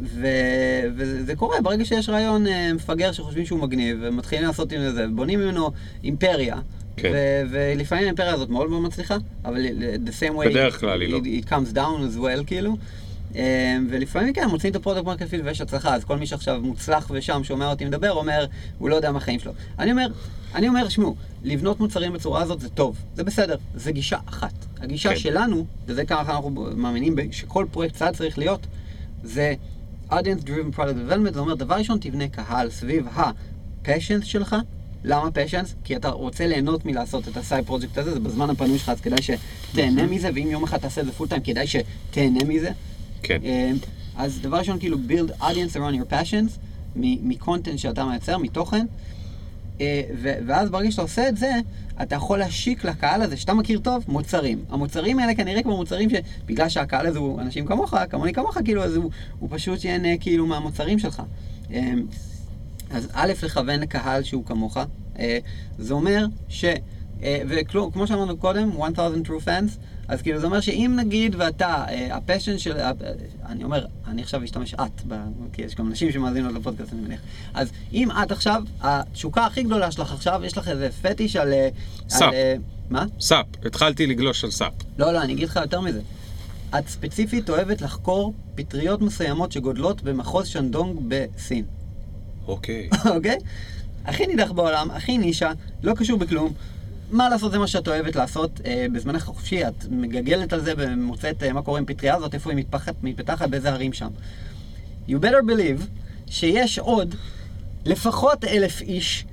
[0.04, 4.92] ו- וזה זה קורה ברגע שיש רעיון אה, מפגר שחושבים שהוא מגניב, ומתחילים לעשות עם
[4.92, 5.72] זה, בונים ממנו
[6.04, 6.56] אימפריה.
[6.98, 7.12] כן.
[7.50, 9.66] ולפעמים האימפריה הזאת מאוד מאוד מצליחה, אבל
[10.06, 11.18] the same way בדרך כלל היא לא.
[11.18, 12.78] it, it comes down as well, כאילו.
[13.36, 13.42] אמ,
[13.90, 17.12] ולפעמים כן, מוצאים את ה product market fit ויש הצלחה, אז כל מי שעכשיו מוצלח
[17.14, 18.46] ושם שומע אותי מדבר, אומר,
[18.78, 19.52] הוא לא יודע מה החיים שלו.
[19.80, 20.08] אני אומר,
[20.56, 24.54] אני אומר, שמעו, לבנות מוצרים בצורה הזאת זה טוב, זה בסדר, זה גישה אחת.
[24.82, 25.16] הגישה כן.
[25.16, 28.68] שלנו, וזה ככה אנחנו מאמינים שכל פרויקט צד צריך להיות,
[29.24, 29.54] זה
[30.10, 34.56] audience driven product development, זה אומר, דבר ראשון, תבנה קהל סביב ה-passions שלך.
[35.04, 35.68] למה passions?
[35.84, 39.02] כי אתה רוצה ליהנות מלעשות את ה side project הזה, זה בזמן הפנוי שלך, אז
[39.02, 42.72] כדאי שתהנה מזה, ואם יום אחד תעשה את זה full time, כדאי שתהנה מזה.
[43.24, 43.40] כן.
[43.44, 43.72] אה,
[44.16, 46.60] אז דבר ראשון, כאילו, build audience around your passions,
[46.96, 48.86] מקונטנט שאתה מייצר, מתוכן,
[49.82, 51.52] אה, ואז ברגע שאתה עושה את זה,
[52.02, 54.64] אתה יכול להשיק לקהל הזה, שאתה מכיר טוב, מוצרים.
[54.70, 58.96] המוצרים האלה כנראה כמו מוצרים שבגלל שהקהל הזה הוא אנשים כמוך, כמוני כמוך, כאילו, אז
[58.96, 61.22] הוא, הוא פשוט ייהנה כאילו מהמוצרים שלך.
[61.72, 61.92] אה,
[62.92, 64.78] אז א', לכוון לקהל שהוא כמוך,
[65.20, 65.38] אה,
[65.78, 66.66] זה אומר ש...
[67.24, 69.72] אה, וכמו שאמרנו קודם, 1000 true fans,
[70.10, 72.92] אז כאילו זה אומר שאם נגיד ואתה, אה, הפשן של, אה,
[73.46, 75.02] אני אומר, אני עכשיו אשתמש את,
[75.54, 77.20] כי יש גם נשים שמאזינות לפודקאסט אני מניח,
[77.54, 81.54] אז אם את עכשיו, התשוקה הכי גדולה שלך עכשיו, יש לך איזה פטיש על...
[81.54, 81.70] אה,
[82.10, 82.22] SUP.
[82.22, 82.34] על,
[82.90, 83.06] מה?
[83.20, 84.74] SUP, התחלתי לגלוש על SUP.
[84.98, 86.02] לא, לא, אני אגיד לך יותר מזה.
[86.80, 91.66] את ספציפית אוהבת לחקור פטריות מסוימות שגודלות במחוז שנדונג בסין.
[92.48, 92.90] אוקיי.
[93.16, 93.38] אוקיי?
[94.06, 95.52] הכי נידח בעולם, הכי נישה,
[95.84, 96.54] לא קשור בכלום.
[97.12, 101.44] מה לעשות, זה מה שאת אוהבת לעשות אה, בזמנך החופשי, את מגגלת על זה ומוצאת
[101.44, 104.10] אה, מה קורה עם פטריה הזאת, איפה היא מתפתחת, מתפתחת, באיזה הרים שם.
[105.10, 105.84] You better believe
[106.28, 107.16] שיש עוד
[107.86, 109.26] לפחות אלף איש,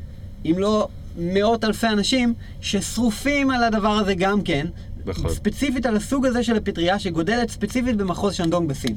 [0.45, 4.67] אם לא מאות אלפי אנשים, ששרופים על הדבר הזה גם כן.
[5.07, 5.31] נכון.
[5.31, 8.97] ספציפית על הסוג הזה של הפטריה שגודלת ספציפית במחוז שנדונג בסין.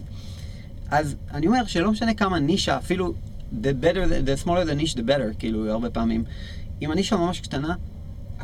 [0.91, 3.13] אז אני אומר שלא משנה כמה נישה, אפילו
[3.61, 6.23] the better, the smaller the niche the better, כאילו, הרבה פעמים.
[6.82, 7.75] אם הנישה ממש קטנה,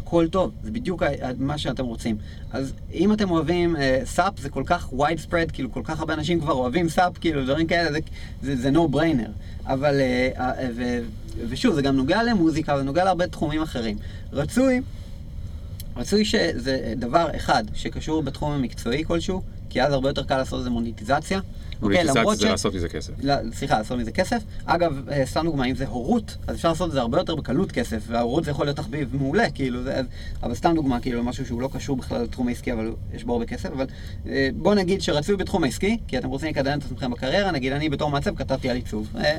[0.06, 1.04] הכל טוב, זה בדיוק
[1.38, 2.18] מה שאתם רוצים.
[2.52, 6.54] אז אם אתם אוהבים SUP, זה כל כך widespread, כאילו כל כך הרבה אנשים כבר
[6.54, 8.00] אוהבים SUP, כאילו דברים כאלה, זה,
[8.42, 9.30] זה, זה no brainer.
[9.66, 11.00] אבל, אה, אה, ו,
[11.50, 13.98] ושוב, זה גם נוגע למוזיקה, זה נוגע להרבה תחומים אחרים.
[14.34, 14.82] רצוי,
[15.96, 20.70] רצוי שזה דבר אחד שקשור בתחום המקצועי כלשהו, כי אז הרבה יותר קל לעשות לזה
[20.70, 21.40] מוניטיזציה.
[21.82, 23.14] מוניטיזציה זה ש- לעשות מזה כסף.
[23.54, 24.44] סליחה, לעשות מזה כסף.
[24.66, 27.72] אגב, אה, סתם דוגמא, אם זה הורות, אז אפשר לעשות את זה הרבה יותר בקלות
[27.72, 30.02] כסף, וההורות זה יכול להיות תחביב מעולה, כאילו, זה,
[30.44, 33.46] אבל סתם דוגמא, כאילו, משהו שהוא לא קשור בכלל לתחום העסקי, אבל יש בו הרבה
[33.46, 33.86] כסף, אבל
[34.28, 37.90] אה, בוא נגיד שרצוי בתחום העסקי, כי אתם רוצים לקדם את עצמכם בקריירה, נגיד אני
[37.90, 39.08] בתור מעצב כתבתי על עיצוב.
[39.18, 39.38] אה,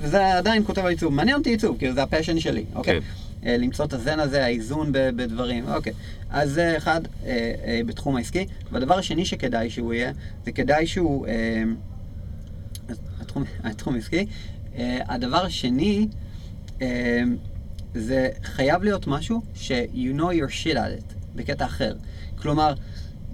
[0.00, 2.94] וזה עדיין כותב על עיצוב, מעניין אותי עיצוב, כאילו, זה הפשן שלי, אוקיי?
[2.94, 3.00] אה,
[3.42, 5.92] למצוא את הזן הזה, האיזון בדברים, אוקיי.
[6.30, 8.46] אז זה אחד אה, אה, בתחום העסקי.
[8.72, 10.12] והדבר השני שכדאי שהוא יהיה,
[10.44, 11.26] זה כדאי שהוא...
[11.26, 11.62] אה,
[13.20, 14.26] התחום, התחום עסקי.
[14.74, 14.78] Uh,
[15.08, 16.08] הדבר השני,
[17.94, 21.94] זה חייב להיות משהו ש-you know your shit at it, בקטע אחר.
[22.36, 22.74] כלומר,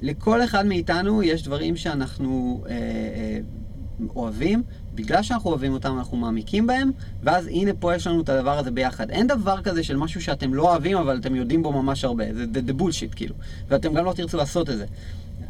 [0.02, 4.62] לכל אחד מאיתנו יש דברים שאנחנו uh, uh, אוהבים,
[4.96, 6.90] בגלל שאנחנו אוהבים אותם אנחנו מעמיקים בהם,
[7.22, 9.10] ואז הנה פה יש לנו את הדבר הזה ביחד.
[9.10, 12.24] אין דבר כזה של משהו שאתם לא אוהבים, אבל אתם יודעים בו ממש הרבה.
[12.34, 13.34] זה the bullshit, כאילו.
[13.68, 14.86] ואתם גם לא תרצו לעשות את זה.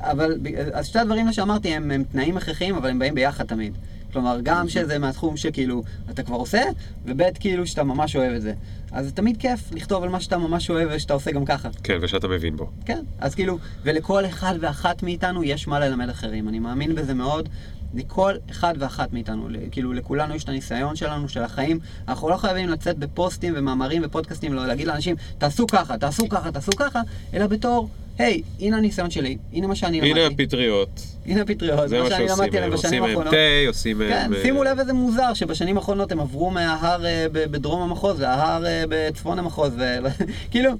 [0.01, 0.39] אבל,
[0.73, 3.73] אז שתי הדברים שאמרתי הם, הם תנאים הכרחיים, אבל הם באים ביחד תמיד.
[4.13, 6.63] כלומר, גם שזה מהתחום שכאילו אתה כבר עושה,
[7.05, 8.53] וב' כאילו שאתה ממש אוהב את זה.
[8.93, 11.69] אז זה תמיד כיף לכתוב על מה שאתה ממש אוהב ושאתה עושה גם ככה.
[11.83, 12.71] כן, ושאתה מבין בו.
[12.85, 16.49] כן, אז כאילו, ולכל אחד ואחת מאיתנו יש מה ללמד אחרים.
[16.49, 17.49] אני מאמין בזה מאוד.
[17.95, 21.79] לכל אחד ואחת מאיתנו, כאילו לכולנו יש את הניסיון שלנו, של החיים.
[22.09, 26.73] אנחנו לא חייבים לצאת בפוסטים ומאמרים ופודקאסטים, לא להגיד לאנשים, תעשו ככה, תעשו ככה, תעשו
[26.77, 27.01] ככה,
[27.35, 30.21] אלא בתור, היי, הנה הניסיון שלי, הנה מה שאני למדתי.
[30.21, 31.01] הנה הפטריות.
[31.27, 32.65] הנה הפטריות, זה מה מה שאני שעושים למדתי מהם.
[32.65, 33.33] עליהם בשנים מהם האחרונות.
[33.33, 34.35] תה, עושים כן, מהם...
[34.35, 38.85] אה, שימו לב איזה מוזר שבשנים האחרונות הם עברו מההר אה, בדרום המחוז להר אה,
[38.89, 39.73] בצפון המחוז,
[40.51, 40.71] כאילו,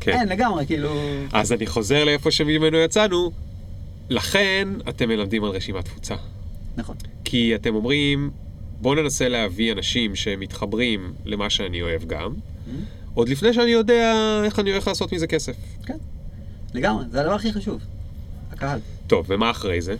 [0.00, 0.12] כן.
[0.12, 0.90] אין, לגמרי, כאילו,
[1.32, 3.30] אז אני חוזר לאיפה שממנו יצאנו.
[4.10, 6.14] לכן אתם מלמדים על רשימת תפוצה.
[6.80, 6.96] נכון.
[7.24, 8.30] כי אתם אומרים,
[8.80, 12.34] בואו ננסה להביא אנשים שמתחברים למה שאני אוהב גם,
[13.14, 14.14] עוד לפני שאני יודע
[14.44, 15.56] איך אני הולך לעשות מזה כסף.
[15.86, 15.96] כן,
[16.74, 17.80] לגמרי, זה הדבר הכי חשוב,
[18.52, 18.80] הקהל.
[19.06, 19.96] טוב, ומה אחרי זה?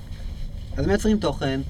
[0.77, 1.61] אז מייצרים תוכן,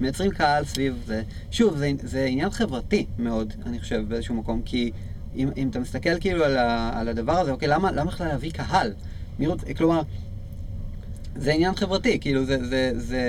[0.00, 1.22] מייצרים קהל סביב זה.
[1.50, 4.90] שוב, זה, זה עניין חברתי מאוד, אני חושב, באיזשהו מקום, כי
[5.36, 8.50] אם, אם אתה מסתכל כאילו על, ה, על הדבר הזה, אוקיי, למה, למה בכלל להביא
[8.50, 8.92] קהל?
[9.38, 9.60] מי רוצ...
[9.76, 10.02] כלומר,
[11.38, 13.20] זה עניין חברתי, כאילו, זה, זה, זה...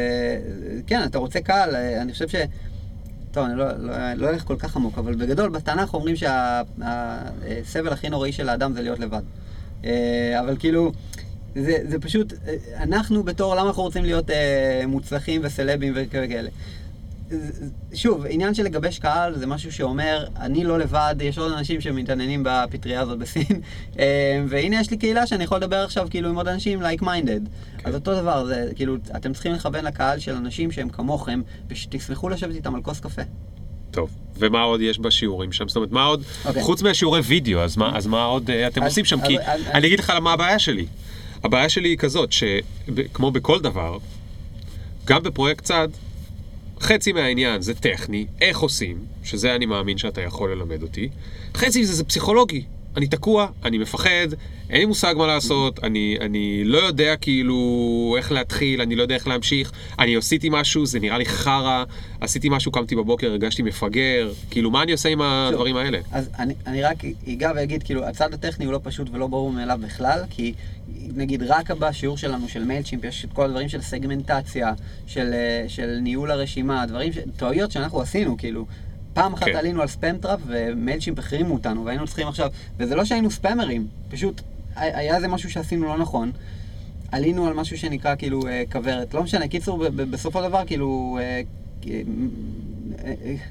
[0.87, 2.35] כן, אתה רוצה קהל, אני חושב ש...
[3.31, 8.09] טוב, אני לא, לא, לא אלך כל כך עמוק, אבל בגדול, בתנ"ך אומרים שהסבל הכי
[8.09, 9.21] נוראי של האדם זה להיות לבד.
[9.85, 10.91] אה, אבל כאילו,
[11.55, 16.49] זה, זה פשוט, אה, אנחנו בתור, למה אנחנו רוצים להיות אה, מוצלחים וסלבים וכאלה?
[17.93, 22.41] שוב, עניין של לגבש קהל זה משהו שאומר, אני לא לבד, יש עוד אנשים שמתעניינים
[22.45, 23.61] בפטריה הזאת בסין,
[23.99, 27.49] אה, והנה יש לי קהילה שאני יכול לדבר עכשיו כאילו עם עוד אנשים like minded.
[27.83, 32.55] אז אותו דבר, זה כאילו, אתם צריכים לכוון לקהל של אנשים שהם כמוכם, ושתשמחו לשבת
[32.55, 33.21] איתם על כוס קפה.
[33.91, 35.67] טוב, ומה עוד יש בשיעורים שם?
[35.67, 36.63] זאת אומרת, מה עוד, אוקיי.
[36.63, 39.19] חוץ מהשיעורי וידאו, אז מה, אז מה עוד אה, אתם אז- עושים שם?
[39.21, 40.85] אז- כי אז- אני אגיד לך מה הבעיה שלי.
[41.43, 43.97] הבעיה שלי היא כזאת, שכמו בכל דבר,
[45.05, 45.87] גם בפרויקט צד,
[46.81, 51.09] חצי מהעניין זה טכני, איך עושים, שזה אני מאמין שאתה יכול ללמד אותי.
[51.55, 52.63] חצי מזה זה פסיכולוגי.
[52.97, 54.27] אני תקוע, אני מפחד,
[54.69, 59.15] אין לי מושג מה לעשות, אני, אני לא יודע כאילו איך להתחיל, אני לא יודע
[59.15, 61.83] איך להמשיך, אני עשיתי משהו, זה נראה לי חרא,
[62.21, 65.99] עשיתי משהו, קמתי בבוקר, הרגשתי מפגר, כאילו מה אני עושה עם הדברים האלה?
[66.11, 69.79] אז אני, אני רק אגע ואגיד, כאילו, הצד הטכני הוא לא פשוט ולא ברור מאליו
[69.81, 70.53] בכלל, כי
[71.15, 74.73] נגיד רק בשיעור שלנו של Mailchimp יש את כל הדברים של סגמנטציה,
[75.07, 77.17] של, אה, של ניהול הרשימה, דברים, ש...
[77.37, 78.65] טעויות שאנחנו עשינו, כאילו.
[79.13, 79.55] פעם אחת כן.
[79.55, 83.87] עלינו על spam trap ו Mailchimp החרימו אותנו והיינו צריכים עכשיו, וזה לא שהיינו ספאמרים,
[84.09, 84.41] פשוט
[84.75, 86.31] היה איזה משהו שעשינו לא נכון.
[87.11, 91.41] עלינו על משהו שנקרא כאילו אה, כוורת, לא משנה, קיצור, בסופו של דבר כאילו אה,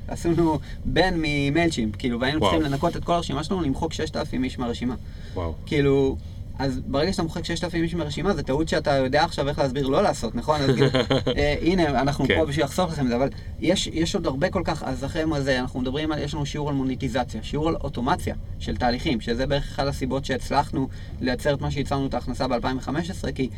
[0.09, 2.41] עשינו בן ממיילצ'ימפ, כאילו, והיינו.
[2.41, 4.95] צריכים לנקות את כל הרשימה שלנו, למחוק 6,000 איש מהרשימה.
[5.35, 5.55] וואו.
[5.67, 6.17] כאילו,
[6.59, 10.03] אז ברגע שאתה מוחק 6,000 איש מרשימה, זה טעות שאתה יודע עכשיו איך להסביר לא
[10.03, 10.61] לעשות, נכון?
[10.61, 10.87] אז כאילו,
[11.37, 12.37] אה, הנה, אנחנו כן.
[12.39, 13.29] פה בשביל לחסוך לכם את זה, אבל
[13.61, 16.47] יש, יש עוד הרבה כל כך, אז אחרי מה זה, אנחנו מדברים על, יש לנו
[16.47, 20.89] שיעור על מוניטיזציה, שיעור על אוטומציה של תהליכים, שזה בערך אחת הסיבות שהצלחנו
[21.21, 23.49] לייצר את מה שהצלנו את ההכנסה ב-2015, כי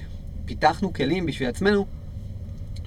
[0.44, 1.86] פיתחנו כלים בשביל עצמנו,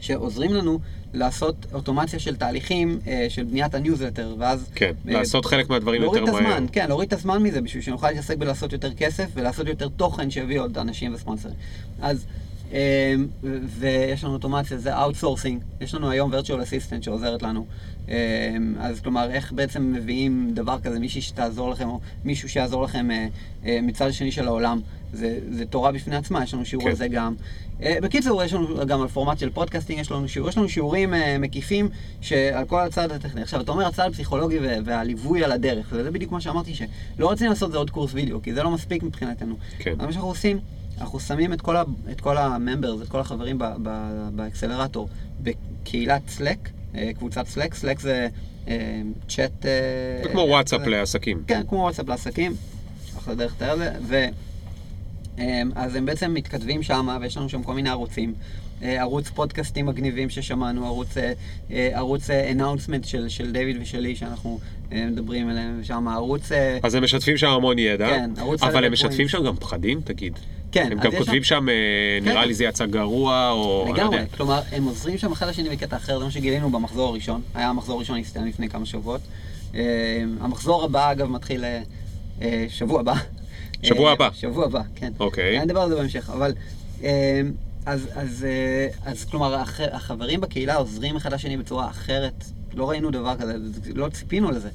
[0.03, 0.79] שעוזרים לנו
[1.13, 4.69] לעשות אוטומציה של תהליכים אה, של בניית הניוזלטר, ואז...
[4.75, 6.53] כן, אה, לעשות חלק מהדברים יותר להוריד את מהר.
[6.53, 10.31] הזמן, כן, להוריד את הזמן מזה, בשביל שנוכל להתעסק בלעשות יותר כסף ולעשות יותר תוכן
[10.31, 11.55] שיביא עוד אנשים וספונסרים.
[12.01, 12.25] אז,
[13.79, 17.65] ויש לנו אוטומציה, זה outsourcing, יש לנו היום virtual assistant שעוזרת לנו.
[18.09, 18.15] אה,
[18.79, 23.27] אז כלומר, איך בעצם מביאים דבר כזה, מישהי שתעזור לכם, או מישהו שיעזור לכם אה,
[23.65, 24.81] אה, מצד השני של העולם.
[25.13, 26.89] זה, זה תורה בפני עצמה, יש לנו שיעור כן.
[26.89, 27.33] על זה גם.
[27.83, 31.13] אה, בקיצור, יש לנו גם על פורמט של podcasting, יש לנו שיעור, יש לנו שיעורים
[31.39, 31.89] מקיפים
[32.21, 33.41] שעל כל הצד הטכני.
[33.41, 37.49] עכשיו, אתה אומר הצד הפסיכולוגי וה- והליווי על הדרך, וזה בדיוק מה שאמרתי, שלא רצינו
[37.49, 39.55] לעשות זה עוד קורס וידאו, כי זה לא מספיק מבחינתנו.
[39.79, 39.93] כן.
[39.97, 40.59] מה שאנחנו עושים,
[41.01, 43.89] אנחנו שמים את כל, ה, את כל ה members, את כל החברים ב, ב,
[44.35, 45.09] באקסלרטור,
[45.43, 48.27] בקהילת Slack, אה, קבוצת Slack, Slack זה
[48.67, 49.65] אה, צ'אט...
[49.65, 50.87] אה, זה כמו וואטסאפ.
[50.87, 51.43] לעסקים.
[51.47, 52.55] כן, כמו וואטסאפ לעסקים,
[53.17, 54.15] אחלה דרך לתאר את זה, ו...
[55.75, 58.33] אז הם בעצם מתכתבים שם, ויש לנו שם כל מיני ערוצים.
[58.83, 61.33] אה, ערוץ פודקאסטים מגניבים ששמענו, ערוץ, אה,
[61.71, 64.59] אה, ערוץ אנאונסמנט של, של דיוויד ושלי שאנחנו
[64.91, 66.51] מדברים עליהם, ושם ערוץ...
[66.83, 69.27] אז הם משתפים שם המון ידע, כן, ערוץ אבל הם משתפים.
[69.27, 70.39] שם גם פחדים, תגיד.
[70.71, 71.73] כן, הם גם כותבים שם, אה,
[72.21, 72.47] נראה כן.
[72.47, 73.85] לי זה יצא גרוע, או...
[73.87, 74.27] לא לגמרי, יודע.
[74.37, 77.41] כלומר, הם עוזרים שם אחד לשני בקטע אחר, זה מה שגילינו במחזור הראשון.
[77.55, 79.21] היה המחזור הראשון הסתיים לפני כמה שבועות.
[80.39, 81.63] המחזור הבא, אגב, מתחיל
[82.69, 83.13] שבוע הבא.
[83.83, 84.29] שבוע הבא.
[84.33, 85.11] שבוע הבא, כן.
[85.19, 85.57] אוקיי.
[85.57, 86.53] אני אדבר על זה בהמשך, אבל...
[87.87, 92.45] אה, אז, אז, אה, אז כלומר, הח, החברים בקהילה עוזרים אחד לשני בצורה אחרת.
[92.73, 93.55] לא ראינו דבר כזה,
[93.95, 94.69] לא ציפינו לזה.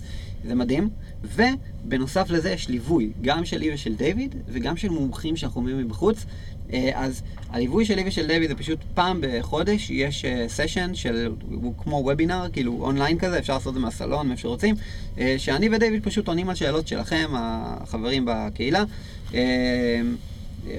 [0.45, 0.89] זה מדהים.
[1.25, 6.25] ובנוסף לזה יש ליווי, גם שלי ושל דיוויד, וגם של מומחים שאנחנו מביאים מבחוץ.
[6.73, 11.97] אה, אז הליווי שלי ושל דיוויד זה פשוט פעם בחודש, יש סשן של, הוא כמו
[11.97, 14.75] וובינר, כאילו אונליין כזה, אפשר לעשות את זה מהסלון, מאיפה שרוצים,
[15.19, 18.85] אה, שאני ודיוויד פשוט עונים על שאלות שלכם, החברים בקהילה.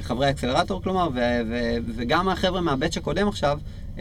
[0.01, 1.19] חברי האקסלרטור כלומר, ו-
[1.49, 3.59] ו- וגם החבר'ה מה batch הקודם עכשיו,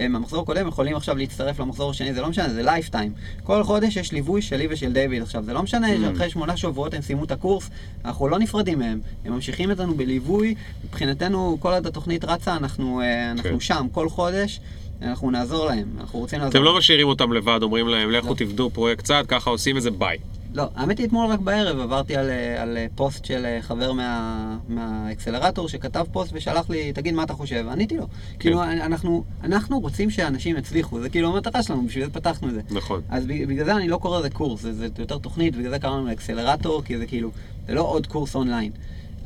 [0.08, 3.12] מהמחזור הקודם, יכולים עכשיו להצטרף למחזור השני, זה לא משנה, זה lifetime.
[3.44, 6.00] כל חודש יש ליווי שלי ושל דיוויד עכשיו, זה לא משנה Mm.
[6.00, 7.70] שאחרי שמונה שבועות הם סיימו את הקורס,
[8.04, 10.54] אנחנו לא נפרדים מהם, הם ממשיכים איתנו בליווי,
[10.84, 13.60] מבחינתנו כל עוד התוכנית רצה, אנחנו, אה, אנחנו כן.
[13.60, 14.60] שם, כל חודש.
[15.02, 16.50] אנחנו נעזור להם, אנחנו רוצים לעזור.
[16.50, 16.78] אתם לא.
[16.78, 18.34] משאירים אותם לבד, אומרים להם, לכו לא.
[18.34, 20.18] תעבדו פרויקט צד, ככה עושים את זה, ביי.
[20.54, 23.92] לא, האמת היא אתמול רק בערב עברתי על, אה, על אה, פוסט של אה, חבר
[23.92, 28.06] מה, מהאקסלרטור שכתב פוסט ושלח לי, תגיד מה אתה חושב, עניתי לו.
[28.38, 32.60] כאילו, אנחנו, אנחנו רוצים שאנשים יצליחו, זה כאילו המטרה שלנו, בשביל זה פתחנו את זה.
[32.70, 33.00] נכון.
[33.08, 36.06] אז בגלל זה אני לא קורא לזה קורס, זה, זה יותר תוכנית, בגלל זה קראנו
[36.06, 37.30] לאקסלרטור, כי זה כאילו,
[37.66, 38.72] זה לא עוד קורס אונליין.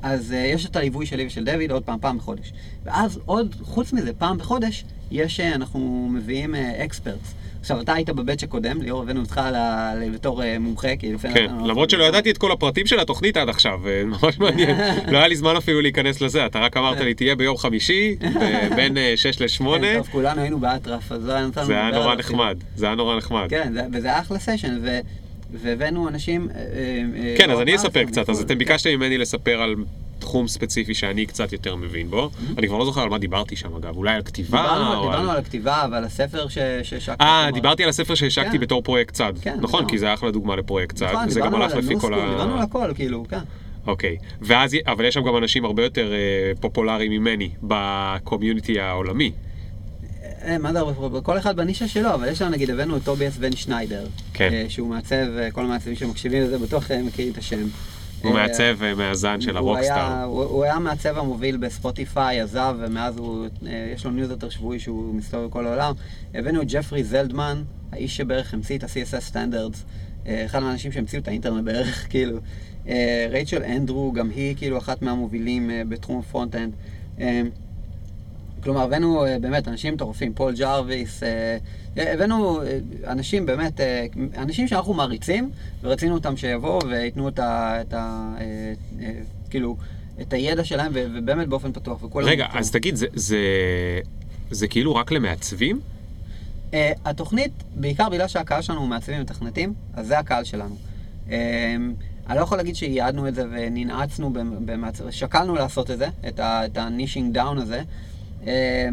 [0.02, 2.52] אז uh, יש את הליווי שלי ושל דיוויד עוד פעם, פעם בחודש.
[2.84, 7.34] ואז עוד, חוץ מזה, פעם בחודש, יש, uh, אנחנו מביאים אקספרטס.
[7.62, 9.40] עכשיו, אתה היית בבאץ' הקודם, ליאור, הבאנו אותך
[10.14, 11.34] בתור אה, מומחה, כי לפני...
[11.34, 14.76] כן, למרות שלא ידעתי את כל הפרטים של התוכנית עד עכשיו, אה, ממש מעניין.
[15.08, 18.16] לא היה לי זמן אפילו להיכנס לזה, אתה רק אמרת לי, תהיה ביום חמישי,
[18.76, 22.14] בין 6 ל-8, כן, טוב, כולנו היינו באטרף, אז לא היה נתנו זה היה נורא.
[22.14, 23.46] נחמד, זה היה נורא נחמד.
[23.50, 24.98] כן, זה- וזה אחלה סשן, ו-
[25.52, 26.48] והבאנו אנשים...
[26.54, 26.64] אה,
[27.38, 28.46] כן, אז אני אספר קצת, אז בחו"ל.
[28.46, 29.74] אתם ביקשתם ממני לספר על
[30.22, 32.30] תחום ספציפי שאני קצת יותר מבין בו.
[32.58, 35.30] אני כבר לא זוכר על מה דיברתי שם אגב, אולי על כתיבה דיברנו או דיברנו
[35.30, 35.36] על...
[35.36, 37.20] על הכתיבה ועל הספר ש- שהשקת.
[37.20, 38.58] אה, דיברתי על הספר שהשקתי כן.
[38.58, 39.32] בתור פרויקט צד.
[39.40, 39.88] כן, נכון, נכון.
[39.88, 42.16] כי זה אחלה דוגמה לפרויקט צד, נכון, וזה גם דיברנו הלך על לפי כל ה
[42.16, 42.62] No School, דיברנו על.
[42.62, 43.38] הכל, כאילו, כן.
[43.86, 49.32] אוקיי, ואז, אבל יש שם גם אנשים הרבה יותר אה, פופולריים ממני ב community העולמי.
[50.44, 53.36] אה, מה זה הרבה, כל אחד בנישה שלו, אבל יש לנו נגיד, הבאנו את טוביאס
[53.36, 54.06] ואן שניידר.
[54.34, 54.50] כן.
[54.52, 57.66] אה, שהוא מעצב, כל המעצבים שמקשיבים לזה בטוח מכירים את השם.
[58.22, 60.22] הוא אה, מעצב אה, מהזן של ה rockstar.
[60.24, 65.46] הוא היה המעצב המוביל בספוטיפיי, עזב, ומאז הוא, אה, יש לו ניוזלטר שבועי שהוא מסתובב
[65.46, 65.94] בכל העולם.
[66.34, 69.84] הבאנו את ג'פרי זלדמן, האיש שבערך המציא את ה-CSS standards,
[70.26, 72.38] אחד מהאנשים שהמציאו את האינטרנט בערך, כאילו.
[72.88, 76.72] אה, רייצ'ל אנדרו, גם היא כאילו אחת מהמובילים אה, בתחום ה frontend.
[77.20, 77.42] אה,
[78.62, 81.56] כלומר, הבאנו אה, באמת אנשים מטורפים, פול ג'רוויס, אה, אה,
[81.96, 84.06] הבאנו אה, אנשים באמת, אה,
[84.36, 85.50] אנשים שאנחנו מעריצים,
[85.82, 87.78] ורצינו אותם שיבואו וייתנו את ה...
[87.80, 88.72] את ה אה,
[89.50, 89.76] כאילו,
[90.20, 91.98] את הידע שלהם, ובאמת באופן פתוח.
[92.14, 92.46] רגע.
[92.52, 93.38] אז תגיד, זה- זה...
[94.50, 95.80] זה כאילו רק למעצבים?
[96.70, 96.74] אה,
[97.04, 100.76] התוכנית, בעיקר בגלל שהקהל שלנו הוא מעצבים ומתכנתים, אז זה הקהל שלנו.
[101.28, 101.30] אה,
[102.28, 104.32] אני לא יכול להגיד שייעדנו את זה וננעלנו
[104.64, 105.10] במעצב...
[105.10, 107.82] שקלנו לעשות את זה, את ה- את ה niching down הזה.
[108.42, 108.46] אה,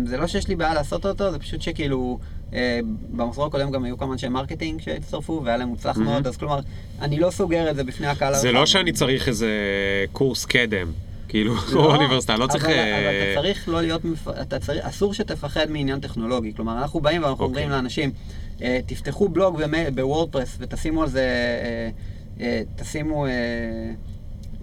[0.06, 2.20] זה לא שיש לי בעיה לעשות אותו, זה פשוט שכאילו...
[2.52, 2.54] אה,
[3.12, 6.00] במחזור הקודם גם היו כמה אנשי marketing שהצטרפו, והיה להם מוצלח Mhm.
[6.00, 6.60] מאוד, אז כלומר,
[7.02, 8.52] אני לא סוגר את זה בפני הקהל זה.
[8.52, 9.50] לא שאני צריך איזה
[10.12, 10.92] קורס קדם.
[11.28, 12.66] כאילו, לא, או אוניברסיטה, לא צריך...
[12.66, 14.02] אבל, אה, אבל אתה צריך לא להיות.
[14.42, 16.54] אתה צריך, אסור שתפחד מעניין טכנולוגי.
[16.56, 17.46] כלומר, אנחנו באים ואנחנו אוקיי.
[17.64, 18.12] אומרים לאנשים,
[18.62, 19.62] אה, תפתחו בלוג
[19.96, 21.90] בוורדפרס ותשימו על זה, אה,
[22.46, 23.32] אה, תשימו אה,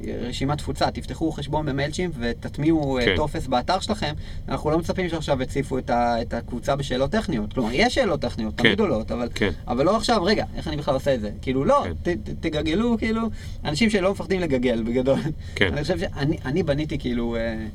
[0.04, 3.16] רשימת תפוצה, תפתחו חשבון במיילצ'ים ותטמיעו אה, כן.
[3.16, 4.14] טופס באתר שלכם.
[4.48, 7.52] אנחנו לא מצפים שעכשיו יציפו את, ה, את הקבוצה בשאלות טכניות.
[7.52, 8.62] כלומר, יש שאלות טכניות, כן.
[8.62, 9.50] תמיד עולות, אבל, כן.
[9.68, 11.30] אבל לא עכשיו, רגע, איך אני בכלל עושה את זה?
[11.42, 11.92] כאילו, לא, כן.
[12.12, 13.22] ת, ת, תגגלו, כאילו,
[13.64, 15.18] אנשים שלא מפחדים לגגל, בגדול.
[15.54, 15.72] כן.
[15.72, 17.66] אני חושב שאני אני בניתי כאילו אה,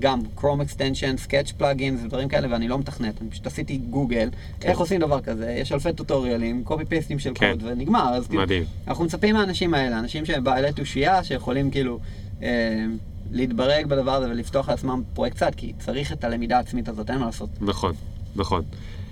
[0.00, 4.28] גם Chrome extension, Sketch plugins ודברים כאלה, ואני לא מתכנת, אני פשוט עשיתי גוגל,
[4.62, 7.50] איך עושים דבר כזה, יש אלפי טוטוריאלים, קופי פייסטים של כן.
[7.50, 8.14] קוד, ונגמר.
[8.14, 8.64] אז כאילו, מדהים.
[8.88, 11.98] אנחנו מצפים מהאנשים האלה, אנשים שהם בעלי תושייה, שיכולים כאילו
[12.42, 12.84] אה,
[13.32, 17.26] להתברג בדבר הזה ולפתוח לעצמם פרויקט צד, כי צריך את הלמידה העצמית הזאת, אין מה
[17.26, 17.50] לעשות.
[17.60, 17.94] נכון,
[18.36, 18.62] נכון.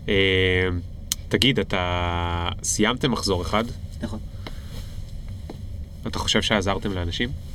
[0.08, 0.68] אה,
[1.28, 3.64] תגיד, אתה סיימתם מחזור אחד?
[4.02, 4.18] נכון.
[6.06, 7.47] אתה חושב שעזרתם לאנשים?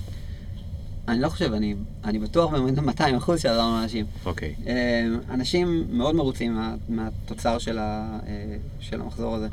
[1.07, 4.05] אני לא חושב, אני, אני בטוח ב-200 אחוז שעזרנו לאנשים.
[4.25, 4.55] אוקיי.
[4.67, 9.47] אה, אנשים מאוד מרוצים מה, מהתוצר של, ה, אה, של המחזור הזה.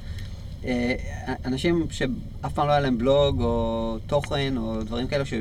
[0.64, 0.94] אה,
[1.44, 5.34] אנשים שאף פעם לא היה להם בלוג או תוכן או דברים כאלה ש...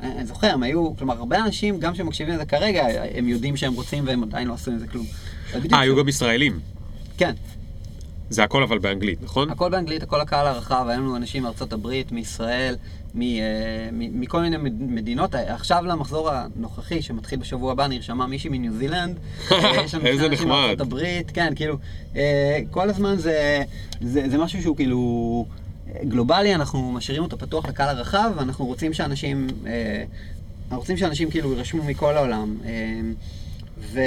[0.00, 4.06] אני זוכר, הם היו, כלומר, הרבה אנשים, גם שמקשיבים לזה כרגע, הם יודעים שהם רוצים
[4.06, 5.06] והם עדיין לא עשו עם זה כלום.
[5.72, 6.60] אה, היו גם ישראלים.
[7.16, 7.32] כן,
[8.30, 9.50] זה הכל אבל באנגלית, נכון?
[9.50, 12.76] הכל באנגלית, הכל הקהל הרחב, היה לנו אנשים מארצות הברית, מישראל,
[13.94, 15.34] מכל מיני מד- מדינות.
[15.34, 19.16] עכשיו למחזור הנוכחי, שמתחיל בשבוע הבא, נרשמה מישהי מניו זילנד.
[19.52, 20.48] אה, יש לנו שני אנשים.
[20.48, 21.76] מארצות הברית, כן, כאילו,
[22.16, 23.62] אה, כל הזמן זה,
[24.00, 25.46] זה, זה משהו שהוא כאילו
[25.88, 30.04] אה, גלובלי, אנחנו משאירים אותו פתוח לקהל הרחב, ואנחנו רוצים שאנשים, אה,
[30.64, 32.56] אנחנו רוצים שאנשים כאילו יירשמו מכל העולם.
[32.64, 33.00] אה,
[33.78, 34.00] ו...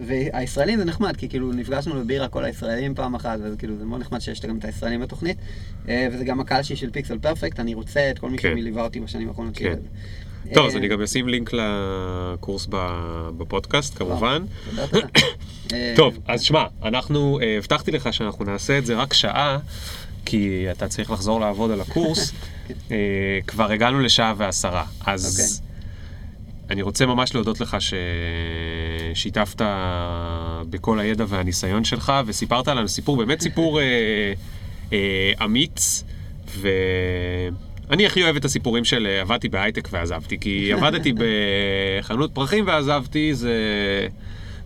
[0.00, 4.00] והישראלים זה נחמד, כי כאילו נפגשנו בבירה כל הישראלים פעם אחת, וזה כאילו, זה מאוד
[4.00, 5.36] נחמד שיש גם את הישראלים בתוכנית,
[5.88, 8.54] אה, וזה גם הקהל שלי של פיקסל פרפקט, אני רוצה את כל מי כן.
[8.58, 9.56] שליווה אותי בשנים האחרונות.
[9.56, 9.78] כן.
[10.54, 12.68] טוב, אז אה, אני גם אשים לינק לקורס
[13.36, 14.44] בפודקאסט, כמובן.
[15.72, 19.58] אה, טוב, אז שמע, אנחנו, הבטחתי לך שאנחנו נעשה את זה רק שעה,
[20.24, 22.32] כי אתה צריך לחזור לעבוד על הקורס.
[22.90, 22.96] אה,
[23.46, 25.62] כבר הגענו לשעה ועשרה, אז
[26.70, 27.76] אני רוצה ממש להודות לך
[29.14, 29.62] ששיתפת
[30.70, 34.32] בכל הידע והניסיון שלך, וסיפרת לנו סיפור, באמת סיפור אה,
[34.92, 36.04] אה, אמיץ,
[36.58, 43.34] ואני הכי אוהב את הסיפורים של אה, עבדתי בהייטק ועזבתי, כי עבדתי בחנות פרחים ועזבתי,
[43.34, 43.54] זה...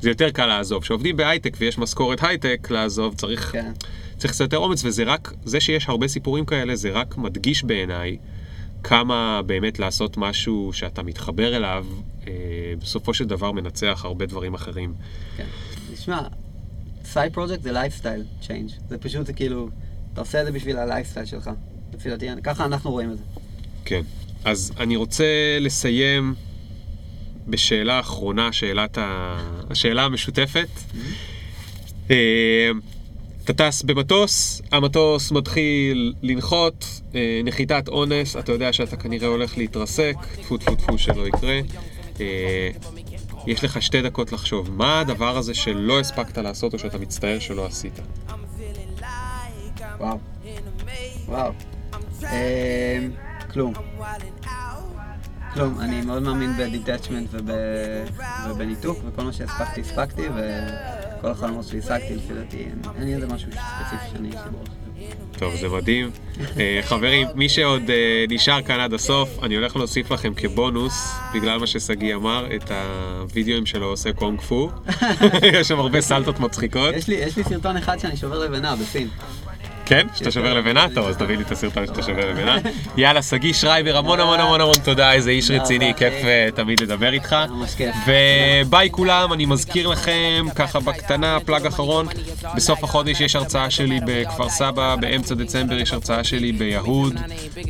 [0.00, 0.82] זה יותר קל לעזוב.
[0.82, 3.72] כשעובדים בהייטק ויש משכורת הייטק, לעזוב צריך, כן.
[4.16, 8.16] צריך קצת יותר אומץ, וזה רק, זה שיש הרבה סיפורים כאלה, זה רק מדגיש בעיניי
[8.82, 11.86] כמה באמת לעשות משהו שאתה מתחבר אליו,
[12.26, 12.32] אה,
[12.78, 14.94] בסופו של דבר מנצח הרבה דברים אחרים.
[15.36, 15.46] כן.
[15.94, 16.20] תשמע,
[17.04, 18.70] side project זה lifestyle change.
[18.88, 19.68] זה פשוט, זה כאילו,
[20.12, 21.50] אתה עושה את זה בשביל הלייפסטייל שלך.
[21.94, 23.24] לפי דעתי, ככה אנחנו רואים את זה.
[23.84, 24.02] כן.
[24.44, 26.34] אז אני רוצה לסיים
[27.48, 29.36] בשאלה אחרונה, שאלת ה...
[29.70, 30.68] השאלה המשותפת.
[32.10, 32.70] אה,
[33.50, 40.14] אתה טס במטוס, המטוס מתחיל לנחות, אה, נחיתת אונס, אתה יודע שאתה כנראה הולך להתרסק,
[40.42, 41.60] טפו טפו טפו שלא יקרה.
[42.20, 42.70] אה,
[43.46, 47.66] יש לך שתי דקות לחשוב, מה הדבר הזה שלא הספקת לעשות או שאתה מצטער שלא
[47.66, 48.00] עשית?
[49.98, 50.18] וואו.
[51.28, 51.52] וואו.
[52.24, 52.98] אה,
[53.52, 53.72] כלום.
[55.54, 57.50] כלום, אני מאוד מאמין בדיטצ'מנט וב...
[58.50, 60.22] ובניתוק, וכל מה שהספקתי, הספקתי,
[61.18, 64.68] וכל החלומות שהשגתי, לפי דעתי, אין- לי איזה משהו ספציפי שאני בראש.
[65.38, 66.10] טוב, זה מדהים.
[66.58, 71.58] אה, חברים, מי שעוד אה, נשאר כאן עד הסוף, אני הולך להוסיף לכם כבונוס, בגלל
[71.58, 74.70] מה ששגיא אמר, את הווידאוים שלו עושה קונג פו.
[75.60, 76.94] יש שם הרבה סלטות מצחיקות.
[76.94, 79.08] יש לי סרטון אחד שאני שובר לבנה בסין.
[79.90, 80.06] כן?
[80.14, 80.86] שאתה שובר לבנה?
[80.94, 82.56] טוב, אז תביא לי את הסרטון שאתה שובר לבנה.
[82.96, 86.26] יאללה, שגיא שרייבר, המון המון המון המון תודה, איזה איש רציני, כיף אחי.
[86.26, 87.36] אה, תמיד לדבר איתך.
[87.50, 87.94] ממש כיף.
[88.06, 92.06] וביי כולם, אני מזכיר לכם, ככה בקטנה, פלאג אחרון,
[92.56, 97.14] בסוף החודש יש הרצאה שלי בכפר סבא, באמצע דצמבר יש הרצאה שלי ביהוד,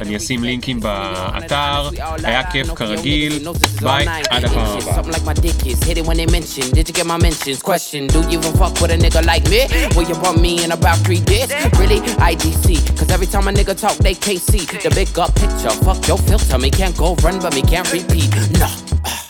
[0.01, 1.89] אני אשים לינקים באתר,
[2.23, 3.49] היה כיף כרגיל,
[3.83, 5.01] ביי, עד הפעם הבאה.
[5.01, 6.65] Something like my dick is hit it when they mention.
[6.75, 7.63] Did you get my mentions?
[7.71, 9.61] Question: Do you even fuck with a nigga like me?
[9.95, 11.49] Will you bump me in about three days?
[11.81, 12.10] Really?
[12.17, 12.99] IDC.
[12.99, 15.71] Cause every time a nigga talk, they see the big up picture.
[15.85, 18.31] Fuck your filter, me can't go run, but me can't repeat.
[18.59, 19.30] No.